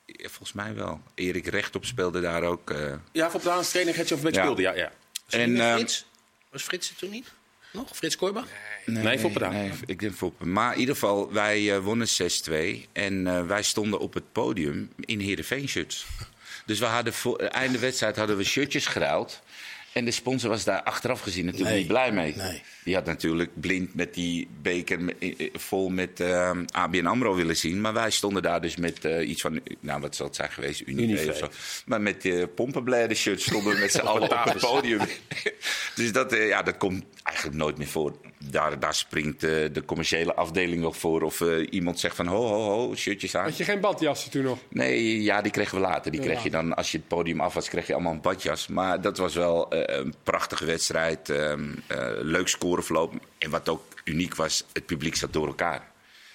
Volgens 0.08 0.54
mij 0.54 0.74
wel. 0.76 1.02
Erik 1.16 1.48
Rechtop 1.48 1.86
speelde 1.86 2.22
daar 2.22 2.44
ook. 2.44 2.70
eh, 2.72 2.94
Ja, 3.12 3.30
Fop 3.30 3.42
de 3.42 3.48
Haan 3.50 3.58
als 3.58 3.70
trainer 3.72 3.94
Gertje 3.94 4.14
of 4.16 4.20
een 4.20 4.26
beetje 4.26 4.42
Ja. 4.42 4.46
speelde. 4.52 4.62
Ja, 4.62 4.76
ja. 4.76 4.92
Was 5.26 5.40
En, 5.40 5.60
ehm, 5.60 5.76
Frits? 5.76 6.06
Was 6.52 6.64
Frits 6.64 6.90
er 6.90 6.96
toen 6.96 7.10
niet? 7.10 7.32
Nog? 7.74 7.96
Frits 7.96 8.16
Korbach? 8.16 8.46
Nee, 8.86 9.20
Foppe 9.20 9.40
Daan. 9.40 9.52
Nee, 9.54 9.72
ik 9.86 10.00
denk 10.00 10.14
Foppe. 10.16 10.46
Maar 10.46 10.74
in 10.74 10.80
ieder 10.80 10.94
geval, 10.94 11.32
wij 11.34 11.80
wonnen 11.82 12.08
6-2. 12.08 12.88
En 12.92 13.28
eh, 13.28 13.46
wij 13.46 13.64
stonden 13.64 14.00
op 14.00 14.14
het 14.14 14.32
podium 14.32 14.92
in 15.00 15.20
Heerenveen 15.20 15.68
shirts. 15.70 16.06
Dus 16.66 16.80
we 16.80 16.86
hadden 16.86 17.14
voor 17.14 17.38
einde 17.38 17.80
wedstrijd 17.80 18.16
hadden 18.16 18.38
we 18.38 18.44
shirtjes 18.44 18.86
geruild. 18.86 19.42
En 19.94 20.06
de 20.06 20.12
sponsor 20.12 20.50
was 20.50 20.64
daar 20.64 20.84
achteraf 20.84 21.22
gezien 21.22 21.46
natuurlijk 21.46 21.70
Nee. 21.72 21.80
niet 21.80 21.88
blij 21.88 22.12
mee. 22.12 22.36
Nee. 22.36 22.62
Die 22.84 22.96
had 22.96 23.06
natuurlijk 23.06 23.50
blind 23.62 23.96
met 23.96 24.14
die 24.14 24.48
beker 24.62 25.00
eh, 25.20 25.34
eh, 25.40 25.50
vol 25.54 25.90
met 25.90 26.20
eh, 26.20 26.52
ABN 26.72 27.06
AMRO 27.06 27.36
willen 27.36 27.58
zien. 27.58 27.82
Maar 27.82 27.94
wij 27.94 28.10
stonden 28.12 28.42
daar 28.42 28.62
dus 28.62 28.76
met 28.76 29.04
iets 29.04 29.42
van, 29.42 29.60
nou 29.80 30.02
wat 30.02 30.16
zal 30.16 30.26
het 30.26 30.36
zijn 30.36 30.52
geweest, 30.52 30.82
Unive 30.86 31.12
Unive. 31.22 31.30
of 31.32 31.38
zo. 31.38 31.48
Maar 31.86 32.02
met 32.02 32.26
uh, 32.26 32.44
pompenbladen 32.56 33.16
shirts 33.18 33.44
stonden 33.44 33.74
we 33.74 33.80
met 33.80 33.92
z'n 33.92 34.00
allen 34.10 34.22
op 34.22 34.44
het 34.44 34.60
podium. 34.60 35.00
dus 35.96 36.12
dat, 36.12 36.32
ja, 36.32 36.64
dat 36.64 36.78
komt 36.78 37.04
eigenlijk 37.24 37.58
nooit 37.58 37.78
meer 37.78 37.88
voor. 37.88 38.16
Daar, 38.50 38.80
daar 38.80 38.94
springt 38.96 39.40
de 39.42 39.84
commerciële 39.86 40.34
afdeling 40.36 40.82
nog 40.82 40.98
voor. 40.98 41.22
Of 41.22 41.42
iemand 41.70 42.00
zegt 42.00 42.16
van 42.16 42.28
ho, 42.28 42.48
ho, 42.48 42.62
ho, 42.62 42.96
shirtjes 42.96 43.36
aan. 43.36 43.44
Had 43.44 43.58
je 43.58 43.64
geen 43.64 43.80
badjassen 43.80 44.32
toen 44.32 44.44
nog? 44.44 44.58
Nee, 44.70 45.22
ja, 45.22 45.42
die 45.42 45.52
kregen 45.52 45.76
we 45.76 45.82
later. 45.82 46.12
Die 46.12 46.22
Ja. 46.22 46.26
kreeg 46.28 46.44
je 46.44 46.50
dan, 46.50 46.74
als 46.76 46.92
je 46.92 46.98
het 46.98 47.08
podium 47.08 47.42
af 47.42 47.54
was, 47.54 47.70
kreeg 47.70 47.88
je 47.88 47.94
allemaal 47.94 48.14
een 48.14 48.22
badjas. 48.22 48.68
Maar 48.68 49.02
dat 49.02 49.18
was 49.18 49.36
wel 49.36 49.66
een 49.70 50.14
prachtige 50.24 50.66
wedstrijd. 50.66 51.30
ehm, 51.30 51.70
eh, 51.88 52.10
En 53.38 53.50
wat 53.50 53.70
ook 53.70 54.02
uniek 54.04 54.36
was, 54.36 54.66
het 54.74 54.86
publiek 54.86 55.16
zat 55.16 55.34
door 55.34 55.48
elkaar. 55.48 55.92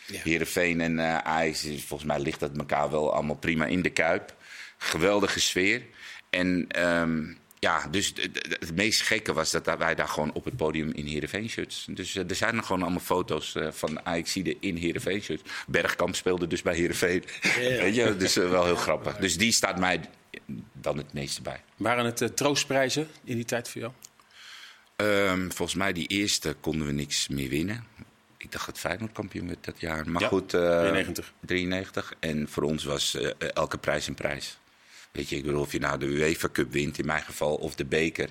Ja. 0.07 0.21
Heerenveen 0.23 0.81
en 0.81 0.99
eh 0.99 1.19
Ajax, 1.19 1.61
volgens 1.61 2.05
mij 2.09 2.19
ligt 2.19 2.41
dat 2.41 2.57
elkaar 2.57 2.91
wel 2.91 3.15
allemaal 3.15 3.37
prima 3.37 3.67
in 3.67 3.83
de 3.83 3.91
Kuip. 3.91 4.35
Geweldige 4.79 5.41
sfeer. 5.41 5.83
En 6.31 6.67
ehm, 6.69 7.25
ja, 7.59 7.89
dus 7.91 8.13
het, 8.59 8.75
meest 8.75 9.03
gekke 9.03 9.33
was 9.33 9.51
dat 9.51 9.77
wij 9.79 9.95
daar 9.95 10.09
gewoon 10.09 10.33
op 10.33 10.45
het 10.45 10.57
podium 10.57 10.93
in 10.93 11.07
Heerenveen 11.07 11.49
shirts. 11.49 11.87
Dus 11.91 12.17
eh, 12.17 12.29
er 12.29 12.35
zijn 12.35 12.57
er 12.57 12.63
gewoon 12.63 12.83
allemaal 12.83 13.01
foto's 13.01 13.55
eh, 13.55 13.69
van 13.71 14.07
Ajaxide 14.07 14.57
in 14.61 14.77
Heerenveen 14.77 15.23
shirts. 15.23 15.43
Bergkamp 15.67 16.15
speelde 16.15 16.47
dus 16.47 16.63
bij 16.63 16.75
Heerenveen. 16.75 17.25
Weet 17.81 17.95
je, 17.95 18.17
dus 18.17 18.37
eh, 18.37 18.51
wel 18.51 18.65
heel 18.65 18.77
grappig. 18.77 19.17
Dus 19.17 19.39
die 19.39 19.53
staat 19.53 19.79
mij 19.79 20.01
dan 20.73 20.97
het 20.97 21.13
meeste 21.13 21.43
bij. 21.43 21.61
Waren 21.77 22.05
het 22.05 22.21
eh, 22.21 22.29
troostprijzen 22.29 23.09
in 23.25 23.35
die 23.37 23.45
tijd 23.45 23.69
voor 23.69 23.81
jou? 23.81 23.93
Ehm, 24.97 25.49
volgens 25.51 25.75
mij 25.75 25.93
die 25.93 26.07
eerste 26.07 26.57
konden 26.61 26.87
we 26.87 26.93
niks 26.93 27.29
meer 27.29 27.49
winnen. 27.49 27.85
Ik 28.37 28.53
dacht 28.53 28.67
dat 28.67 28.79
Feyenoord 28.79 29.13
kampioen 29.13 29.47
werd 29.47 29.65
dat 29.65 29.81
jaar. 29.81 30.11
Maar 30.11 30.23
Ja, 30.23 30.29
goed, 30.29 30.55
eh, 30.55 30.61
93. 30.61 31.33
93. 31.41 32.13
En 32.21 32.49
voor 32.49 32.63
ons 32.63 32.85
was 32.85 33.15
eh, 33.15 33.31
elke 33.55 33.79
prijs 33.79 34.07
een 34.07 34.15
prijs. 34.15 34.59
Weet 35.13 35.29
je, 35.29 35.37
ik 35.37 35.43
bedoel, 35.45 35.61
of 35.61 35.73
je 35.73 35.79
nou 35.79 35.99
de 35.99 36.07
UEFA 36.07 36.49
Cup 36.53 36.73
wint 36.73 36.99
in 36.99 37.07
mijn 37.07 37.23
geval 37.23 37.55
of 37.55 37.75
de 37.75 37.85
beker. 37.85 38.29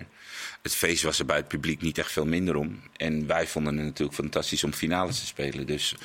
Het 0.61 0.75
feest 0.75 1.03
was 1.03 1.19
er 1.19 1.25
bij 1.25 1.35
het 1.35 1.47
publiek 1.47 1.81
niet 1.81 1.97
echt 1.97 2.11
veel 2.11 2.25
minder 2.25 2.55
om. 2.55 2.81
En 2.95 3.27
wij 3.27 3.47
vonden 3.47 3.77
het 3.77 3.85
natuurlijk 3.85 4.17
fantastisch 4.17 4.63
om 4.63 4.73
finales 4.73 5.19
te 5.19 5.25
spelen. 5.25 5.65
Dus 5.65 5.95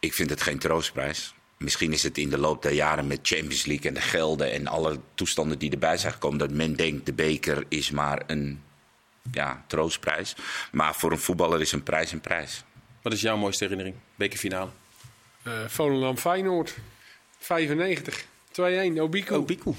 ik 0.00 0.12
vind 0.14 0.30
het 0.30 0.42
geen 0.42 0.58
troostprijs. 0.58 1.34
Misschien 1.58 1.92
is 1.92 2.02
het 2.02 2.18
in 2.18 2.30
de 2.30 2.38
loop 2.38 2.62
der 2.62 2.72
jaren 2.72 3.06
met 3.06 3.18
Champions 3.22 3.66
League 3.66 3.88
en 3.88 3.94
de 3.94 4.00
gelden 4.00 4.52
en 4.52 4.66
alle 4.66 4.98
toestanden 5.14 5.58
die 5.58 5.70
erbij 5.70 5.96
zijn 5.96 6.12
gekomen, 6.12 6.38
dat 6.38 6.50
men 6.50 6.74
denkt 6.76 7.06
de 7.06 7.12
beker 7.12 7.64
is 7.68 7.90
maar 7.90 8.22
een 8.26 8.62
ja, 9.32 9.64
troostprijs. 9.66 10.34
Maar 10.72 10.94
voor 10.94 11.12
een 11.12 11.18
voetballer 11.18 11.60
is 11.60 11.72
een 11.72 11.82
prijs 11.82 12.12
een 12.12 12.20
prijs. 12.20 12.64
Wat 13.02 13.12
is 13.12 13.20
jouw 13.20 13.36
mooiste 13.36 13.62
herinnering? 13.64 13.96
Bekerfinale. 14.14 14.70
Eh 15.42 15.52
Volendam 15.66 16.16
Feyenoord. 16.16 16.74
95. 17.38 18.24
2-1. 18.60 19.00
Obiku. 19.00 19.34
Oh, 19.34 19.46
Biku. 19.46 19.72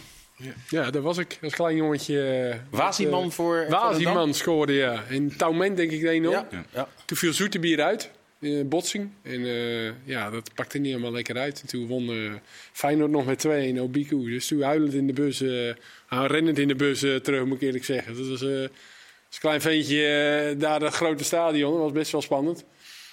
Ja, 0.69 0.91
daar 0.91 1.01
was 1.01 1.17
ik. 1.17 1.38
Als 1.41 1.53
klein 1.53 1.75
jongetje. 1.75 2.27
eh, 2.49 2.60
Waziman 2.69 3.23
eh, 3.23 3.29
voor 3.31 3.65
Waziman 3.69 4.34
scoorde, 4.34 4.73
ja. 4.73 5.03
En 5.10 5.38
Touwment 5.38 5.77
denk 5.77 5.91
ik 5.91 6.01
de 6.01 6.19
1-0. 6.19 6.29
Ja. 6.29 6.47
ja. 6.73 6.88
Toen 7.05 7.17
viel 7.17 7.34
Zoeterbier 7.34 7.81
uit. 7.81 8.12
eh, 8.39 8.65
botsing. 8.65 9.10
En 9.21 9.45
eh, 9.45 9.91
ja, 10.03 10.29
dat 10.29 10.53
pakte 10.53 10.77
niet 10.77 10.88
helemaal 10.91 11.12
lekker 11.12 11.38
uit. 11.38 11.62
En 11.62 11.67
toen 11.67 11.88
won 11.88 12.10
eh, 12.10 12.34
Feyenoord 12.71 13.12
nog 13.12 13.25
met 13.25 13.47
2-1 13.47 13.79
Obiku. 13.79 14.29
Dus 14.29 14.47
toen 14.47 14.62
huilend 14.62 14.93
in 14.93 15.08
de 15.08 15.13
bus, 15.13 15.39
rennend 16.10 16.60
in 16.60 16.67
de 16.67 16.75
bus 16.75 17.03
eh, 17.03 17.15
terug, 17.15 17.45
moet 17.45 17.55
ik 17.55 17.62
eerlijk 17.67 17.86
zeggen. 17.86 18.15
Dat 18.17 18.27
was 18.27 18.41
eh, 18.41 18.67
klein 19.39 19.62
ventje 19.62 20.06
eh, 20.06 20.60
daar 20.60 20.80
dat 20.80 20.93
grote 20.93 21.24
stadion. 21.24 21.71
Dat 21.71 21.82
was 21.82 21.91
best 21.91 22.12
wel 22.12 22.21
spannend. 22.21 22.65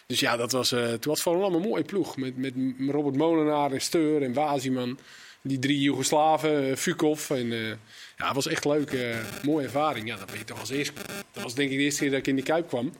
Dus 0.06 0.20
ja, 0.20 0.36
dat 0.36 0.52
was, 0.52 0.72
eh, 0.72 0.84
toen 0.84 1.12
was 1.12 1.22
Volendam 1.22 1.54
een 1.54 1.68
mooie 1.68 1.84
ploeg. 1.84 2.16
Met, 2.16 2.36
met 2.36 2.54
Robert 2.88 3.16
Molenaar 3.16 3.72
en 3.72 3.80
Steur 3.80 4.22
en 4.22 4.32
Waziman. 4.32 4.98
Die 5.42 5.58
drie 5.58 5.80
Joegoslaven, 5.80 6.78
Fukov. 6.78 7.30
En, 7.30 7.52
eh, 7.52 7.68
ja, 8.16 8.26
het 8.26 8.34
was 8.34 8.46
echt 8.46 8.64
leuk. 8.64 8.96
mooie 9.42 9.64
ervaring. 9.64 10.08
Ja, 10.08 10.16
dat 10.16 10.26
ben 10.26 10.38
je 10.38 10.44
toch 10.44 10.60
als 10.60 10.70
eerste. 10.70 10.92
Dat 11.32 11.42
was 11.42 11.54
denk 11.54 11.70
ik 11.70 11.76
de 11.76 11.82
eerste 11.82 12.00
keer 12.00 12.10
dat 12.10 12.18
ik 12.18 12.26
in 12.26 12.36
de 12.36 12.42
Kuip 12.42 12.68
kwam. 12.68 12.92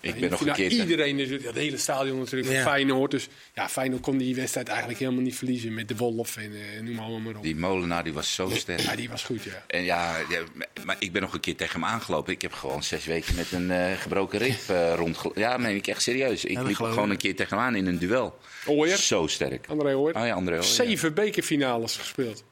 Ik 0.00 0.20
ben 0.20 0.30
nog 0.30 0.40
een 0.40 0.52
keer. 0.52 0.70
Iedereen, 0.70 1.18
is- 1.18 1.30
het 1.30 1.54
hele 1.54 1.76
stadion 1.76 2.18
natuurlijk 2.18 2.46
van 2.46 2.56
Ja. 2.56 2.62
Feyenoord. 2.62 3.10
Dus 3.10 3.28
ja, 3.54 3.68
Feyenoord 3.68 4.02
kon 4.02 4.16
die 4.18 4.34
wedstrijd 4.34 4.68
eigenlijk 4.68 4.98
helemaal 4.98 5.22
niet 5.22 5.36
verliezen. 5.36 5.74
Met 5.74 5.88
de 5.88 5.96
Wolf 5.96 6.36
en 6.36 6.52
eh, 6.76 6.82
noem 6.82 6.98
allemaal 6.98 7.18
maar 7.20 7.36
op. 7.36 7.42
Die 7.42 7.56
molenaar 7.56 8.04
die 8.04 8.12
was 8.12 8.34
zo 8.34 8.48
sterk. 8.54 8.80
Ja, 8.80 8.96
die 8.96 9.08
was 9.08 9.22
goed, 9.22 9.42
ja. 9.42 9.64
En 9.66 9.82
ja, 9.82 10.16
ja, 10.28 10.40
maar 10.84 10.96
ik 10.98 11.12
ben 11.12 11.22
nog 11.22 11.34
een 11.34 11.40
keer 11.40 11.56
tegen 11.56 11.80
hem 11.80 11.88
aangelopen. 11.90 12.32
Ik 12.32 12.42
heb 12.42 12.52
gewoon 12.52 12.82
zes 12.82 13.04
weken 13.04 13.34
met 13.34 13.52
een 13.52 13.70
eh, 13.70 13.92
gebroken 14.00 14.38
rib 14.38 14.58
eh 14.68 14.92
rondgelopen. 14.96 15.40
Ja, 15.40 15.56
meen 15.56 15.76
ik 15.76 15.86
echt 15.86 16.02
serieus. 16.02 16.44
Ik 16.44 16.62
liep 16.62 16.76
gewoon 16.76 17.04
ik. 17.04 17.10
een 17.10 17.16
keer 17.16 17.36
tegen 17.36 17.56
hem 17.56 17.66
aan 17.66 17.74
in 17.76 17.86
een 17.86 17.98
duel. 17.98 18.38
Ooyer, 18.66 18.96
Zo 18.98 19.26
sterk. 19.26 19.66
André 19.68 19.96
Ooyer. 19.96 20.16
Oh 20.16 20.26
ja, 20.26 20.34
André 20.34 20.52
Ooyer, 20.54 20.64
ja. 20.64 20.70
Zeven 20.74 21.14
bekerfinales 21.14 21.96
gespeeld. 21.96 22.44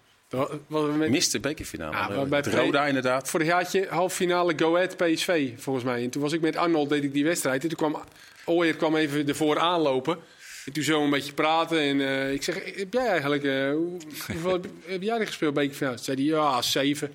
Wat 0.66 0.96
Miste 0.96 1.40
bekerfinale. 1.40 1.96
Ja, 1.96 2.08
maar 2.08 2.28
bij 2.28 2.42
Roda 2.42 2.86
inderdaad. 2.86 3.30
Vorig 3.30 3.46
jaartje 3.46 3.86
halve 3.88 4.16
finale 4.16 4.52
Go 4.56 4.74
Ahead 4.74 4.96
PSV, 4.96 5.50
volgens 5.56 5.84
mij. 5.84 6.02
En 6.02 6.10
toen 6.10 6.22
was 6.22 6.32
ik 6.32 6.40
met 6.40 6.56
Arnold, 6.56 6.88
deed 6.88 7.04
ik 7.04 7.12
die 7.12 7.24
wedstrijd. 7.24 7.62
En 7.62 7.68
toen 7.68 7.78
kwam 7.78 8.02
Ooyer 8.44 8.76
kwam 8.76 8.96
even 8.96 9.28
ervoor 9.28 9.58
aanlopen. 9.58 10.18
En 10.64 10.72
toen 10.72 10.82
zo 10.82 11.04
een 11.04 11.10
beetje 11.10 11.32
praten. 11.32 11.78
En 11.78 12.00
eh, 12.00 12.32
ik 12.32 12.42
zeg, 12.42 12.76
heb 12.76 12.92
jij 12.92 13.06
eigenlijk... 13.06 13.44
eh, 13.44 13.70
hoeveel 14.26 14.52
heb, 14.52 14.66
heb 14.84 15.02
jij 15.02 15.18
er 15.18 15.26
gespeeld 15.26 15.54
bekerfinale? 15.54 15.96
Toen 15.96 16.04
zei 16.04 16.16
hij, 16.16 16.26
ja, 16.26 16.62
zeven. 16.62 17.14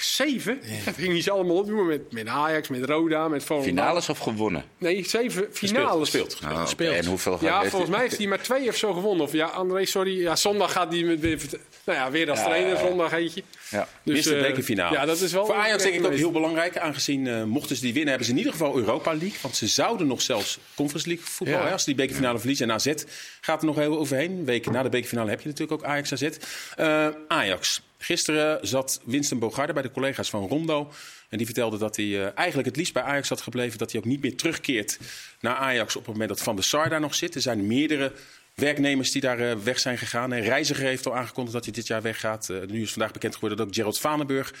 Zeven? 0.00 0.60
Dat 0.84 0.94
ging 0.94 1.12
niet 1.12 1.30
allemaal 1.30 1.56
opnoemen. 1.56 1.86
Met, 1.86 2.12
met 2.12 2.26
Ajax, 2.26 2.68
met 2.68 2.84
Roda, 2.84 3.28
met 3.28 3.44
Volendam. 3.44 3.74
Finales 3.74 4.08
of 4.08 4.18
gewonnen? 4.18 4.64
Nee, 4.78 5.08
zeven 5.08 5.46
finales. 5.52 6.10
Gespeeld. 6.10 6.38
Oh, 6.44 6.50
oké. 6.50 6.60
Gespeeld. 6.60 6.94
En 6.94 7.04
hoeveel 7.06 7.38
Ja, 7.40 7.58
heeft 7.58 7.70
volgens 7.70 7.90
mij 7.90 8.00
heeft 8.00 8.16
hij 8.18 8.26
maar 8.26 8.42
twee 8.42 8.68
of 8.68 8.76
zo 8.76 8.92
gewonnen. 8.92 9.26
Of 9.26 9.32
ja, 9.32 9.46
André, 9.46 9.84
sorry. 9.84 10.20
Ja, 10.20 10.36
zondag 10.36 10.72
gaat 10.72 10.92
hij 10.92 11.02
met 11.02 11.20
weer, 11.20 11.38
nou 11.84 11.98
ja, 11.98 12.10
weer 12.10 12.30
als 12.30 12.38
Ja, 12.38 12.44
trainer, 12.44 12.78
zondag 12.78 13.12
eentje. 13.12 13.42
Ja. 13.70 13.88
Dus, 14.02 14.26
eh, 14.26 14.40
bekerfinale. 14.40 14.96
Ja, 14.96 15.04
dat 15.04 15.20
is 15.20 15.32
wel 15.32 15.46
Voor 15.46 15.54
Ajax 15.54 15.82
denk 15.82 15.94
ik 15.94 16.06
ook 16.06 16.12
heel 16.12 16.30
belangrijk. 16.30 16.78
Aangezien 16.78 17.26
eh, 17.26 17.42
mochten 17.42 17.76
ze 17.76 17.82
die 17.82 17.92
winnen, 17.92 18.08
hebben 18.08 18.26
ze 18.26 18.32
in 18.32 18.38
ieder 18.38 18.52
geval 18.52 18.76
Europa 18.76 19.10
League. 19.10 19.38
Want 19.42 19.56
ze 19.56 19.66
zouden 19.66 20.06
nog 20.06 20.22
zelfs 20.22 20.58
Conference 20.74 21.08
League 21.08 21.26
voetbal. 21.26 21.58
Ja. 21.58 21.64
hè, 21.64 21.72
als 21.72 21.82
ze 21.82 21.86
die 21.88 21.98
bekerfinale 21.98 22.38
verliezen. 22.38 22.68
En 22.68 22.74
AZ 22.74 22.92
gaat 23.40 23.60
er 23.60 23.66
nog 23.66 23.76
heel 23.76 23.98
overheen. 23.98 24.44
Weken 24.44 24.72
na 24.72 24.82
de 24.82 24.88
bekerfinale 24.88 25.30
heb 25.30 25.40
je 25.40 25.48
natuurlijk 25.48 25.82
ook 25.82 25.88
Ajax 25.88 26.12
AZ. 26.12 26.28
Eh, 26.76 27.08
Ajax. 27.28 27.82
Gisteren 27.98 28.66
zat 28.66 29.00
Winston 29.04 29.38
Bogarde 29.38 29.72
bij 29.72 29.82
de 29.82 29.90
collega's 29.90 30.30
van 30.30 30.48
Rondo. 30.48 30.92
En 31.28 31.36
die 31.36 31.46
vertelde 31.46 31.78
dat 31.78 31.96
hij 31.96 32.04
eh, 32.04 32.28
eigenlijk 32.34 32.68
het 32.68 32.76
liefst 32.76 32.92
bij 32.92 33.02
Ajax 33.02 33.28
had 33.28 33.40
gebleven. 33.40 33.78
Dat 33.78 33.92
hij 33.92 34.00
ook 34.00 34.06
niet 34.06 34.22
meer 34.22 34.36
terugkeert 34.36 34.98
naar 35.40 35.54
Ajax 35.54 35.96
op 35.96 36.02
het 36.02 36.12
moment 36.12 36.28
dat 36.28 36.42
Van 36.42 36.54
der 36.54 36.64
Sar 36.64 36.88
daar 36.88 37.00
nog 37.00 37.14
zit. 37.14 37.34
Er 37.34 37.40
zijn 37.40 37.66
meerdere 37.66 38.12
werknemers 38.54 39.12
die 39.12 39.20
daar 39.20 39.38
eh, 39.38 39.56
weg 39.56 39.78
zijn 39.78 39.98
gegaan. 39.98 40.32
En 40.32 40.40
Reiziger 40.40 40.84
heeft 40.86 41.06
al 41.06 41.16
aangekondigd 41.16 41.56
dat 41.56 41.64
hij 41.64 41.74
dit 41.74 41.86
jaar 41.86 42.02
weggaat. 42.02 42.48
Eh, 42.48 42.56
nu 42.66 42.82
is 42.82 42.92
vandaag 42.92 43.12
bekend 43.12 43.34
geworden 43.34 43.58
dat 43.58 43.66
ook 43.66 43.74
Gerald 43.74 44.00
Vanenburg, 44.00 44.54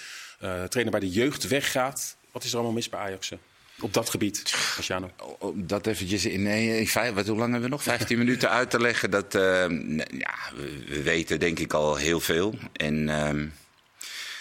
trainer 0.68 0.90
bij 0.90 1.00
de 1.00 1.10
jeugd, 1.10 1.48
weggaat. 1.48 2.16
Wat 2.30 2.44
is 2.44 2.50
er 2.50 2.56
allemaal 2.56 2.74
mis 2.74 2.88
bij 2.88 3.00
Ajax 3.00 3.30
op 3.80 3.92
dat 3.92 4.10
gebied, 4.10 4.42
Marciano? 4.74 5.10
Om 5.38 5.66
dat 5.66 5.86
eventjes 5.86 6.24
in, 6.24 6.42
nee, 6.42 6.78
in 6.78 6.86
vijf, 6.88 7.14
wat, 7.14 7.26
hoe 7.26 7.36
lang 7.38 7.50
hebben 7.52 7.68
we 7.70 7.74
nog? 7.76 7.82
15 7.82 8.18
minuten 8.18 8.50
uit 8.50 8.70
te 8.70 8.80
leggen. 8.80 9.10
Dat, 9.10 9.34
eh, 9.34 9.64
n- 9.66 10.02
ja, 10.18 10.34
we, 10.56 10.84
we 10.88 11.02
weten 11.02 11.40
denk 11.40 11.58
ik 11.58 11.72
al 11.72 11.96
heel 11.96 12.20
veel. 12.20 12.58
En 12.72 13.08
ehm, 13.08 13.46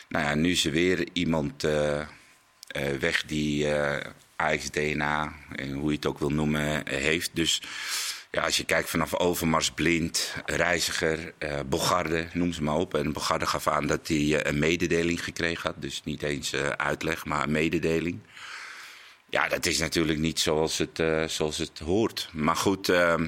nou 0.09 0.25
ja, 0.25 0.35
nu 0.35 0.51
is 0.51 0.65
er 0.65 0.71
weer 0.71 1.07
iemand 1.13 1.63
eh, 1.63 1.99
eh, 1.99 2.05
weg 2.99 3.23
die 3.25 3.69
eh 3.69 4.09
Ajax-DNA, 4.35 5.33
en 5.55 5.71
hoe 5.71 5.89
je 5.89 5.95
het 5.95 6.05
ook 6.05 6.19
wil 6.19 6.29
noemen, 6.29 6.85
eh, 6.85 6.97
heeft. 7.01 7.29
Dus 7.33 7.61
ja, 8.31 8.41
als 8.41 8.57
je 8.57 8.65
kijkt 8.65 8.89
vanaf 8.89 9.13
Overmars, 9.15 9.71
Blind, 9.71 10.33
Reiziger, 10.45 11.33
eh 11.37 11.59
Bogarde, 11.65 12.27
noem 12.33 12.53
ze 12.53 12.63
maar 12.63 12.75
op. 12.75 12.93
En 12.95 13.13
Bogarde 13.13 13.45
gaf 13.45 13.67
aan 13.67 13.87
dat 13.87 14.07
hij 14.07 14.17
eh, 14.17 14.51
een 14.51 14.59
mededeling 14.59 15.23
gekregen 15.23 15.61
had. 15.69 15.81
Dus 15.81 16.01
niet 16.03 16.21
eens 16.23 16.53
eh, 16.53 16.67
uitleg, 16.69 17.25
maar 17.25 17.43
een 17.43 17.51
mededeling. 17.51 18.19
Ja, 19.33 19.47
dat 19.47 19.65
is 19.65 19.79
natuurlijk 19.79 20.19
niet 20.19 20.39
zoals 20.39 20.77
het, 20.77 20.99
eh, 20.99 21.23
zoals 21.27 21.57
het 21.57 21.79
hoort. 21.79 22.29
Maar 22.33 22.55
goed, 22.55 22.89
ehm, 22.89 23.27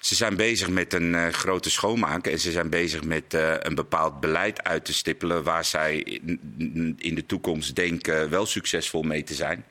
ze 0.00 0.14
zijn 0.14 0.36
bezig 0.36 0.68
met 0.68 0.92
een 0.92 1.14
eh, 1.14 1.28
grote 1.28 1.70
schoonmaak. 1.70 2.26
En 2.26 2.38
ze 2.38 2.50
zijn 2.50 2.70
bezig 2.70 3.04
met 3.04 3.34
eh, 3.34 3.54
een 3.58 3.74
bepaald 3.74 4.20
beleid 4.20 4.64
uit 4.64 4.84
te 4.84 4.92
stippelen. 4.92 5.42
waar 5.42 5.64
zij 5.64 5.98
in, 5.98 6.94
in 6.98 7.14
de 7.14 7.26
toekomst 7.26 7.74
denken 7.74 8.30
wel 8.30 8.46
succesvol 8.46 9.02
mee 9.02 9.22
te 9.22 9.34
zijn. 9.34 9.64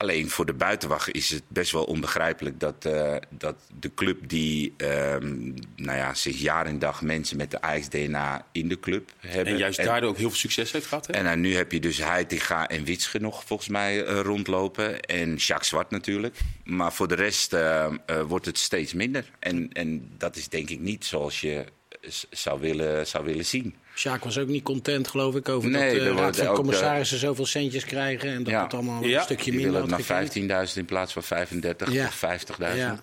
Alleen 0.00 0.30
voor 0.30 0.46
de 0.46 0.52
buitenwacht 0.52 1.14
is 1.14 1.28
het 1.28 1.42
best 1.48 1.72
wel 1.72 1.84
onbegrijpelijk 1.84 2.60
dat, 2.60 2.84
eh, 2.84 3.16
dat 3.30 3.56
de 3.80 3.94
club 3.94 4.28
die 4.28 4.74
ehm, 4.76 5.52
nou 5.76 5.98
ja, 5.98 6.14
sinds 6.14 6.40
jaar 6.40 6.66
en 6.66 6.78
dag 6.78 7.02
mensen 7.02 7.36
met 7.36 7.50
de 7.50 7.60
Ajax-DNA 7.60 8.46
in 8.52 8.68
de 8.68 8.80
club 8.80 9.12
hebben. 9.18 9.52
En 9.52 9.58
juist 9.58 9.84
daardoor 9.84 10.10
ook 10.10 10.16
heel 10.16 10.28
veel 10.28 10.38
succes 10.38 10.72
heeft 10.72 10.86
gehad. 10.86 11.06
Hè? 11.06 11.12
En 11.12 11.24
nou, 11.24 11.36
nu 11.36 11.54
heb 11.54 11.72
je 11.72 11.80
dus 11.80 11.98
Heitinga 11.98 12.68
en 12.68 12.84
Witsche 12.84 13.18
nog 13.18 13.44
volgens 13.44 13.68
mij 13.68 14.04
eh, 14.04 14.20
rondlopen. 14.20 15.00
En 15.00 15.34
Jacques 15.34 15.68
Zwart 15.68 15.90
natuurlijk. 15.90 16.36
Maar 16.64 16.92
voor 16.92 17.08
de 17.08 17.14
rest 17.14 17.52
eh, 17.52 17.86
wordt 18.26 18.46
het 18.46 18.58
steeds 18.58 18.92
minder. 18.92 19.24
En, 19.38 19.72
en 19.72 20.10
dat 20.18 20.36
is 20.36 20.48
denk 20.48 20.70
ik 20.70 20.80
niet 20.80 21.04
zoals 21.04 21.40
je 21.40 21.64
zou 22.30 22.60
willen, 22.60 23.06
zou 23.06 23.24
willen 23.24 23.46
zien. 23.46 23.74
Sjaak 24.00 24.24
was 24.24 24.38
ook 24.38 24.48
niet 24.48 24.62
content, 24.62 25.08
geloof 25.08 25.34
ik, 25.34 25.48
over 25.48 25.70
Nee, 25.70 25.98
dat 25.98 26.06
er 26.06 26.14
de 26.14 26.20
raad 26.20 26.36
van 26.36 26.54
commissarissen 26.54 27.18
zoveel 27.18 27.46
centjes 27.46 27.84
krijgen. 27.84 28.30
En 28.30 28.42
dat 28.42 28.52
Ja. 28.52 28.62
het 28.62 28.74
allemaal 28.74 29.04
Ja, 29.04 29.18
een 29.18 29.24
stukje 29.24 29.44
Die 29.44 29.52
minder 29.52 29.72
willen 29.72 29.88
had 29.98 30.06
naar 30.08 30.18
gekund. 30.18 30.70
15.000 30.72 30.78
in 30.78 30.84
plaats 30.84 31.12
van 31.12 31.22
35 31.22 31.92
Ja. 31.92 32.06
of 32.06 32.14
50.000. 32.14 32.76
Ja. 32.76 33.00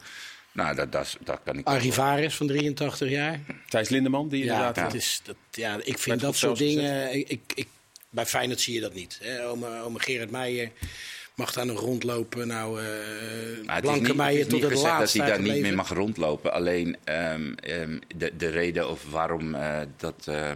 Nou, 0.51 0.75
dat, 0.75 0.91
dat, 0.91 1.17
dat 1.23 1.39
kan 1.43 1.57
ik 1.57 1.65
Arrivaris 1.65 2.35
van 2.35 2.47
83 2.47 3.09
jaar. 3.09 3.39
Thijs 3.69 3.89
Lindeman, 3.89 4.29
die 4.29 4.43
Ja, 4.43 4.53
inderdaad... 4.53 4.75
dat 4.75 4.93
is, 4.93 5.21
dat, 5.23 5.35
ja, 5.51 5.79
ik 5.83 5.97
vind 5.97 6.21
dat 6.21 6.35
soort 6.35 6.57
dingen. 6.57 7.17
Ik, 7.29 7.41
ik, 7.55 7.67
bij 8.09 8.25
Feyenoord 8.25 8.61
zie 8.61 8.73
je 8.73 8.81
dat 8.81 8.93
niet. 8.93 9.19
Hè. 9.23 9.47
Ome, 9.47 9.81
ome 9.81 9.99
Gerard 9.99 10.31
Meijer 10.31 10.71
mag 11.35 11.53
daar 11.53 11.65
nog 11.65 11.79
rondlopen. 11.79 12.47
Nou, 12.47 12.81
eh 12.81 12.87
is 13.75 13.79
Blanke 13.81 14.15
Meijer 14.15 14.47
tot 14.47 14.61
het 14.61 14.71
gezegd 14.71 14.89
dat 14.89 14.99
laatste 14.99 15.17
hij 15.21 15.27
daar 15.29 15.41
niet 15.41 15.61
meer 15.61 15.75
mag 15.75 15.89
rondlopen. 15.89 16.53
Alleen 16.53 16.97
ehm, 17.03 17.53
ehm, 17.53 17.99
de, 18.15 18.31
de 18.37 18.49
reden 18.49 18.89
of 18.89 19.09
waarom 19.09 19.55
eh, 19.55 19.79
dat 19.97 20.23
eh, 20.25 20.51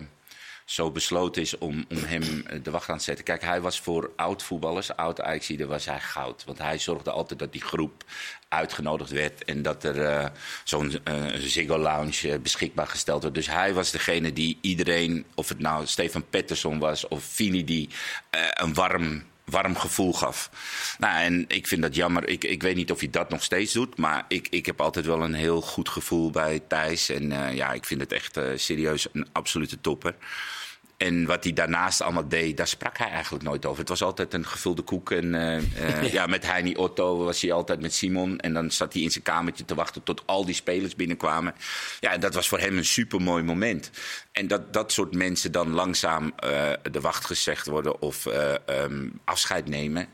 zo 0.71 0.91
besloten 0.91 1.41
is 1.41 1.57
om, 1.57 1.85
om 1.89 2.03
hem 2.03 2.43
eh, 2.45 2.59
de 2.63 2.71
wacht 2.71 2.89
aan 2.89 2.97
te 2.97 3.03
zetten. 3.03 3.25
Kijk, 3.25 3.41
hij 3.41 3.61
was 3.61 3.79
voor 3.79 4.11
oud-voetballers, 4.15 4.95
oud-Ajaxiden, 4.95 5.67
was 5.67 5.85
hij 5.85 5.99
goud. 5.99 6.43
Want 6.45 6.57
hij 6.57 6.77
zorgde 6.77 7.11
altijd 7.11 7.39
dat 7.39 7.51
die 7.51 7.61
groep 7.61 8.03
uitgenodigd 8.47 9.09
werd 9.09 9.45
en 9.45 9.61
dat 9.61 9.83
er 9.83 10.05
eh, 10.05 10.29
zo'n 10.63 10.99
eh, 11.03 11.15
Ziggo 11.33 11.77
Lounge 11.77 12.39
beschikbaar 12.39 12.87
gesteld 12.87 13.23
werd. 13.23 13.35
Dus 13.35 13.47
hij 13.47 13.73
was 13.73 13.91
degene 13.91 14.33
die 14.33 14.57
iedereen, 14.61 15.25
of 15.35 15.49
het 15.49 15.59
nou 15.59 15.85
Stefan 15.85 16.29
Pettersson 16.29 16.79
was 16.79 17.07
of 17.07 17.23
Fini, 17.23 17.63
die 17.63 17.89
een 18.53 18.73
warm 18.73 19.23
warm 19.45 19.75
gevoel 19.75 20.13
gaf. 20.13 20.49
Nou, 20.99 21.19
en 21.19 21.45
ik 21.47 21.67
vind 21.67 21.81
dat 21.81 21.95
jammer. 21.95 22.27
Ik, 22.27 22.43
ik 22.43 22.61
weet 22.61 22.75
niet 22.75 22.91
of 22.91 22.99
hij 22.99 23.09
dat 23.09 23.29
nog 23.29 23.43
steeds 23.43 23.73
doet. 23.73 23.97
Maar 23.97 24.25
ik, 24.27 24.47
ik 24.49 24.65
heb 24.65 24.81
altijd 24.81 25.05
wel 25.05 25.21
een 25.21 25.33
heel 25.33 25.61
goed 25.61 25.89
gevoel 25.89 26.29
bij 26.29 26.61
Thijs. 26.67 27.09
En 27.09 27.31
eh, 27.31 27.55
ja, 27.55 27.71
ik 27.71 27.85
vind 27.85 28.01
het 28.01 28.11
echt 28.11 28.37
eh, 28.37 28.45
serieus 28.55 29.07
een 29.13 29.27
absolute 29.31 29.81
topper. 29.81 30.15
En 31.01 31.25
wat 31.25 31.43
hij 31.43 31.53
daarnaast 31.53 32.01
allemaal 32.01 32.27
deed, 32.27 32.57
daar 32.57 32.67
sprak 32.67 32.97
hij 32.97 33.09
eigenlijk 33.09 33.43
nooit 33.43 33.65
over. 33.65 33.79
Het 33.79 33.89
was 33.89 34.03
altijd 34.03 34.33
een 34.33 34.45
gevulde 34.45 34.81
koek. 34.81 35.11
En 35.11 35.35
eh, 35.35 36.11
ja, 36.17 36.25
met 36.25 36.45
Heini 36.45 36.75
Otto 36.75 37.17
was 37.17 37.41
hij 37.41 37.51
altijd 37.51 37.81
met 37.81 37.93
Simon. 37.93 38.39
En 38.39 38.53
dan 38.53 38.71
zat 38.71 38.93
hij 38.93 39.01
in 39.01 39.11
zijn 39.11 39.23
kamertje 39.23 39.65
te 39.65 39.75
wachten 39.75 40.03
tot 40.03 40.23
al 40.25 40.45
die 40.45 40.55
spelers 40.55 40.95
binnenkwamen. 40.95 41.53
Ja, 41.99 42.17
dat 42.17 42.33
was 42.33 42.47
voor 42.47 42.59
hem 42.59 42.77
een 42.77 42.85
supermooi 42.85 43.43
moment. 43.43 43.91
En 44.31 44.47
dat 44.47 44.73
dat 44.73 44.91
soort 44.91 45.13
mensen 45.13 45.51
dan 45.51 45.69
langzaam 45.69 46.33
eh, 46.35 46.71
de 46.91 47.01
wacht 47.01 47.25
gezegd 47.25 47.67
worden 47.67 48.01
of 48.01 48.25
eh, 48.25 48.53
ehm, 48.65 49.09
afscheid 49.25 49.67
nemen. 49.67 50.07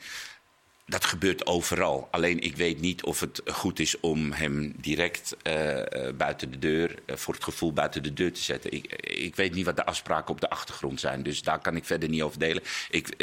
Dat 0.90 1.06
gebeurt 1.06 1.46
overal. 1.46 2.08
Alleen 2.12 2.40
ik 2.40 2.56
weet 2.56 2.80
niet 2.80 3.04
of 3.04 3.20
het 3.20 3.42
goed 3.46 3.80
is 3.80 4.00
om 4.00 4.32
hem 4.32 4.74
direct 4.78 5.36
eh, 5.42 6.08
eh, 6.08 6.16
buiten 6.16 6.52
de 6.52 6.60
deur, 6.60 6.96
eh, 7.06 7.16
voor 7.16 7.34
het 7.34 7.44
gevoel 7.44 7.74
buiten 7.74 8.04
de 8.04 8.14
deur 8.14 8.34
te 8.34 8.42
zetten. 8.42 8.72
Ik, 8.72 8.94
ik 9.02 9.36
weet 9.36 9.54
niet 9.54 9.66
wat 9.66 9.76
de 9.76 9.86
afspraken 9.86 10.34
op 10.34 10.42
de 10.42 10.50
achtergrond 10.50 11.00
zijn. 11.00 11.24
Dus 11.24 11.42
daar 11.42 11.60
kan 11.60 11.76
ik 11.76 11.86
verder 11.86 12.10
niet 12.10 12.22
over 12.22 12.40
delen. 12.40 12.64
Ik, 12.90 13.16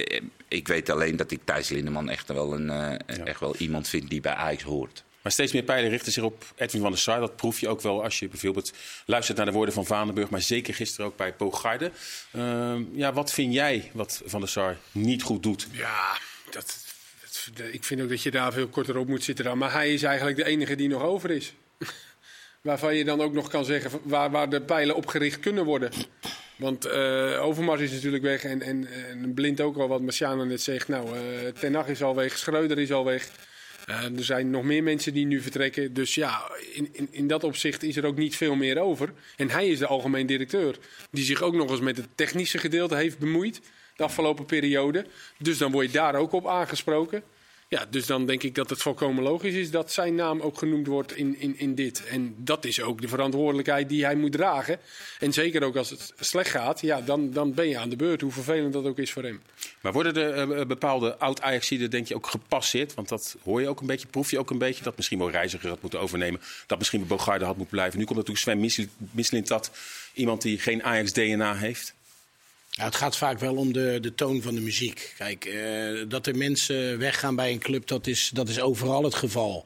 ik 0.55 0.69
weet 0.69 0.91
alleen 0.91 1.17
dat 1.17 1.31
ik 1.31 1.41
Thijs 1.45 1.69
Lindeman 1.69 2.09
echt 2.09 2.29
wel, 2.29 2.55
een, 2.55 2.71
eh, 2.71 3.27
echt 3.27 3.41
wel 3.41 3.57
iemand 3.57 3.89
vind 3.89 4.11
die 4.11 4.21
bij 4.21 4.35
Ajax 4.35 4.63
hoort. 4.63 5.05
Maar 5.23 5.33
steeds 5.33 5.53
meer 5.53 5.63
pijlen 5.63 5.91
richten 5.91 6.13
zich 6.13 6.23
op 6.23 6.45
Edwin 6.57 6.81
van 6.81 6.91
der 6.91 7.01
Sar. 7.01 7.21
Dat 7.21 7.37
proef 7.37 7.61
je 7.61 7.69
ook 7.69 7.81
wel 7.81 8.03
als 8.03 8.19
je 8.19 8.29
bijvoorbeeld 8.29 8.73
luistert 9.07 9.37
naar 9.37 9.47
de 9.47 9.53
woorden 9.53 9.75
van 9.75 9.87
Vaandenburg. 9.87 10.31
Maar 10.31 10.43
zeker 10.43 10.75
gisteren 10.75 11.07
ook 11.07 11.17
bij 11.17 11.33
Pogaarde. 11.33 11.91
Ehm, 12.33 12.83
ja, 12.93 13.13
wat 13.13 13.33
vind 13.33 13.55
jij 13.55 13.91
wat 13.93 14.23
Van 14.25 14.41
der 14.41 14.49
Sar 14.49 14.77
niet 14.93 15.23
goed 15.23 15.43
doet? 15.43 15.69
Ja, 15.71 16.19
dat, 16.51 16.84
ik 17.73 17.85
vind 17.85 18.01
ook 18.01 18.09
dat 18.09 18.23
je 18.23 18.31
daar 18.31 18.53
veel 18.53 18.69
korter 18.69 18.97
op 18.97 19.09
moet 19.09 19.25
zitten 19.25 19.45
dan. 19.45 19.59
Maar 19.59 19.73
hij 19.73 19.93
is 19.93 20.03
eigenlijk 20.03 20.37
de 20.37 20.45
enige 20.45 20.75
die 20.75 20.89
nog 20.89 21.03
over 21.03 21.31
is. 21.31 21.55
Waarvan 22.61 22.97
je 22.97 23.05
dan 23.05 23.21
ook 23.21 23.33
nog 23.33 23.49
kan 23.49 23.65
zeggen 23.65 24.01
waar, 24.03 24.31
waar 24.31 24.49
de 24.49 24.61
pijlen 24.61 24.97
op 24.97 25.07
gericht 25.07 25.41
kunnen 25.41 25.65
worden. 25.65 25.91
Want 26.57 26.85
eh, 26.85 27.45
Overmars 27.45 27.81
is 27.81 27.93
natuurlijk 27.93 28.23
weg 28.23 28.45
en, 28.45 28.63
en, 28.63 28.87
en 28.87 29.35
Blind 29.35 29.61
ook 29.61 29.77
al, 29.77 29.89
wat 29.89 30.01
Marciano 30.01 30.45
net 30.45 30.63
zegt. 30.63 30.89
Nou, 30.89 31.17
eh 31.17 31.49
Ten 31.59 31.75
Hag 31.75 31.89
is 31.89 32.03
al 32.03 32.15
weg, 32.15 32.39
Schreuder 32.39 32.79
is 32.79 32.93
al 32.93 33.05
weg. 33.05 33.31
Eh, 33.87 34.05
er 34.05 34.25
zijn 34.25 34.51
nog 34.51 34.63
meer 34.63 34.83
mensen 34.83 35.13
die 35.13 35.27
nu 35.27 35.41
vertrekken. 35.41 35.95
Dus 35.95 36.15
ja, 36.15 36.51
in, 36.73 36.89
in, 36.93 37.09
in 37.11 37.27
dat 37.27 37.45
opzicht 37.45 37.83
is 37.83 37.97
er 37.97 38.05
ook 38.05 38.17
niet 38.17 38.37
veel 38.37 38.55
meer 38.55 38.79
over. 38.79 39.13
En 39.37 39.51
hij 39.51 39.69
is 39.69 39.79
de 39.79 39.87
algemeen 39.87 40.27
directeur. 40.27 40.77
Die 41.11 41.25
zich 41.25 41.43
ook 41.43 41.55
nog 41.55 41.71
eens 41.71 41.81
met 41.81 41.97
het 41.97 42.09
technische 42.15 42.59
gedeelte 42.59 42.97
heeft 42.97 43.19
bemoeid. 43.19 43.61
De 43.97 44.03
afgelopen 44.03 44.45
periode. 44.45 45.07
Dus 45.39 45.59
dan 45.59 45.73
word 45.73 45.87
je 45.87 45.93
daar 45.93 46.15
ook 46.15 46.33
op 46.33 46.49
aangesproken. 46.49 47.23
Ja, 47.75 47.87
dus 47.91 48.07
dan 48.07 48.27
denk 48.27 48.43
ik 48.43 48.55
dat 48.55 48.71
het 48.71 48.83
volkomen 48.83 49.23
logisch 49.23 49.55
is 49.55 49.71
dat 49.71 49.93
zijn 49.93 50.15
naam 50.15 50.41
ook 50.41 50.59
genoemd 50.59 50.87
wordt 50.87 51.17
in, 51.17 51.39
in, 51.39 51.59
in 51.59 51.75
dit. 51.75 52.05
En 52.05 52.35
dat 52.39 52.65
is 52.65 52.81
ook 52.81 53.01
de 53.01 53.09
verantwoordelijkheid 53.09 53.89
die 53.89 54.05
hij 54.05 54.15
moet 54.15 54.33
dragen. 54.33 54.79
En 55.19 55.33
zeker 55.33 55.63
ook 55.63 55.77
als 55.77 55.91
het 55.91 56.13
slecht 56.21 56.51
gaat, 56.51 56.81
ja, 56.81 57.01
dan, 57.01 57.31
dan 57.31 57.55
ben 57.55 57.69
je 57.69 57.79
aan 57.79 57.89
de 57.89 57.97
beurt. 57.97 58.21
Hoe 58.21 58.33
vervelend 58.33 58.73
dat 58.73 58.85
ook 58.85 58.99
is 58.99 59.13
voor 59.13 59.23
hem. 59.23 59.43
Maar 59.81 59.93
worden 59.93 60.17
er 60.17 60.59
eh, 60.59 60.67
bepaalde 60.67 61.17
oud-Ajaxiden 61.19 61.91
denk 61.91 62.09
je 62.09 62.15
ook 62.15 62.27
gepasseerd? 62.27 62.95
Want 62.95 63.09
dat 63.09 63.37
hoor 63.43 63.61
je 63.61 63.69
ook 63.69 63.81
een 63.81 63.87
beetje, 63.87 64.07
proef 64.07 64.31
je 64.31 64.39
ook 64.39 64.51
een 64.51 64.59
beetje. 64.59 64.85
Dat 64.85 64.97
misschien 64.97 65.19
wel 65.19 65.31
Reiziger 65.31 65.69
had 65.69 65.83
moeten 65.83 66.01
overnemen. 66.01 66.41
Dat 66.67 66.79
misschien 66.79 67.07
Bogarde 67.07 67.45
had 67.45 67.57
moeten 67.57 67.75
blijven. 67.77 67.99
Nu 67.99 68.05
komt 68.05 68.19
natuurlijk 68.19 68.45
Sven 68.45 68.61
Misl- 68.61 68.91
Mislintat. 69.11 69.71
Iemand 70.13 70.43
die 70.43 70.59
geen 70.59 70.83
Ajax-DNA 70.83 71.55
heeft. 71.55 71.95
Ja, 72.77 72.85
het 72.85 72.95
gaat 72.95 73.17
vaak 73.17 73.39
wel 73.39 73.55
om 73.55 73.73
de, 73.73 73.99
de 74.01 74.15
toon 74.15 74.43
van 74.43 74.55
de 74.55 74.61
muziek. 74.61 75.15
Kijk, 75.17 75.45
eh, 75.45 76.05
dat 76.09 76.27
er 76.27 76.37
mensen 76.37 76.99
weggaan 76.99 77.37
bij 77.37 77.53
een 77.53 77.59
club, 77.59 77.87
dat 77.87 78.07
is, 78.07 78.31
dat 78.33 78.49
is 78.49 78.61
overal 78.61 79.05
het 79.05 79.15
geval. 79.15 79.65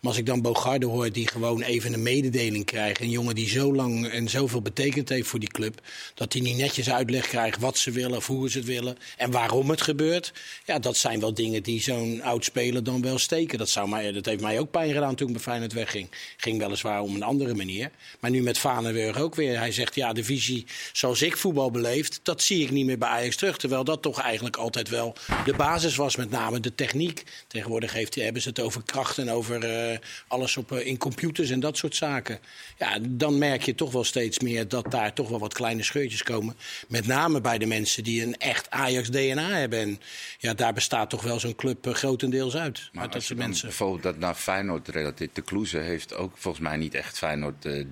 Maar 0.00 0.10
als 0.10 0.20
ik 0.20 0.26
dan 0.26 0.42
Bogarde 0.42 0.86
hoor, 0.86 1.12
die 1.12 1.28
gewoon 1.28 1.62
even 1.62 1.92
een 1.92 2.02
mededeling 2.02 2.64
krijgt. 2.64 3.00
Een 3.00 3.10
jongen 3.10 3.34
die 3.34 3.48
zo 3.48 3.74
lang 3.74 4.08
en 4.08 4.28
zoveel 4.28 4.62
betekend 4.62 5.08
heeft 5.08 5.28
voor 5.28 5.38
die 5.38 5.48
club. 5.48 5.80
Dat 6.14 6.32
hij 6.32 6.42
niet 6.42 6.56
netjes 6.56 6.90
uitleg 6.90 7.26
krijgt 7.26 7.60
wat 7.60 7.78
ze 7.78 7.90
willen 7.90 8.16
of 8.16 8.26
hoe 8.26 8.50
ze 8.50 8.58
het 8.58 8.66
willen. 8.66 8.98
En 9.16 9.30
waarom 9.30 9.70
het 9.70 9.82
gebeurt. 9.82 10.32
Ja, 10.64 10.78
dat 10.78 10.96
zijn 10.96 11.20
wel 11.20 11.34
dingen 11.34 11.62
die 11.62 11.82
zo'n 11.82 12.22
oud 12.22 12.44
speler 12.44 12.84
dan 12.84 13.02
wel 13.02 13.18
steken. 13.18 13.58
Dat, 13.58 13.68
zou 13.68 13.88
mij, 13.88 14.12
dat 14.12 14.24
heeft 14.24 14.40
mij 14.40 14.58
ook 14.58 14.70
pijn 14.70 14.92
gedaan 14.92 15.14
toen 15.14 15.26
ik 15.26 15.32
bij 15.32 15.42
Feyenoord 15.42 15.72
wegging. 15.72 16.08
Ging 16.36 16.58
weliswaar 16.58 17.00
om 17.00 17.14
een 17.14 17.22
andere 17.22 17.54
manier. 17.54 17.90
Maar 18.20 18.30
nu 18.30 18.42
met 18.42 18.58
Vanenburg 18.58 19.18
ook 19.18 19.34
weer. 19.34 19.58
Hij 19.58 19.72
zegt, 19.72 19.94
ja, 19.94 20.12
de 20.12 20.24
visie 20.24 20.66
zoals 20.92 21.22
ik 21.22 21.36
voetbal 21.36 21.70
beleefd, 21.70 22.20
dat 22.22 22.42
zie 22.42 22.62
ik 22.62 22.70
niet 22.70 22.86
meer 22.86 22.98
bij 22.98 23.08
Ajax 23.08 23.36
terug. 23.36 23.56
Terwijl 23.56 23.84
dat 23.84 24.02
toch 24.02 24.20
eigenlijk 24.20 24.56
altijd 24.56 24.88
wel 24.88 25.14
de 25.44 25.54
basis 25.54 25.96
was, 25.96 26.16
met 26.16 26.30
name 26.30 26.60
de 26.60 26.74
techniek. 26.74 27.22
Tegenwoordig 27.46 27.92
heeft, 27.92 28.14
hebben 28.14 28.42
ze 28.42 28.48
het 28.48 28.60
over 28.60 28.82
kracht 28.82 29.18
en 29.18 29.30
over 29.30 29.64
eh, 29.64 29.85
alles 30.28 30.56
op, 30.56 30.72
eh, 30.72 30.86
in 30.86 30.98
computers 30.98 31.50
en 31.50 31.60
dat 31.60 31.76
soort 31.76 31.96
zaken. 31.96 32.38
Ja, 32.78 32.98
dan 33.00 33.38
merk 33.38 33.62
je 33.62 33.74
toch 33.74 33.92
wel 33.92 34.04
steeds 34.04 34.38
meer 34.38 34.68
dat 34.68 34.90
daar 34.90 35.12
toch 35.12 35.28
wel 35.28 35.38
wat 35.38 35.54
kleine 35.54 35.82
scheurtjes 35.82 36.22
komen. 36.22 36.56
Met 36.88 37.06
name 37.06 37.40
bij 37.40 37.58
de 37.58 37.66
mensen 37.66 38.04
die 38.04 38.22
een 38.22 38.36
echt 38.36 38.70
Ajax-DNA 38.70 39.50
hebben. 39.50 39.78
En 39.78 40.00
ja, 40.38 40.54
daar 40.54 40.72
bestaat 40.72 41.10
toch 41.10 41.22
wel 41.22 41.40
zo'n 41.40 41.54
club 41.54 41.86
eh, 41.86 41.94
grotendeels 41.94 42.56
uit. 42.56 42.88
Maar 42.92 43.10
dat 43.10 43.26
dan 43.28 43.36
mensen. 43.36 43.68
bijvoorbeeld 43.68 44.02
dat 44.02 44.18
naar 44.18 44.34
Feyenoord 44.34 44.88
relateert. 44.88 45.34
De 45.34 45.42
Kloeze 45.42 45.78
heeft 45.78 46.14
ook 46.14 46.36
volgens 46.36 46.62
mij 46.62 46.76
niet 46.76 46.94
echt 46.94 47.18
Feyenoord 47.18 47.64
eh, 47.64 47.84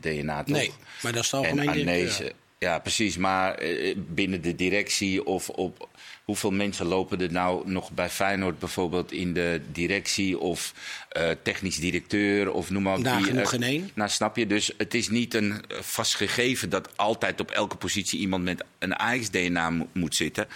DNA, 0.00 0.44
toch? 0.44 0.56
Nee, 0.56 0.72
maar 1.02 1.12
dat 1.12 1.24
is 1.24 1.32
En 1.32 1.38
algemeen. 1.38 1.68
Arnezen, 1.68 2.32
ja, 2.58 2.78
precies. 2.78 3.16
Maar 3.16 3.54
eh, 3.54 3.96
binnen 3.96 4.42
de 4.42 4.54
directie 4.54 5.24
of 5.26 5.48
op... 5.48 5.88
Hoeveel 6.24 6.50
mensen 6.50 6.86
lopen 6.86 7.20
er 7.20 7.32
nou 7.32 7.70
nog 7.70 7.90
bij 7.92 8.10
Feyenoord 8.10 8.58
bijvoorbeeld 8.58 9.12
in 9.12 9.32
de 9.34 9.60
directie 9.72 10.38
of 10.38 10.74
eh, 11.08 11.30
technisch 11.42 11.76
directeur 11.76 12.52
of 12.52 12.70
noem 12.70 12.82
maar 12.82 12.96
op. 12.96 13.04
Die, 13.04 13.40
eh, 13.40 13.46
geen 13.46 13.62
één. 13.62 13.90
Nou, 13.94 14.10
snap 14.10 14.36
je? 14.36 14.46
Dus 14.46 14.72
het 14.76 14.94
is 14.94 15.08
niet 15.08 15.34
een 15.34 15.50
eh, 15.68 15.78
vast 15.80 16.14
gegeven 16.14 16.68
dat 16.70 16.96
altijd 16.96 17.40
op 17.40 17.50
elke 17.50 17.76
positie 17.76 18.18
iemand 18.18 18.44
met 18.44 18.64
een 18.78 18.98
Ajax-DNA 18.98 19.70
mo- 19.70 19.88
moet 19.92 20.14
zitten. 20.14 20.46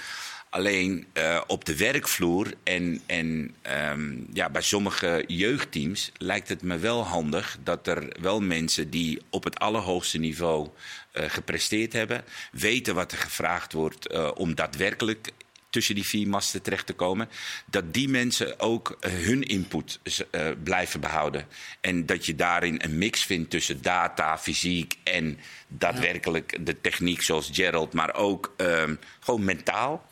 Alleen 0.51 1.07
eh, 1.13 1.41
op 1.47 1.65
de 1.65 1.77
werkvloer 1.77 2.53
en, 2.65 3.01
en 3.07 3.55
ehm, 3.63 4.13
ja, 4.33 4.51
bij 4.51 4.63
sommige 4.63 5.25
jeugdteams 5.27 6.13
lijkt 6.19 6.49
het 6.49 6.63
me 6.63 6.79
wel 6.79 7.05
handig 7.05 7.59
dat 7.65 7.87
er 7.87 8.17
wel 8.21 8.41
mensen 8.41 8.91
die 8.91 9.21
op 9.31 9.45
het 9.45 9.59
allerhoogste 9.59 10.19
niveau 10.19 10.69
eh, 11.08 11.08
gepresteerd 11.27 11.93
hebben, 11.93 12.25
weten 12.53 12.95
wat 12.95 13.13
er 13.13 13.19
gevraagd 13.19 13.73
wordt 13.73 14.07
eh, 14.07 14.31
om 14.35 14.55
daadwerkelijk 14.55 15.33
tussen 15.71 15.95
die 15.95 16.07
vier 16.07 16.29
masten 16.29 16.63
terecht 16.63 16.87
te 16.87 16.93
komen, 16.93 17.29
dat 17.67 17.95
die 17.95 18.09
mensen 18.09 18.61
ook 18.61 18.97
eh, 19.01 19.13
hun 19.13 19.43
input 19.43 20.01
eh, 20.31 20.47
blijven 20.63 21.01
behouden. 21.01 21.47
En 21.81 22.07
dat 22.07 22.27
je 22.27 22.35
daarin 22.35 22.81
een 22.83 22.99
mix 22.99 23.25
vindt 23.25 23.51
tussen 23.51 23.83
data, 23.83 24.39
fysiek 24.39 24.95
en 25.05 25.39
daadwerkelijk 25.69 26.67
de 26.67 26.81
techniek 26.81 27.23
zoals 27.23 27.51
Gerald, 27.53 27.93
maar 27.93 28.15
ook 28.15 28.55
ehm, 28.57 28.95
gewoon 29.21 29.45
mentaal. 29.45 30.07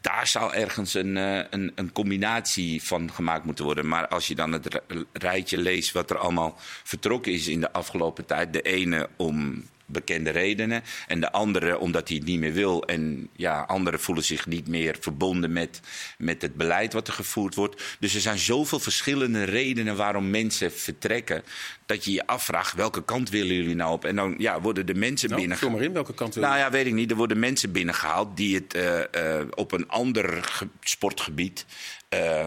daar 0.00 0.26
zou 0.26 0.54
ergens 0.54 0.94
een, 0.94 1.16
een, 1.16 1.72
een, 1.74 1.92
combinatie 1.92 2.82
van 2.82 3.12
gemaakt 3.12 3.44
moeten 3.44 3.64
worden. 3.64 3.88
Maar 3.88 4.08
als 4.08 4.26
je 4.28 4.34
dan 4.34 4.52
het 4.52 4.80
rijtje 5.12 5.58
leest 5.58 5.92
wat 5.92 6.10
er 6.10 6.18
allemaal 6.18 6.58
vertrokken 6.84 7.32
is 7.32 7.48
in 7.48 7.60
de 7.60 7.72
afgelopen 7.72 8.26
tijd. 8.26 8.52
De 8.52 8.62
ene 8.62 9.08
om 9.16 9.64
bekende 9.86 10.30
redenen. 10.30 10.82
En 11.06 11.20
de 11.20 11.32
andere 11.32 11.78
omdat 11.78 12.08
hij 12.08 12.16
het 12.16 12.26
niet 12.26 12.38
meer 12.38 12.52
wil. 12.52 12.84
En 12.84 13.28
ja, 13.36 13.60
anderen 13.60 14.00
voelen 14.00 14.24
zich 14.24 14.46
niet 14.46 14.68
meer 14.68 14.96
verbonden 15.00 15.52
met, 15.52 15.80
met 16.18 16.42
het 16.42 16.54
beleid 16.54 16.92
wat 16.92 17.08
er 17.08 17.14
gevoerd 17.14 17.54
wordt. 17.54 17.82
Dus 17.98 18.14
er 18.14 18.20
zijn 18.20 18.38
zoveel 18.38 18.80
verschillende 18.80 19.44
redenen 19.44 19.96
waarom 19.96 20.30
mensen 20.30 20.72
vertrekken. 20.72 21.42
Dat 21.86 22.04
je 22.04 22.12
je 22.12 22.26
afvraagt 22.26 22.74
welke 22.74 23.04
kant 23.04 23.30
willen 23.30 23.54
jullie 23.54 23.74
nou 23.74 23.92
op? 23.92 24.04
En 24.04 24.16
dan 24.16 24.34
ja, 24.38 24.60
worden 24.60 24.86
de 24.86 24.94
mensen 24.94 25.28
nou, 25.28 25.40
binnengehaald. 25.40 25.76
maar 25.76 25.84
in 25.86 25.92
welke 25.92 26.14
kant 26.14 26.34
willen 26.34 26.48
Nou 26.48 26.60
ja, 26.60 26.70
weet 26.70 26.86
ik 26.86 26.94
niet. 26.94 27.10
Er 27.10 27.16
worden 27.16 27.38
mensen 27.38 27.72
binnengehaald 27.72 28.36
die 28.36 28.54
het 28.54 28.74
uh, 28.74 28.98
uh, 28.98 29.46
op 29.54 29.72
een 29.72 29.88
ander 29.88 30.48
sportgebied. 30.80 31.66
Uh, 32.14 32.44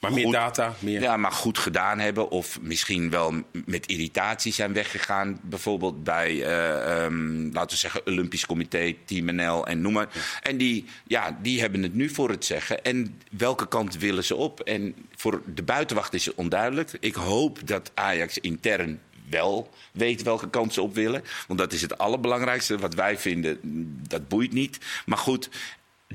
maar 0.00 0.12
meer 0.12 0.32
data, 0.32 0.74
meer... 0.78 1.00
Ja, 1.00 1.16
maar 1.16 1.32
goed 1.32 1.58
gedaan 1.58 1.98
hebben. 1.98 2.30
Of 2.30 2.60
misschien 2.60 3.10
wel 3.10 3.42
met 3.64 3.86
irritatie 3.86 4.52
zijn 4.52 4.72
weggegaan. 4.72 5.40
Bijvoorbeeld 5.42 6.04
bij, 6.04 6.34
uh, 6.34 7.04
um, 7.04 7.50
laten 7.52 7.70
we 7.70 7.76
zeggen, 7.76 8.06
Olympisch 8.06 8.46
Comité, 8.46 8.94
Team 9.04 9.34
NL 9.34 9.66
en 9.66 9.80
noem 9.80 9.92
maar. 9.92 10.08
En 10.42 10.56
die, 10.56 10.84
ja, 11.06 11.38
die 11.42 11.60
hebben 11.60 11.82
het 11.82 11.94
nu 11.94 12.08
voor 12.08 12.30
het 12.30 12.44
zeggen. 12.44 12.84
En 12.84 13.20
welke 13.30 13.68
kant 13.68 13.96
willen 13.96 14.24
ze 14.24 14.34
op? 14.36 14.60
En 14.60 14.94
voor 15.16 15.42
de 15.54 15.62
buitenwacht 15.62 16.14
is 16.14 16.26
het 16.26 16.34
onduidelijk. 16.34 16.96
Ik 17.00 17.14
hoop 17.14 17.66
dat 17.66 17.90
Ajax 17.94 18.38
intern 18.38 19.00
wel 19.30 19.70
weet 19.92 20.22
welke 20.22 20.50
kant 20.50 20.72
ze 20.72 20.82
op 20.82 20.94
willen. 20.94 21.22
Want 21.46 21.58
dat 21.58 21.72
is 21.72 21.82
het 21.82 21.98
allerbelangrijkste. 21.98 22.78
Wat 22.78 22.94
wij 22.94 23.18
vinden, 23.18 23.58
dat 24.08 24.28
boeit 24.28 24.52
niet. 24.52 24.78
Maar 25.06 25.18
goed, 25.18 25.50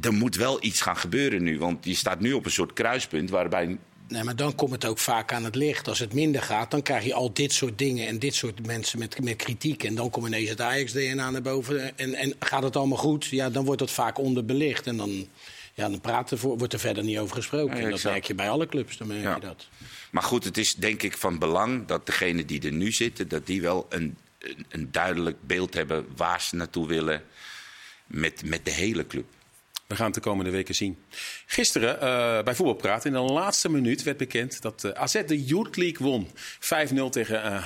er 0.01 0.13
moet 0.13 0.35
wel 0.35 0.63
iets 0.63 0.81
gaan 0.81 0.97
gebeuren 0.97 1.43
nu. 1.43 1.59
Want 1.59 1.85
je 1.85 1.95
staat 1.95 2.19
nu 2.19 2.33
op 2.33 2.45
een 2.45 2.51
soort 2.51 2.73
kruispunt 2.73 3.29
waarbij. 3.29 3.77
Nee, 4.07 4.23
maar 4.23 4.35
dan 4.35 4.55
komt 4.55 4.71
het 4.71 4.85
ook 4.85 4.99
vaak 4.99 5.33
aan 5.33 5.43
het 5.43 5.55
licht. 5.55 5.87
Als 5.87 5.99
het 5.99 6.13
minder 6.13 6.41
gaat, 6.41 6.71
dan 6.71 6.81
krijg 6.81 7.03
je 7.03 7.13
al 7.13 7.33
dit 7.33 7.53
soort 7.53 7.77
dingen 7.77 8.07
en 8.07 8.19
dit 8.19 8.35
soort 8.35 8.65
mensen 8.65 8.99
met, 8.99 9.23
met 9.23 9.35
kritiek. 9.35 9.83
En 9.83 9.95
dan 9.95 10.09
komt 10.09 10.27
ineens 10.27 10.49
het 10.49 10.61
Ajax-DNA 10.61 11.29
naar 11.29 11.41
boven. 11.41 11.97
En, 11.97 12.13
en 12.13 12.33
gaat 12.39 12.63
het 12.63 12.75
allemaal 12.75 12.97
goed, 12.97 13.25
ja, 13.25 13.49
dan 13.49 13.65
wordt 13.65 13.81
het 13.81 13.91
vaak 13.91 14.17
onderbelicht. 14.17 14.87
En 14.87 14.97
dan, 14.97 15.27
ja, 15.73 15.89
dan 15.89 16.01
praten 16.01 16.37
voor, 16.37 16.57
wordt 16.57 16.73
er 16.73 16.79
verder 16.79 17.03
niet 17.03 17.17
over 17.17 17.35
gesproken. 17.35 17.77
Ja, 17.77 17.83
en 17.83 17.89
dat 17.89 18.03
merk 18.03 18.25
je 18.25 18.35
bij 18.35 18.49
alle 18.49 18.67
clubs, 18.67 18.97
dan 18.97 19.07
merk 19.07 19.21
ja. 19.21 19.35
je 19.35 19.41
dat. 19.41 19.67
Maar 20.11 20.23
goed, 20.23 20.43
het 20.43 20.57
is 20.57 20.75
denk 20.75 21.03
ik 21.03 21.17
van 21.17 21.39
belang 21.39 21.85
dat 21.85 22.05
degenen 22.05 22.47
die 22.47 22.61
er 22.61 22.73
nu 22.73 22.91
zitten... 22.91 23.27
dat 23.27 23.45
die 23.45 23.61
wel 23.61 23.85
een, 23.89 24.17
een, 24.39 24.65
een 24.69 24.91
duidelijk 24.91 25.37
beeld 25.41 25.73
hebben 25.73 26.05
waar 26.15 26.41
ze 26.41 26.55
naartoe 26.55 26.87
willen 26.87 27.23
met, 28.07 28.45
met 28.45 28.65
de 28.65 28.71
hele 28.71 29.07
club. 29.07 29.25
We 29.87 29.95
gaan 29.95 30.05
het 30.05 30.15
de 30.15 30.21
komende 30.21 30.51
weken 30.51 30.75
zien. 30.75 30.97
Gisteren 31.45 31.95
uh, 31.95 32.43
bij 32.43 32.55
Voetbalpraat 32.55 33.05
in 33.05 33.11
de 33.11 33.19
laatste 33.19 33.69
minuut 33.69 34.03
werd 34.03 34.17
bekend 34.17 34.61
dat 34.61 34.83
uh, 34.83 34.91
AZ 34.91 35.23
de 35.25 35.43
Youth 35.43 35.75
League 35.75 36.07
won. 36.07 36.27
5-0 36.27 37.09
tegen 37.09 37.63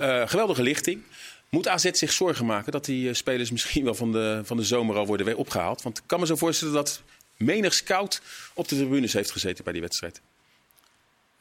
uh, 0.00 0.28
geweldige 0.28 0.62
lichting. 0.62 1.02
Moet 1.48 1.68
AZ 1.68 1.90
zich 1.90 2.12
zorgen 2.12 2.46
maken 2.46 2.72
dat 2.72 2.84
die 2.84 3.14
spelers 3.14 3.50
misschien 3.56 3.84
wel 3.84 3.94
van 3.94 4.12
de, 4.12 4.40
van 4.44 4.56
de 4.56 4.64
zomer 4.64 4.96
al 4.96 5.06
worden 5.06 5.26
weer 5.26 5.36
opgehaald? 5.36 5.82
Want 5.82 5.98
ik 5.98 6.04
kan 6.06 6.20
me 6.20 6.26
zo 6.26 6.36
voorstellen 6.36 6.74
dat 6.74 7.02
menig 7.36 7.74
scout 7.74 8.22
op 8.54 8.68
de 8.68 8.76
tribunes 8.76 9.12
heeft 9.12 9.30
gezeten 9.30 9.64
bij 9.64 9.72
die 9.72 9.82
wedstrijd. 9.82 10.20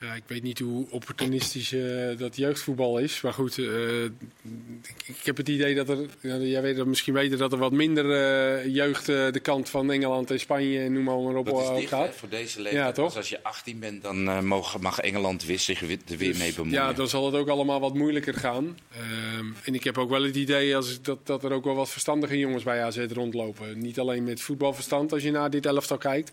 Ja, 0.02 0.14
ik 0.14 0.24
weet 0.28 0.44
niet 0.44 0.60
hoe 0.60 0.88
opportunistisch 0.90 1.72
uh, 1.72 2.18
dat 2.18 2.36
jeugdvoetbal 2.36 2.98
is. 2.98 3.22
Maar 3.22 3.34
goed, 3.34 3.58
uh, 3.58 4.04
ik 5.06 5.22
heb 5.24 5.38
het 5.38 5.50
idee 5.50 5.76
dat 5.76 5.90
er, 5.90 6.08
jij 6.48 6.62
weet 6.62 6.76
dat 6.76 6.86
misschien 6.86 7.14
weten 7.14 7.38
dat 7.38 7.52
er 7.52 7.58
wat 7.58 7.72
minder 7.72 8.06
uh, 8.06 8.76
jeugd 8.76 9.06
de 9.06 9.40
kant 9.42 9.70
van 9.70 9.92
Engeland 9.92 10.32
en 10.32 10.40
Spanje 10.40 10.80
en 10.80 10.94
noem 10.94 11.04
maar, 11.04 11.16
op 11.16 11.46
dat 11.46 11.62
is 11.62 11.70
dicht, 11.70 11.88
gaat. 11.88 12.08
Hè, 12.08 12.14
voor 12.14 12.30
deze 12.30 12.62
leeftijd. 12.62 12.86
Ja, 12.86 12.92
toch? 12.92 13.16
als 13.16 13.30
je 13.30 13.44
18 13.44 13.80
bent, 13.80 14.02
dan 14.02 14.48
mag, 14.48 14.80
mag 14.80 15.00
Engeland 15.00 15.46
weer 15.46 15.60
zich 15.60 15.82
er 15.82 16.18
weer 16.18 16.38
mee 16.38 16.54
bemoeien. 16.54 16.82
Ja, 16.82 16.94
dan 16.94 17.08
zal 17.08 17.26
het 17.26 17.36
ook 17.36 17.48
allemaal 17.48 17.80
wat 17.80 17.94
moeilijker 17.94 18.34
gaan. 18.34 18.78
Ehm, 18.92 19.46
en 19.64 19.74
ik 19.74 19.84
heb 19.84 19.98
ook 19.98 20.10
wel 20.10 20.24
het 20.24 20.36
idee 20.36 20.76
als, 20.76 21.02
dat, 21.02 21.28
dat 21.28 21.44
er 21.44 21.52
ook 21.52 21.64
wel 21.64 21.76
wat 21.76 21.90
verstandige 21.90 22.38
jongens 22.38 22.64
bij 22.64 22.84
AZ 22.84 23.06
rondlopen. 23.14 23.80
Niet 23.80 24.00
alleen 24.00 24.24
met 24.24 24.42
voetbalverstand 24.42 25.14
als 25.14 25.24
je 25.24 25.32
naar 25.32 25.50
dit 25.50 25.66
elftal 25.66 25.98
kijkt. 25.98 26.32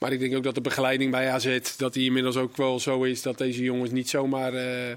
Maar 0.00 0.12
ik 0.12 0.18
denk 0.18 0.36
ook 0.36 0.42
dat 0.42 0.54
de 0.54 0.60
begeleiding 0.60 1.10
bij 1.10 1.30
AZ, 1.30 1.58
dat 1.76 1.92
die 1.92 2.04
inmiddels 2.04 2.36
ook 2.36 2.56
wel 2.56 2.80
zo 2.80 3.02
is 3.02 3.22
dat 3.22 3.38
deze 3.38 3.62
jongens 3.62 3.90
niet 3.90 4.08
zomaar 4.08 4.54
uh, 4.54 4.92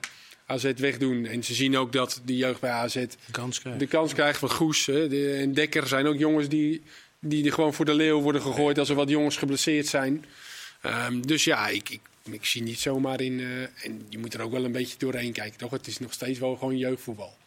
AZ 0.45 0.73
wegdoen. 0.75 1.25
En 1.25 1.43
ze 1.43 1.53
zien 1.53 1.77
ook 1.77 1.91
dat 1.91 2.21
de 2.25 2.35
jeugd 2.35 2.59
bij 2.59 2.69
AZ 2.69 2.93
de 2.93 3.07
kans 3.31 3.59
krijgt, 3.59 3.79
de 3.79 3.87
kans 3.87 4.13
krijgt 4.13 4.39
van 4.39 4.49
Goes. 4.49 4.85
Hè, 4.85 5.07
de, 5.07 5.33
en 5.33 5.53
Dekker 5.53 5.87
zijn 5.87 6.05
ook 6.05 6.17
jongens 6.17 6.47
die, 6.47 6.81
die 7.19 7.51
gewoon 7.51 7.73
voor 7.73 7.85
de 7.85 7.93
leeuw 7.93 8.21
worden 8.21 8.41
gegooid 8.41 8.77
als 8.77 8.89
er 8.89 8.95
wat 8.95 9.09
jongens 9.09 9.37
geblesseerd 9.37 9.87
zijn. 9.87 10.25
Um, 10.85 11.27
dus 11.27 11.43
ja, 11.43 11.67
ik, 11.67 11.89
ik, 11.89 12.01
ik, 12.23 12.45
zie 12.45 12.63
niet 12.63 12.79
zomaar 12.79 13.21
in. 13.21 13.39
Uh, 13.39 13.61
en 13.61 14.05
je 14.09 14.17
moet 14.17 14.33
er 14.33 14.41
ook 14.41 14.51
wel 14.51 14.65
een 14.65 14.71
beetje 14.71 14.97
doorheen 14.97 15.31
kijken, 15.31 15.57
toch? 15.57 15.71
Het 15.71 15.87
is 15.87 15.99
nog 15.99 16.13
steeds 16.13 16.39
wel 16.39 16.55
gewoon 16.55 16.77
jeugdvoetbal. 16.77 17.37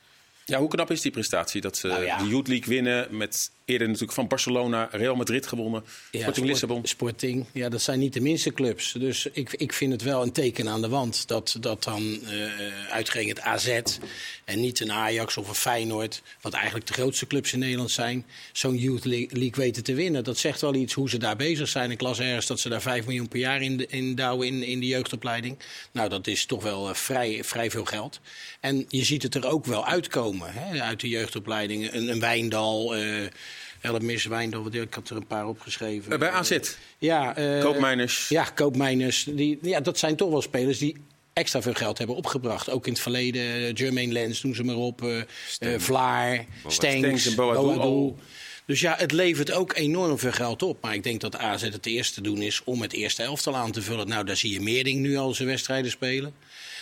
Ja, 0.44 0.58
hoe 0.58 0.68
knap 0.68 0.90
is 0.90 1.00
die 1.00 1.10
prestatie? 1.10 1.60
Dat 1.60 1.76
ze 1.76 1.86
nou 1.86 2.04
ja. 2.04 2.18
de 2.18 2.28
Youth 2.28 2.48
League 2.48 2.68
winnen 2.68 3.16
met 3.16 3.50
eerder 3.66 3.86
natuurlijk 3.86 4.12
van 4.12 4.26
Barcelona, 4.26 4.88
Real 4.90 5.14
Madrid 5.14 5.46
gewonnen, 5.46 5.84
ja, 6.10 6.20
Sporting 6.20 6.46
Lissabon. 6.46 6.86
Sporting, 6.86 7.46
ja, 7.52 7.68
dat 7.68 7.82
zijn 7.82 7.98
niet 7.98 8.12
de 8.12 8.20
minste 8.20 8.52
clubs. 8.52 8.92
Dus 8.92 9.26
ik, 9.32 9.52
ik 9.52 9.72
vind 9.72 9.92
het 9.92 10.02
wel 10.02 10.22
een 10.22 10.32
teken 10.32 10.68
aan 10.68 10.80
de 10.80 10.88
wand 10.88 11.28
dat, 11.28 11.56
dat 11.60 11.84
dan 11.84 12.02
uh, 12.02 12.90
uitgerekend 12.90 13.40
AZ 13.40 13.80
en 14.44 14.60
niet 14.60 14.80
een 14.80 14.92
Ajax 14.92 15.36
of 15.36 15.48
een 15.48 15.54
Feyenoord, 15.54 16.22
wat 16.40 16.52
eigenlijk 16.52 16.86
de 16.86 16.92
grootste 16.92 17.26
clubs 17.26 17.52
in 17.52 17.58
Nederland 17.58 17.90
zijn, 17.90 18.26
zo'n 18.52 18.76
Youth 18.76 19.04
League 19.04 19.50
weten 19.54 19.82
te 19.82 19.94
winnen. 19.94 20.24
Dat 20.24 20.38
zegt 20.38 20.60
wel 20.60 20.74
iets 20.74 20.92
hoe 20.92 21.08
ze 21.08 21.18
daar 21.18 21.36
bezig 21.36 21.68
zijn. 21.68 21.90
Ik 21.90 22.00
las 22.00 22.20
ergens 22.20 22.46
dat 22.46 22.60
ze 22.60 22.68
daar 22.68 22.82
5 22.82 23.04
miljoen 23.04 23.28
per 23.28 23.38
jaar 23.38 23.62
in, 23.62 23.90
in 23.90 24.14
douwen 24.14 24.46
in, 24.46 24.62
in 24.62 24.80
de 24.80 24.86
jeugdopleiding. 24.86 25.58
Nou, 25.92 26.08
dat 26.08 26.26
is 26.26 26.46
toch 26.46 26.62
wel 26.62 26.88
uh, 26.88 26.94
vrij, 26.94 27.44
vrij 27.44 27.70
veel 27.70 27.84
geld. 27.84 28.20
En 28.60 28.84
je 28.88 29.04
ziet 29.04 29.22
het 29.22 29.34
er 29.34 29.46
ook 29.46 29.64
wel 29.64 29.86
uitkomen 29.86 30.52
hè, 30.52 30.82
uit 30.82 31.00
de 31.00 31.08
jeugdopleiding. 31.08 31.92
Een, 31.92 32.08
een 32.08 32.20
Wijndal. 32.20 32.96
Uh, 32.96 33.26
Elmis, 33.86 34.24
Wijndal, 34.24 34.66
ik 34.70 34.94
had 34.94 35.08
er 35.08 35.16
een 35.16 35.26
paar 35.26 35.46
opgeschreven. 35.46 36.12
Uh, 36.12 36.18
bij 36.18 36.30
AZ? 36.30 36.58
Ja. 36.98 37.38
Uh, 37.38 37.62
Koopmijners? 37.62 38.28
Ja, 38.28 38.44
Koopmijners. 38.44 39.24
Die, 39.24 39.58
ja, 39.62 39.80
dat 39.80 39.98
zijn 39.98 40.16
toch 40.16 40.30
wel 40.30 40.42
spelers 40.42 40.78
die 40.78 40.96
extra 41.32 41.62
veel 41.62 41.74
geld 41.74 41.98
hebben 41.98 42.16
opgebracht. 42.16 42.70
Ook 42.70 42.86
in 42.86 42.92
het 42.92 43.02
verleden. 43.02 43.72
Jermaine 43.72 44.12
Lens, 44.12 44.40
doen 44.40 44.54
ze 44.54 44.64
maar 44.64 44.76
op. 44.76 45.26
Vlaar, 45.76 46.44
Stengs, 46.66 47.34
Boadou. 47.34 48.14
Dus 48.66 48.80
ja, 48.80 48.94
het 48.98 49.12
levert 49.12 49.52
ook 49.52 49.76
enorm 49.76 50.18
veel 50.18 50.32
geld 50.32 50.62
op. 50.62 50.82
Maar 50.82 50.94
ik 50.94 51.02
denk 51.02 51.20
dat 51.20 51.36
AZ 51.36 51.62
het 51.62 51.86
eerste 51.86 52.14
te 52.14 52.20
doen 52.20 52.42
is 52.42 52.62
om 52.64 52.82
het 52.82 52.92
eerste 52.92 53.22
elftal 53.22 53.56
aan 53.56 53.72
te 53.72 53.82
vullen. 53.82 54.08
Nou, 54.08 54.24
daar 54.24 54.36
zie 54.36 54.52
je 54.52 54.60
Meerding 54.60 55.00
nu 55.00 55.16
al 55.16 55.34
zijn 55.34 55.48
wedstrijden 55.48 55.90
spelen. 55.90 56.34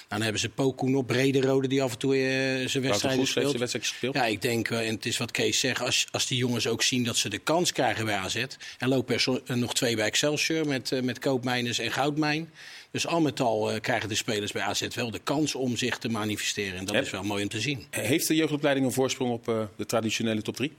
Dan 0.08 0.22
hebben 0.22 0.40
ze 0.40 0.48
Pokoen 0.48 0.96
op, 0.96 1.06
Brederode 1.06 1.68
die 1.68 1.82
af 1.82 1.92
en 1.92 1.98
toe 1.98 2.16
uh, 2.16 2.68
zijn 2.68 2.82
wedstrijden 2.82 3.26
speelt. 3.26 3.56
wedstrijd 3.58 3.86
gespeeld. 3.86 4.14
Ja, 4.14 4.24
ik 4.24 4.42
denk, 4.42 4.70
uh, 4.70 4.88
en 4.88 4.94
het 4.94 5.06
is 5.06 5.18
wat 5.18 5.30
Kees 5.30 5.60
zegt, 5.60 5.80
als, 5.80 6.06
als 6.10 6.26
die 6.26 6.38
jongens 6.38 6.66
ook 6.66 6.82
zien 6.82 7.04
dat 7.04 7.16
ze 7.16 7.28
de 7.28 7.38
kans 7.38 7.72
krijgen 7.72 8.04
bij 8.04 8.16
AZ. 8.16 8.44
En 8.78 8.88
lopen 8.88 9.14
er 9.14 9.20
zo, 9.20 9.40
uh, 9.46 9.56
nog 9.56 9.74
twee 9.74 9.96
bij 9.96 10.06
Excelsior 10.06 10.66
met, 10.66 11.02
met 11.02 11.18
Koopmijners 11.18 11.78
en 11.78 11.92
Goudmijn. 11.92 12.50
Dus 12.90 13.06
al 13.06 13.20
met 13.20 13.40
al 13.40 13.80
krijgen 13.80 14.08
de 14.08 14.14
spelers 14.14 14.52
bij 14.52 14.62
AZ 14.62 14.86
wel 14.94 15.10
de 15.10 15.20
kans 15.24 15.54
om 15.54 15.76
zich 15.76 15.98
te 15.98 16.08
manifesteren. 16.08 16.78
En 16.78 16.84
dat 16.84 16.94
is 16.94 17.10
wel 17.10 17.22
mooi 17.22 17.42
om 17.42 17.48
te 17.48 17.60
zien. 17.60 17.86
Heeft 17.90 18.28
de 18.28 18.34
jeugdopleiding 18.34 18.86
een 18.86 18.92
voorsprong 18.92 19.32
op 19.32 19.68
de 19.76 19.86
traditionele 19.86 20.42
top 20.42 20.56
3? 20.56 20.72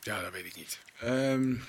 Ja, 0.00 0.22
dat 0.22 0.32
weet 0.32 0.46
ik 0.46 0.56
niet. 0.56 0.78
Um, 1.04 1.62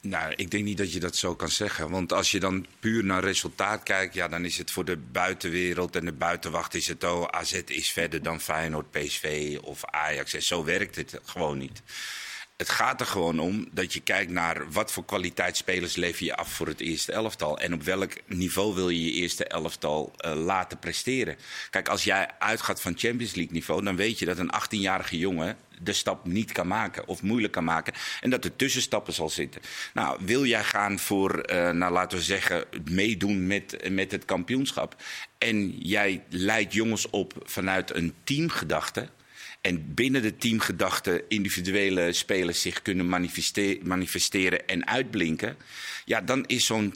nou, 0.00 0.32
ik 0.36 0.50
denk 0.50 0.64
niet 0.64 0.78
dat 0.78 0.92
je 0.92 1.00
dat 1.00 1.16
zo 1.16 1.34
kan 1.34 1.48
zeggen. 1.48 1.90
Want 1.90 2.12
als 2.12 2.30
je 2.30 2.40
dan 2.40 2.66
puur 2.80 3.04
naar 3.04 3.24
resultaat 3.24 3.82
kijkt, 3.82 4.14
ja, 4.14 4.28
dan 4.28 4.44
is 4.44 4.58
het 4.58 4.70
voor 4.70 4.84
de 4.84 4.96
buitenwereld 4.96 5.96
en 5.96 6.04
de 6.04 6.12
buitenwacht 6.12 6.74
is 6.74 6.86
het 6.86 7.04
oh, 7.04 7.24
AZ 7.24 7.52
is 7.66 7.90
verder 7.90 8.22
dan 8.22 8.40
Feyenoord, 8.40 8.90
PSV 8.90 9.58
of 9.62 9.84
Ajax. 9.84 10.34
En 10.34 10.42
zo 10.42 10.64
werkt 10.64 10.96
het 10.96 11.20
gewoon 11.24 11.58
niet. 11.58 11.82
Het 12.60 12.70
gaat 12.70 13.00
er 13.00 13.06
gewoon 13.06 13.38
om 13.38 13.68
dat 13.72 13.92
je 13.92 14.00
kijkt 14.00 14.30
naar 14.30 14.70
wat 14.70 14.92
voor 14.92 15.04
kwaliteitsspelers 15.04 15.96
lever 15.96 16.24
je 16.24 16.36
af 16.36 16.52
voor 16.52 16.66
het 16.66 16.80
eerste 16.80 17.12
elftal. 17.12 17.58
En 17.58 17.74
op 17.74 17.82
welk 17.82 18.12
niveau 18.26 18.74
wil 18.74 18.88
je 18.88 19.04
je 19.04 19.12
eerste 19.12 19.44
elftal 19.44 20.12
uh, 20.26 20.34
laten 20.34 20.78
presteren. 20.78 21.36
Kijk, 21.70 21.88
als 21.88 22.04
jij 22.04 22.30
uitgaat 22.38 22.80
van 22.80 22.98
Champions 22.98 23.34
League 23.34 23.52
niveau, 23.52 23.84
dan 23.84 23.96
weet 23.96 24.18
je 24.18 24.24
dat 24.24 24.38
een 24.38 24.52
18-jarige 24.54 25.18
jongen 25.18 25.56
de 25.82 25.92
stap 25.92 26.26
niet 26.26 26.52
kan 26.52 26.66
maken 26.66 27.06
of 27.06 27.22
moeilijk 27.22 27.52
kan 27.52 27.64
maken. 27.64 27.92
En 28.20 28.30
dat 28.30 28.44
er 28.44 28.56
tussenstappen 28.56 29.12
zal 29.12 29.28
zitten. 29.28 29.60
Nou, 29.94 30.18
wil 30.24 30.44
jij 30.44 30.64
gaan 30.64 30.98
voor, 30.98 31.50
uh, 31.50 31.70
nou 31.70 31.92
laten 31.92 32.18
we 32.18 32.24
zeggen, 32.24 32.64
meedoen 32.90 33.46
met, 33.46 33.90
met 33.90 34.12
het 34.12 34.24
kampioenschap. 34.24 34.96
En 35.38 35.70
jij 35.78 36.24
leidt 36.28 36.72
jongens 36.72 37.10
op 37.10 37.32
vanuit 37.44 37.94
een 37.94 38.14
teamgedachte. 38.24 39.08
En 39.60 39.94
binnen 39.94 40.22
de 40.22 40.36
teamgedachte 40.36 41.24
individuele 41.28 42.12
spelers 42.12 42.60
zich 42.60 42.82
kunnen 42.82 43.08
manifesteren, 43.82 44.68
en 44.68 44.86
uitblinken. 44.86 45.56
Ja, 46.04 46.20
dan 46.20 46.44
is 46.46 46.66
zo'n 46.66 46.94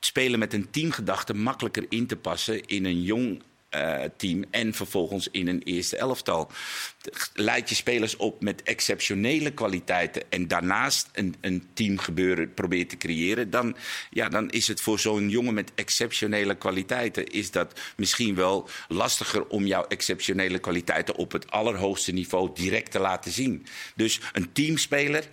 spelen 0.00 0.38
met 0.38 0.52
een 0.52 0.70
teamgedachte 0.70 1.34
makkelijker 1.34 1.86
in 1.88 2.06
te 2.06 2.16
passen 2.16 2.66
in 2.66 2.84
een 2.84 3.02
jong 3.02 3.42
eh, 3.68 4.00
team 4.16 4.44
en 4.50 4.74
vervolgens 4.74 5.28
in 5.30 5.48
een 5.48 5.62
eerste 5.62 5.96
elftal. 5.96 6.50
Leid 7.34 7.68
je 7.68 7.74
spelers 7.74 8.16
op 8.16 8.42
met 8.42 8.62
exceptionele 8.62 9.52
kwaliteiten 9.52 10.22
en 10.28 10.48
daarnaast 10.48 11.08
een, 11.12 11.34
een 11.40 11.68
teamgebeuren 11.74 12.54
probeert 12.54 12.88
te 12.88 12.96
creëren, 12.96 13.50
dan, 13.50 13.76
ja, 14.10 14.28
dan 14.28 14.50
is 14.50 14.68
het 14.68 14.80
voor 14.80 14.98
zo'n 14.98 15.28
jongen 15.28 15.54
met 15.54 15.72
exceptionele 15.74 16.54
kwaliteiten 16.54 17.26
is 17.26 17.50
dat 17.50 17.80
misschien 17.96 18.34
wel 18.34 18.68
lastiger 18.88 19.46
om 19.46 19.66
jouw 19.66 19.86
exceptionele 19.86 20.58
kwaliteiten 20.58 21.16
op 21.16 21.32
het 21.32 21.50
allerhoogste 21.50 22.12
niveau 22.12 22.50
direct 22.54 22.90
te 22.90 22.98
laten 22.98 23.32
zien. 23.32 23.66
Dus 23.96 24.20
een 24.32 24.52
teamspeler 24.52 25.28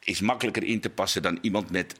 is 0.00 0.20
makkelijker 0.20 0.64
in 0.64 0.80
te 0.80 0.90
passen 0.90 1.22
dan 1.22 1.38
iemand 1.40 1.70
met 1.70 1.94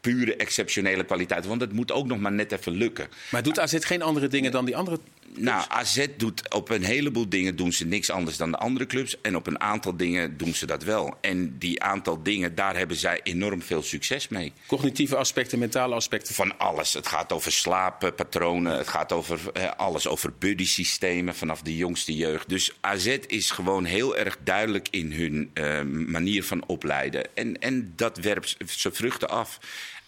pure 0.00 0.36
exceptionele 0.36 1.04
kwaliteiten. 1.04 1.48
Want 1.48 1.60
het 1.60 1.72
moet 1.72 1.92
ook 1.92 2.06
nog 2.06 2.18
maar 2.18 2.32
net 2.32 2.52
even 2.52 2.72
lukken. 2.72 3.08
Maar 3.30 3.42
doet 3.42 3.58
AZ 3.58 3.76
geen 3.80 4.02
andere 4.02 4.28
dingen 4.28 4.52
dan 4.52 4.64
die 4.64 4.76
andere 4.76 4.98
Nou, 5.34 5.64
AZ 5.68 6.06
doet 6.16 6.54
op 6.54 6.70
een 6.70 6.84
heleboel 6.84 7.28
dingen 7.28 7.56
doen 7.56 7.72
ze 7.72 7.86
niks 7.86 8.10
anders 8.10 8.36
dan 8.36 8.50
de 8.50 8.56
andere 8.56 8.86
clubs. 8.86 9.20
En 9.20 9.36
op 9.36 9.46
een 9.46 9.60
aantal 9.60 9.96
dingen 9.96 10.36
doen 10.36 10.54
ze 10.54 10.66
dat 10.66 10.82
wel. 10.82 11.16
En 11.20 11.58
die 11.58 11.82
aantal 11.82 12.22
dingen, 12.22 12.54
daar 12.54 12.76
hebben 12.76 12.96
zij 12.96 13.20
enorm 13.22 13.62
veel 13.62 13.82
succes 13.82 14.28
mee. 14.28 14.52
cognitieve 14.66 15.16
aspecten, 15.16 15.58
mentale 15.58 15.94
aspecten? 15.94 16.34
Van 16.34 16.58
alles. 16.58 16.92
Het 16.92 17.06
gaat 17.06 17.32
over 17.32 17.52
slaappatronen. 17.52 18.76
Het 18.76 18.88
gaat 18.88 19.12
over 19.12 19.40
eh, 19.52 19.70
alles. 19.76 20.08
Over 20.08 20.32
buddy-systemen 20.38 21.34
vanaf 21.34 21.62
de 21.62 21.76
jongste 21.76 22.16
jeugd. 22.16 22.48
Dus 22.48 22.72
AZ 22.80 23.18
is 23.26 23.50
gewoon 23.50 23.84
heel 23.84 24.16
erg 24.16 24.36
duidelijk 24.44 24.88
in 24.90 25.12
hun 25.12 25.50
eh, 25.54 25.82
manier 26.06 26.44
van 26.44 26.66
opleiden. 26.66 27.36
En, 27.36 27.58
en 27.58 27.92
dat 27.96 28.16
werpt 28.16 28.56
zijn 28.66 28.94
vruchten 28.94 29.28
af. 29.28 29.58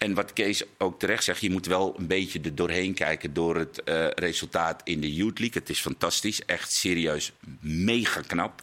En 0.03 0.15
wat 0.15 0.33
Kees 0.33 0.63
ook 0.79 0.99
terecht 0.99 1.25
zegt, 1.25 1.41
je 1.41 1.51
moet 1.51 1.67
wel 1.67 1.95
een 1.99 2.07
beetje 2.07 2.41
er 2.41 2.55
doorheen 2.55 2.95
kijken 2.95 3.33
door 3.33 3.57
het 3.57 3.83
eh, 3.83 4.07
resultaat 4.09 4.81
in 4.85 5.01
de 5.01 5.15
Youth 5.15 5.39
League. 5.39 5.61
Het 5.61 5.71
is 5.71 5.81
fantastisch, 5.81 6.45
echt 6.45 6.73
serieus 6.73 7.33
mega 7.61 8.21
knap. 8.21 8.63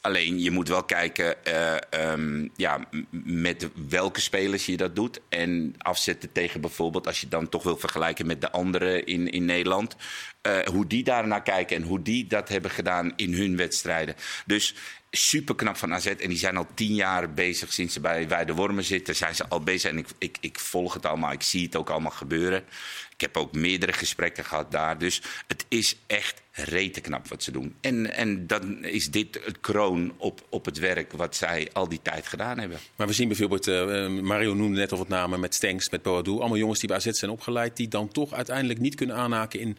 Alleen 0.00 0.40
je 0.40 0.50
moet 0.50 0.68
wel 0.68 0.84
kijken 0.84 1.44
eh, 1.44 1.76
ehm, 1.90 2.48
ja, 2.56 2.80
met 3.24 3.68
welke 3.88 4.20
spelers 4.20 4.66
je 4.66 4.76
dat 4.76 4.96
doet. 4.96 5.20
En 5.28 5.74
afzetten 5.78 6.32
tegen 6.32 6.60
bijvoorbeeld, 6.60 7.06
als 7.06 7.20
je 7.20 7.28
dan 7.28 7.48
toch 7.48 7.62
wil 7.62 7.76
vergelijken 7.76 8.26
met 8.26 8.40
de 8.40 8.50
anderen 8.50 9.06
in, 9.06 9.30
in 9.30 9.44
Nederland. 9.44 9.96
Eh, 10.42 10.58
hoe 10.58 10.86
die 10.86 11.04
daarnaar 11.04 11.42
kijken 11.42 11.76
en 11.76 11.82
hoe 11.82 12.02
die 12.02 12.26
dat 12.26 12.48
hebben 12.48 12.70
gedaan 12.70 13.12
in 13.16 13.34
hun 13.34 13.56
wedstrijden. 13.56 14.14
Dus 14.46 14.74
super 15.10 15.54
knap 15.54 15.76
van 15.76 15.94
AZ. 15.94 16.06
En 16.06 16.28
die 16.28 16.38
zijn 16.38 16.56
al 16.56 16.66
tien 16.74 16.94
jaar 16.94 17.32
bezig 17.32 17.72
sinds 17.72 17.92
ze 17.92 18.00
bij, 18.00 18.26
bij 18.26 18.44
de 18.44 18.54
Wormen 18.54 18.84
zitten. 18.84 19.16
Zijn 19.16 19.34
ze 19.34 19.48
al 19.48 19.60
bezig 19.60 19.90
en 19.90 19.98
ik, 19.98 20.06
ik, 20.18 20.36
ik 20.40 20.58
volg 20.58 20.94
het 20.94 21.06
allemaal. 21.06 21.32
Ik 21.32 21.42
zie 21.42 21.64
het 21.64 21.76
ook 21.76 21.90
allemaal 21.90 22.10
gebeuren. 22.10 22.64
Ik 23.12 23.20
heb 23.20 23.36
ook 23.36 23.52
meerdere 23.52 23.92
gesprekken 23.92 24.44
gehad 24.44 24.70
daar. 24.70 24.98
Dus 24.98 25.22
het 25.46 25.64
is 25.68 25.96
echt 26.06 26.42
rete 26.52 27.00
knap 27.00 27.28
wat 27.28 27.42
ze 27.42 27.50
doen. 27.50 27.74
En, 27.80 28.14
en 28.14 28.46
dan 28.46 28.84
is 28.84 29.10
dit 29.10 29.40
het 29.44 29.60
kroon 29.60 30.12
op, 30.16 30.46
op 30.48 30.64
het 30.64 30.78
werk 30.78 31.12
wat 31.12 31.36
zij 31.36 31.68
al 31.72 31.88
die 31.88 32.02
tijd 32.02 32.26
gedaan 32.26 32.58
hebben. 32.58 32.78
Maar 32.96 33.06
we 33.06 33.12
zien 33.12 33.28
bijvoorbeeld, 33.28 33.66
eh, 33.66 34.08
Mario 34.08 34.54
noemde 34.54 34.78
net 34.78 34.92
al 34.92 34.98
wat 34.98 35.08
namen 35.08 35.40
met 35.40 35.54
Stenks, 35.54 35.90
met 35.90 36.02
Boadu. 36.02 36.30
Allemaal 36.30 36.56
jongens 36.56 36.78
die 36.80 36.88
bij 36.88 36.96
AZ 36.96 37.10
zijn 37.10 37.30
opgeleid, 37.30 37.76
die 37.76 37.88
dan 37.88 38.08
toch 38.08 38.32
uiteindelijk 38.32 38.78
niet 38.78 38.94
kunnen 38.94 39.16
aanhaken 39.16 39.60
in 39.60 39.78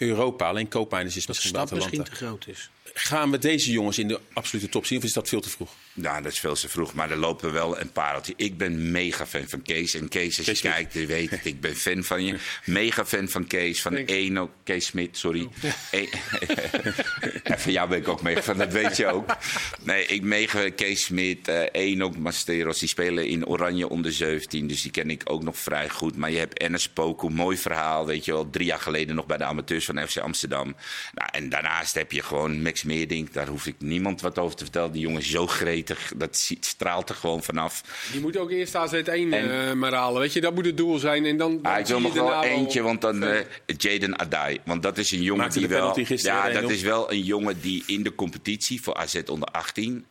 Europa. 0.00 0.48
Alleen 0.48 0.68
Koopmeiners 0.68 1.16
is 1.16 1.22
de 1.22 1.28
misschien 1.28 1.50
stap 1.50 1.70
misschien 1.70 2.04
te 2.04 2.10
groot 2.10 2.46
is. 2.46 2.70
Gaan 2.94 3.30
we 3.30 3.38
deze 3.38 3.72
jongens 3.72 3.98
in 3.98 4.08
de 4.08 4.20
absolute 4.32 4.68
top 4.68 4.86
zien 4.86 4.98
of 4.98 5.04
is 5.04 5.12
dat 5.12 5.28
veel 5.28 5.40
te 5.40 5.48
vroeg? 5.48 5.70
Nou, 5.92 6.22
dat 6.22 6.32
is 6.32 6.40
veel 6.40 6.54
te 6.54 6.68
vroeg, 6.68 6.94
maar 6.94 7.10
er 7.10 7.16
lopen 7.16 7.52
wel 7.52 7.80
een 7.80 7.92
pareltje. 7.92 8.32
Ik 8.36 8.56
ben 8.56 8.90
mega 8.90 9.26
fan 9.26 9.48
van 9.48 9.62
Kees. 9.62 9.94
En 9.94 10.08
Kees, 10.08 10.36
als 10.36 10.46
Kees 10.46 10.60
je 10.60 10.68
kijkt, 10.68 10.92
je 10.92 11.06
weet 11.06 11.30
het, 11.30 11.44
ik 11.52 11.60
ben 11.60 11.76
fan 11.76 12.04
van 12.04 12.24
je. 12.24 12.36
Mega 12.64 13.06
fan 13.06 13.28
van 13.28 13.46
Kees, 13.46 13.82
van. 13.82 13.94
Eno, 13.94 14.50
Kees 14.64 14.86
Smit, 14.86 15.16
sorry. 15.16 15.48
E- 15.90 16.06
en 17.42 17.58
van 17.64 17.72
jou 17.72 17.88
ben 17.88 17.98
ik 17.98 18.08
ook 18.08 18.22
mega 18.22 18.42
fan, 18.42 18.58
dat 18.58 18.72
weet 18.72 18.96
je 18.96 19.06
ook. 19.06 19.36
Nee, 19.82 20.06
ik 20.06 20.22
mega 20.22 20.70
Kees 20.70 21.04
Smit, 21.04 21.48
eh 21.48 21.62
Eno 21.72 22.10
Masteros, 22.10 22.78
die 22.78 22.88
spelen 22.88 23.26
in 23.26 23.46
Oranje 23.46 23.88
onder 23.88 24.12
17. 24.12 24.66
Dus 24.66 24.82
die 24.82 24.90
ken 24.90 25.10
ik 25.10 25.22
ook 25.24 25.42
nog 25.42 25.58
vrij 25.58 25.88
goed. 25.88 26.16
Maar 26.16 26.30
je 26.30 26.38
hebt 26.38 26.60
Enes 26.60 26.88
Poku, 26.88 27.28
mooi 27.28 27.56
verhaal, 27.56 28.06
weet 28.06 28.24
je 28.24 28.32
wel. 28.32 28.50
Drie 28.50 28.66
jaar 28.66 28.80
geleden 28.80 29.14
nog 29.14 29.26
bij 29.26 29.36
de 29.36 29.44
amateurs 29.44 29.84
van 29.84 30.08
FC 30.08 30.16
Amsterdam. 30.16 30.76
Nou, 31.14 31.28
en 31.32 31.48
daarnaast 31.48 31.94
heb 31.94 32.12
je 32.12 32.22
gewoon 32.22 32.62
Max 32.62 32.82
Meerdink. 32.82 33.32
Daar 33.32 33.46
hoef 33.48 33.66
ik 33.66 33.74
niemand 33.78 34.20
wat 34.20 34.38
over 34.38 34.56
te 34.56 34.64
vertellen. 34.64 34.92
Die 34.92 35.02
jongen 35.02 35.20
is 35.20 35.30
zo 35.30 35.46
gretig, 35.46 35.78
dat 36.16 36.50
straalt 36.60 37.08
er 37.08 37.14
gewoon 37.14 37.42
vanaf. 37.42 37.82
Die 38.12 38.20
moet 38.20 38.36
ook 38.36 38.50
eerst 38.50 38.74
AZ1 38.74 39.32
En- 39.32 39.32
eh, 39.68 39.72
maar 39.72 39.92
halen. 39.92 40.20
Weet 40.20 40.32
je, 40.32 40.40
dat 40.40 40.54
moet 40.54 40.64
het 40.64 40.76
doel 40.76 40.98
zijn. 40.98 41.26
En 41.26 41.36
dan, 41.36 41.62
dan 41.62 41.72
Ah, 41.72 41.78
ik 41.78 41.86
wil 41.86 41.96
je 41.98 42.02
nog 42.02 42.12
wel 42.12 42.42
eentje, 42.44 42.82
want 42.82 43.00
dan 43.00 43.22
eh 43.24 43.40
Jaden 43.76 44.18
Adai. 44.18 44.58
Want 44.64 44.82
dat 44.82 44.98
is 44.98 45.10
een 45.10 45.22
jongen 45.22 45.42
Maakte 45.42 45.58
die 45.58 45.68
de 45.68 45.74
wel. 45.74 46.00
Ja, 46.16 46.48
1-0. 46.48 46.60
dat 46.60 46.70
is 46.70 46.82
wel 46.82 47.12
een 47.12 47.22
jongen 47.22 47.60
die 47.60 47.82
in 47.86 48.02
de 48.02 48.14
competitie 48.14 48.82
voor 48.82 48.94
AZ 48.94 49.20
onder 49.26 49.48
18 49.48 50.06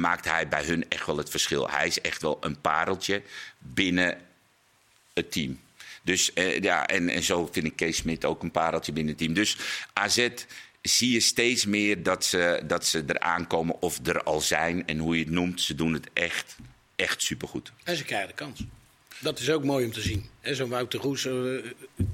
maakt 0.00 0.24
hij 0.24 0.48
bij 0.48 0.64
hun 0.64 0.84
echt 0.88 1.06
wel 1.06 1.16
het 1.16 1.30
verschil. 1.30 1.70
Hij 1.70 1.86
is 1.86 2.00
echt 2.00 2.22
wel 2.22 2.36
een 2.40 2.60
pareltje 2.60 3.22
binnen 3.58 4.18
het 5.14 5.32
team. 5.32 5.60
Dus 6.02 6.32
eh, 6.32 6.60
ja, 6.60 6.86
en, 6.86 7.08
en 7.08 7.22
zo 7.22 7.48
vind 7.52 7.66
ik 7.66 7.76
Kees 7.76 7.96
Smit 7.96 8.24
ook 8.24 8.42
een 8.42 8.50
pareltje 8.50 8.92
binnen 8.92 9.12
het 9.12 9.22
team. 9.22 9.34
Dus 9.34 9.56
AZ 9.92 10.28
zie 10.88 11.12
je 11.12 11.20
steeds 11.20 11.66
meer 11.66 12.02
dat 12.02 12.24
ze, 12.24 12.62
dat 12.66 12.86
ze 12.86 13.04
er 13.06 13.18
aankomen 13.18 13.82
of 13.82 14.06
er 14.06 14.22
al 14.22 14.40
zijn. 14.40 14.86
En 14.86 14.98
hoe 14.98 15.16
je 15.16 15.24
het 15.24 15.32
noemt, 15.32 15.60
ze 15.60 15.74
doen 15.74 15.92
het 15.92 16.08
echt, 16.12 16.56
echt 16.96 17.22
supergoed. 17.22 17.72
En 17.84 17.96
ze 17.96 18.04
krijgen 18.04 18.28
de 18.28 18.34
kans. 18.34 18.64
Dat 19.20 19.38
is 19.38 19.50
ook 19.50 19.64
mooi 19.64 19.84
om 19.84 19.92
te 19.92 20.00
zien. 20.00 20.24
Hè, 20.40 20.54
Zo'n 20.54 20.68
Wouter 20.68 21.00
Roes, 21.00 21.26
eh, 21.26 21.32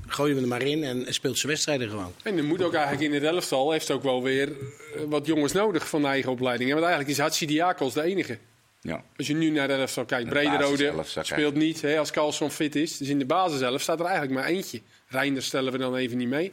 gooien 0.07 0.37
we 0.37 0.43
er 0.43 0.49
maar 0.49 0.63
in 0.63 0.85
en 0.85 1.15
speelt 1.15 1.39
zijn 1.39 1.53
wedstrijden 1.53 1.89
gewoon. 1.89 2.15
En 2.23 2.37
er 2.37 2.45
moet 2.45 2.63
ook 2.63 2.75
eigenlijk 2.75 3.05
in 3.05 3.15
het 3.15 3.23
elftal, 3.23 3.73
heeft 3.73 3.91
ook 3.91 4.03
wel 4.03 4.23
weer 4.23 4.49
eh, 4.49 5.03
wat 5.09 5.27
jongens 5.27 5.53
nodig 5.53 5.89
van 5.89 6.03
de 6.03 6.09
eigen 6.09 6.31
opleiding. 6.31 6.71
Want 6.71 6.83
eigenlijk 6.83 7.13
is 7.13 7.19
Hatsidiakos 7.19 7.95
de 7.95 8.03
enige. 8.03 8.39
Ja. 8.81 9.05
Als 9.17 9.27
je 9.27 9.35
nu 9.35 9.51
naar 9.51 9.69
de 9.69 9.75
elftal 9.75 10.05
kijkt, 10.05 10.25
De 10.25 10.31
Brederode 10.31 11.03
speelt 11.23 11.55
niet 11.55 11.81
hè, 11.81 11.99
als 11.99 12.11
Carlson 12.11 12.51
fit 12.51 12.77
is. 12.77 12.97
Dus 12.97 13.09
in 13.09 13.19
de 13.19 13.25
basis 13.27 13.83
staat 13.83 14.01
er 14.01 14.07
eigenlijk 14.07 14.35
maar 14.35 14.49
eentje. 14.49 14.81
Reinders 15.09 15.47
stellen 15.47 15.73
we 15.73 15.79
dan 15.79 15.97
even 15.97 16.17
niet 16.17 16.29
mee. 16.29 16.53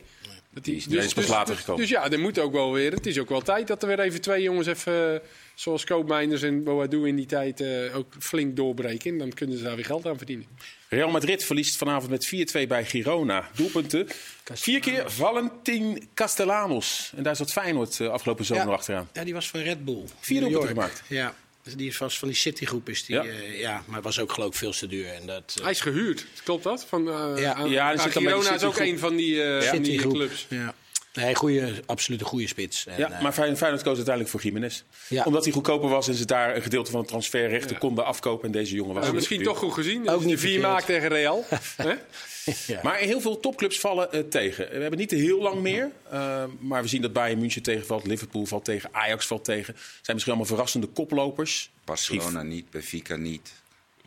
Dat 0.57 0.65
die, 0.65 0.83
die 0.87 0.97
is 0.97 1.13
pas 1.13 1.27
later 1.27 1.55
gekomen. 1.55 1.81
Dus 1.81 1.89
ja, 1.89 2.11
er 2.11 2.19
moet 2.19 2.39
ook 2.39 2.51
wel 2.51 2.73
weer. 2.73 2.91
Het 2.91 3.05
is 3.05 3.19
ook 3.19 3.29
wel 3.29 3.41
tijd 3.41 3.67
dat 3.67 3.81
er 3.81 3.87
weer 3.87 3.99
even 3.99 4.21
twee 4.21 4.41
jongens 4.41 4.67
even, 4.67 5.13
eh, 5.13 5.19
zoals 5.55 5.83
Koopmeiners 5.83 6.41
en 6.41 6.63
Boadu 6.63 7.07
in 7.07 7.15
die 7.15 7.25
tijd 7.25 7.61
eh, 7.61 7.95
ook 7.97 8.13
flink 8.19 8.55
doorbreken. 8.55 9.11
En 9.11 9.17
dan 9.17 9.33
kunnen 9.33 9.57
ze 9.57 9.63
daar 9.63 9.75
weer 9.75 9.85
geld 9.85 10.05
aan 10.05 10.17
verdienen. 10.17 10.45
Real 10.89 11.09
Madrid 11.09 11.43
verliest 11.45 11.75
vanavond 11.77 12.09
met 12.11 12.25
4-2 12.25 12.67
bij 12.67 12.85
Girona. 12.85 13.49
Doelpunten. 13.55 14.07
Vier 14.53 14.79
keer 14.79 15.11
Valentin 15.11 16.09
Castellanos. 16.13 17.11
En 17.15 17.23
daar 17.23 17.35
zat 17.35 17.51
Feyenoord 17.51 17.99
eh, 17.99 18.07
afgelopen 18.07 18.45
zomer 18.45 18.65
Ja. 18.67 18.71
achteraan. 18.73 19.09
Ja, 19.13 19.23
die 19.23 19.33
was 19.33 19.49
van 19.49 19.59
Red 19.59 19.85
Bull. 19.85 20.03
Vier 20.19 20.39
doelpunten 20.39 20.69
gemaakt. 20.69 21.03
Ja, 21.07 21.25
dus 21.27 21.35
die 21.75 21.87
is 21.87 21.97
vast 21.97 22.17
van 22.17 22.27
die 22.27 22.37
Citygroep 22.37 22.89
is 22.89 23.05
die. 23.05 23.15
Ja. 23.15 23.23
Ja, 23.23 23.31
ja 23.53 23.83
maar 23.85 24.01
was 24.01 24.19
ook 24.19 24.31
geloof 24.31 24.49
ik 24.49 24.55
veel 24.55 24.71
te 24.71 24.87
duur. 24.87 25.07
En 25.07 25.25
dat, 25.27 25.53
eh, 25.57 25.63
Hij 25.63 25.71
is 25.71 25.79
gehuurd, 25.81 26.25
klopt 26.43 26.63
dat? 26.63 26.85
Van, 26.89 27.07
eh, 27.09 27.31
Ja. 27.37 27.53
aan- 27.53 27.69
Ja, 27.69 27.91
die 27.91 28.01
zit 28.01 28.13
dan 28.13 28.23
bij 28.23 28.33
de 28.33 28.39
Girona 28.39 28.55
is 28.55 28.63
ook 28.63 28.77
een 28.79 28.99
van 28.99 29.15
die, 29.15 29.43
eh, 29.43 29.69
van 29.69 29.81
die 29.81 30.07
clubs. 30.07 30.45
Ja. 30.49 30.75
Nee, 31.13 31.35
goeie, 31.35 31.63
absoluut 31.85 32.19
een 32.21 32.25
goede 32.25 32.47
spits. 32.47 32.85
En, 32.85 32.97
Ja, 32.97 33.11
eh, 33.11 33.21
maar 33.21 33.33
Fey- 33.33 33.55
Feyenoord 33.55 33.83
koos 33.83 33.95
uiteindelijk 33.95 34.29
voor 34.29 34.41
Jiménez. 34.41 34.83
Ja. 35.07 35.23
Omdat 35.23 35.43
hij 35.43 35.53
goedkoper 35.53 35.89
was 35.89 36.07
en 36.07 36.13
ze 36.13 36.25
daar 36.25 36.55
een 36.55 36.61
gedeelte 36.61 36.91
van 36.91 36.99
het 36.99 37.09
transferrechten 37.09 37.71
Ja. 37.73 37.77
konden 37.77 38.05
afkopen. 38.05 38.45
En 38.45 38.51
deze 38.51 38.75
jongen 38.75 38.93
was 38.93 39.03
Ja, 39.03 39.09
ook 39.09 39.15
misschien 39.15 39.43
toch 39.43 39.57
goed 39.57 39.73
gezien. 39.73 40.09
Ook 40.09 40.15
Ook 40.15 40.23
niet 40.23 40.39
vier 40.39 40.59
maakt 40.59 40.85
tegen 40.85 41.07
Real. 41.09 41.45
Hè? 41.77 41.93
ja. 42.67 42.79
Maar 42.83 42.97
heel 42.97 43.21
veel 43.21 43.39
topclubs 43.39 43.79
vallen 43.79 44.11
eh, 44.11 44.19
tegen. 44.19 44.69
We 44.69 44.77
hebben 44.81 44.99
niet 44.99 45.11
heel 45.11 45.41
lang 45.41 45.61
meer. 45.61 45.91
eh, 46.11 46.43
maar 46.59 46.81
we 46.81 46.87
zien 46.87 47.01
dat 47.01 47.13
Bayern 47.13 47.39
München 47.39 47.61
tegenvalt. 47.61 48.05
Liverpool 48.07 48.45
valt 48.45 48.65
tegen. 48.65 48.89
Ajax 48.93 49.27
valt 49.27 49.43
tegen. 49.43 49.73
zijn 49.75 49.83
misschien 50.05 50.33
allemaal 50.33 50.45
verrassende 50.51 50.87
koplopers. 50.87 51.69
Barcelona 51.85 52.41
niet, 52.43 52.69
Benfica 52.69 53.15
niet. 53.15 53.51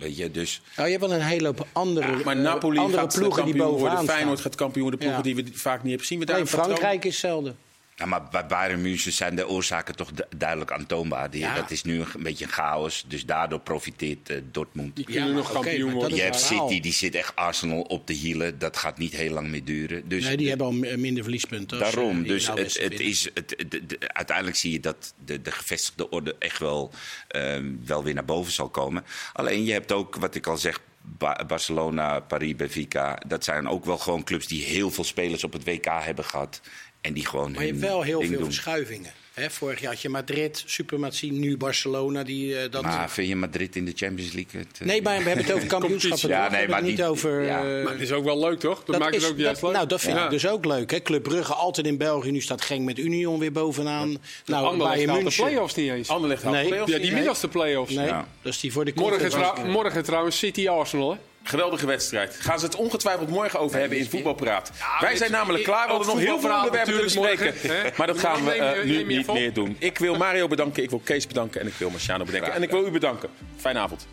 Weet 0.00 0.16
je, 0.16 0.30
dus 0.30 0.60
Oh, 0.78 0.84
je 0.84 0.90
hebt 0.90 1.00
wel 1.06 1.12
een 1.14 1.20
hele 1.20 1.46
hoop 1.46 1.66
andere, 1.72 2.24
Maar 2.24 2.36
eh, 2.36 2.42
Napoli 2.42 2.78
andere 2.78 2.98
gaat 3.00 3.14
ploegen 3.18 3.44
die 3.44 3.56
bovenaan 3.56 3.94
worden. 3.96 4.14
Feyenoord 4.14 4.40
gaat 4.40 4.54
kampioen 4.54 4.82
worden. 4.82 5.00
Ploegen 5.00 5.30
Ja. 5.30 5.34
die 5.34 5.44
we 5.44 5.58
vaak 5.58 5.76
niet 5.82 5.88
hebben 5.88 6.00
gezien. 6.00 6.18
We 6.18 6.24
daar 6.24 6.36
Nee? 6.36 6.46
Frankrijk 6.46 7.04
is 7.04 7.10
hetzelfde. 7.12 7.54
Ja, 8.00 8.06
maar 8.06 8.28
bij 8.30 8.46
Bayern 8.46 8.80
München 8.82 9.12
zijn 9.12 9.36
de 9.36 9.48
oorzaken 9.48 9.96
toch 9.96 10.10
du- 10.12 10.24
duidelijk 10.36 10.72
aantoonbaar. 10.72 11.30
Die, 11.30 11.40
Ja. 11.40 11.54
Dat 11.54 11.70
is 11.70 11.82
nu 11.82 12.00
een, 12.00 12.06
beetje 12.22 12.44
een 12.44 12.50
chaos. 12.50 13.04
Dus 13.08 13.26
daardoor 13.26 13.60
profiteert 13.60 14.30
eh, 14.30 14.36
Dortmund. 14.50 14.96
Die 14.96 15.04
kunnen 15.04 15.34
nog 15.34 15.52
kampioen 15.52 15.92
worden. 15.92 16.16
Je 16.16 16.22
hebt. 16.22 16.40
City, 16.40 16.80
die 16.80 16.92
zit 16.92 17.14
echt 17.14 17.36
Arsenal 17.36 17.80
op 17.80 18.06
de 18.06 18.12
hielen. 18.12 18.58
Dat 18.58 18.76
gaat 18.76 18.98
niet 18.98 19.12
heel 19.12 19.32
lang 19.32 19.48
meer 19.48 19.64
duren. 19.64 20.08
Dus 20.08 20.24
Nee, 20.24 20.36
die 20.36 20.48
hebben 20.48 20.66
al 20.66 20.72
m- 20.72 21.00
minder 21.00 21.22
verliespunten. 21.22 21.78
daarom. 21.78 22.22
eh, 22.22 22.28
Dus 22.28 22.46
nou 22.46 22.60
het, 22.60 22.78
het 22.78 23.00
is, 23.00 23.30
het, 23.34 23.48
de- 23.68 23.86
de- 23.86 23.98
uiteindelijk 24.12 24.56
zie 24.56 24.72
je 24.72 24.80
dat 24.80 25.14
de, 25.24 25.42
de 25.42 25.50
gevestigde 25.50 26.08
orde 26.10 26.36
echt 26.38 26.58
wel, 26.58 26.90
ehm, 27.28 27.64
wel 27.84 28.04
weer 28.04 28.14
naar 28.14 28.24
boven 28.24 28.52
zal 28.52 28.68
komen. 28.68 29.04
Alleen 29.32 29.64
je 29.64 29.72
hebt 29.72 29.92
ook, 29.92 30.16
wat 30.16 30.34
ik 30.34 30.46
al 30.46 30.56
zeg, 30.56 30.80
Ba- 31.02 31.44
Barcelona, 31.46 32.20
Paris, 32.20 32.56
Benfica. 32.56 33.18
Dat 33.26 33.44
zijn 33.44 33.68
ook 33.68 33.84
wel 33.84 33.98
gewoon 33.98 34.24
clubs 34.24 34.46
die 34.46 34.62
heel 34.64 34.90
veel 34.90 35.04
spelers 35.04 35.44
op 35.44 35.52
het 35.52 35.64
WK 35.64 35.84
hebben 35.88 36.24
gehad. 36.24 36.60
En 37.00 37.12
die 37.12 37.26
gewoon 37.26 37.52
Maar 37.52 37.60
je 37.64 37.68
hebt 37.68 37.80
wel 37.80 38.02
heel 38.02 38.20
veel 38.20 38.30
doen. 38.30 38.44
verschuivingen. 38.44 39.12
Hè, 39.34 39.50
vorig 39.50 39.80
jaar 39.80 39.90
had 39.92 40.00
je 40.02 40.08
Madrid, 40.08 40.62
Supermatie, 40.66 41.32
nu 41.32 41.56
Barcelona. 41.56 42.22
Die, 42.22 42.56
eh, 42.58 42.70
dat... 42.70 42.82
Maar 42.82 43.10
vind 43.10 43.28
je 43.28 43.36
Madrid 43.36 43.76
in 43.76 43.84
de 43.84 43.92
Champions 43.94 44.32
League? 44.32 44.60
Het, 44.60 44.78
eh, 44.80 44.86
Nee, 44.86 45.02
maar 45.02 45.18
we 45.18 45.24
hebben 45.28 45.44
het 45.44 45.54
over 45.54 45.68
kampioenschappen. 45.78 46.28
Ja, 46.28 46.50
nee, 46.50 46.68
maar 46.68 46.76
het 46.78 46.86
niet 46.86 46.96
die- 46.96 47.04
over... 47.06 47.42
ja. 47.44 47.58
eh, 47.78 47.84
Maar 47.84 47.92
het 47.92 48.00
is 48.00 48.12
ook 48.12 48.24
wel 48.24 48.38
leuk, 48.38 48.58
toch? 48.58 48.76
Dat, 48.76 48.86
dat 48.86 48.98
maakt 48.98 49.14
is- 49.14 49.22
het 49.22 49.30
ook 49.32 49.38
juist 49.38 49.62
leuk. 49.62 49.72
Nou, 49.72 49.86
dat 49.86 50.00
vind 50.00 50.16
Ja. 50.16 50.24
ik 50.24 50.30
dus 50.30 50.46
ook 50.48 50.64
leuk. 50.64 50.90
Hè? 50.90 51.00
Club 51.02 51.22
Brugge 51.22 51.54
altijd 51.54 51.86
in 51.86 51.96
België. 51.98 52.30
Nu 52.30 52.40
staat 52.40 52.62
Genk 52.62 52.84
met 52.84 52.98
Union 52.98 53.38
weer 53.38 53.52
bovenaan. 53.52 54.16
Nou, 54.46 54.64
Anderlecht 54.66 54.94
Bayern 54.94 55.10
haalt 55.10 55.36
de 55.36 55.42
play-offs 55.42 55.74
niet 55.74 55.90
eens. 55.90 56.08
Anderlecht 56.08 56.44
Nee. 56.44 56.62
de 56.62 56.68
play-offs 56.68 56.92
Ja, 56.92 56.98
die 56.98 57.12
middelste 57.12 57.48
play-offs. 57.48 57.94
Nee, 57.94 58.06
Ja. 58.06 58.26
is 58.42 58.60
die 58.60 58.72
voor 58.72 58.84
de 58.84 58.92
Morgen, 58.94 59.28
trou- 59.30 59.66
morgen 59.68 60.02
trouwens 60.04 60.38
City-Arsenal, 60.38 61.10
hè? 61.12 61.18
Geweldige 61.42 61.86
wedstrijd. 61.86 62.36
Gaan 62.40 62.58
ze 62.58 62.64
het 62.64 62.76
ongetwijfeld 62.76 63.28
morgen 63.28 63.58
over 63.60 63.78
hebben 63.80 63.98
in 63.98 64.10
Voetbalpraat. 64.10 64.70
Wij 65.00 65.08
weet 65.08 65.18
zijn 65.18 65.30
namelijk 65.30 65.64
klaar. 65.64 65.86
We 65.86 65.92
hadden 65.92 66.14
nog 66.14 66.18
heel 66.18 66.40
veel 66.40 66.54
onderwerpen 66.54 66.96
te 66.96 67.02
bespreken. 67.02 67.54
morgen? 67.62 67.92
Maar 67.96 68.06
dat 68.06 68.18
gaan 68.18 68.44
we 68.44 68.52
eh, 68.52 68.84
nu 68.84 69.04
niet 69.04 69.26
meer 69.26 69.52
doen. 69.52 69.76
Ik 69.78 69.98
wil 69.98 70.16
Mario 70.16 70.48
bedanken, 70.48 70.82
ik 70.82 70.90
wil 70.90 71.00
Kees 71.04 71.26
bedanken 71.26 71.60
en 71.60 71.66
ik 71.66 71.74
wil 71.74 71.90
Marciano 71.90 72.24
bedanken. 72.24 72.52
En 72.52 72.62
ik 72.62 72.70
wil 72.70 72.86
u 72.86 72.90
bedanken. 72.90 73.28
Fijne 73.56 73.78
avond. 73.78 74.06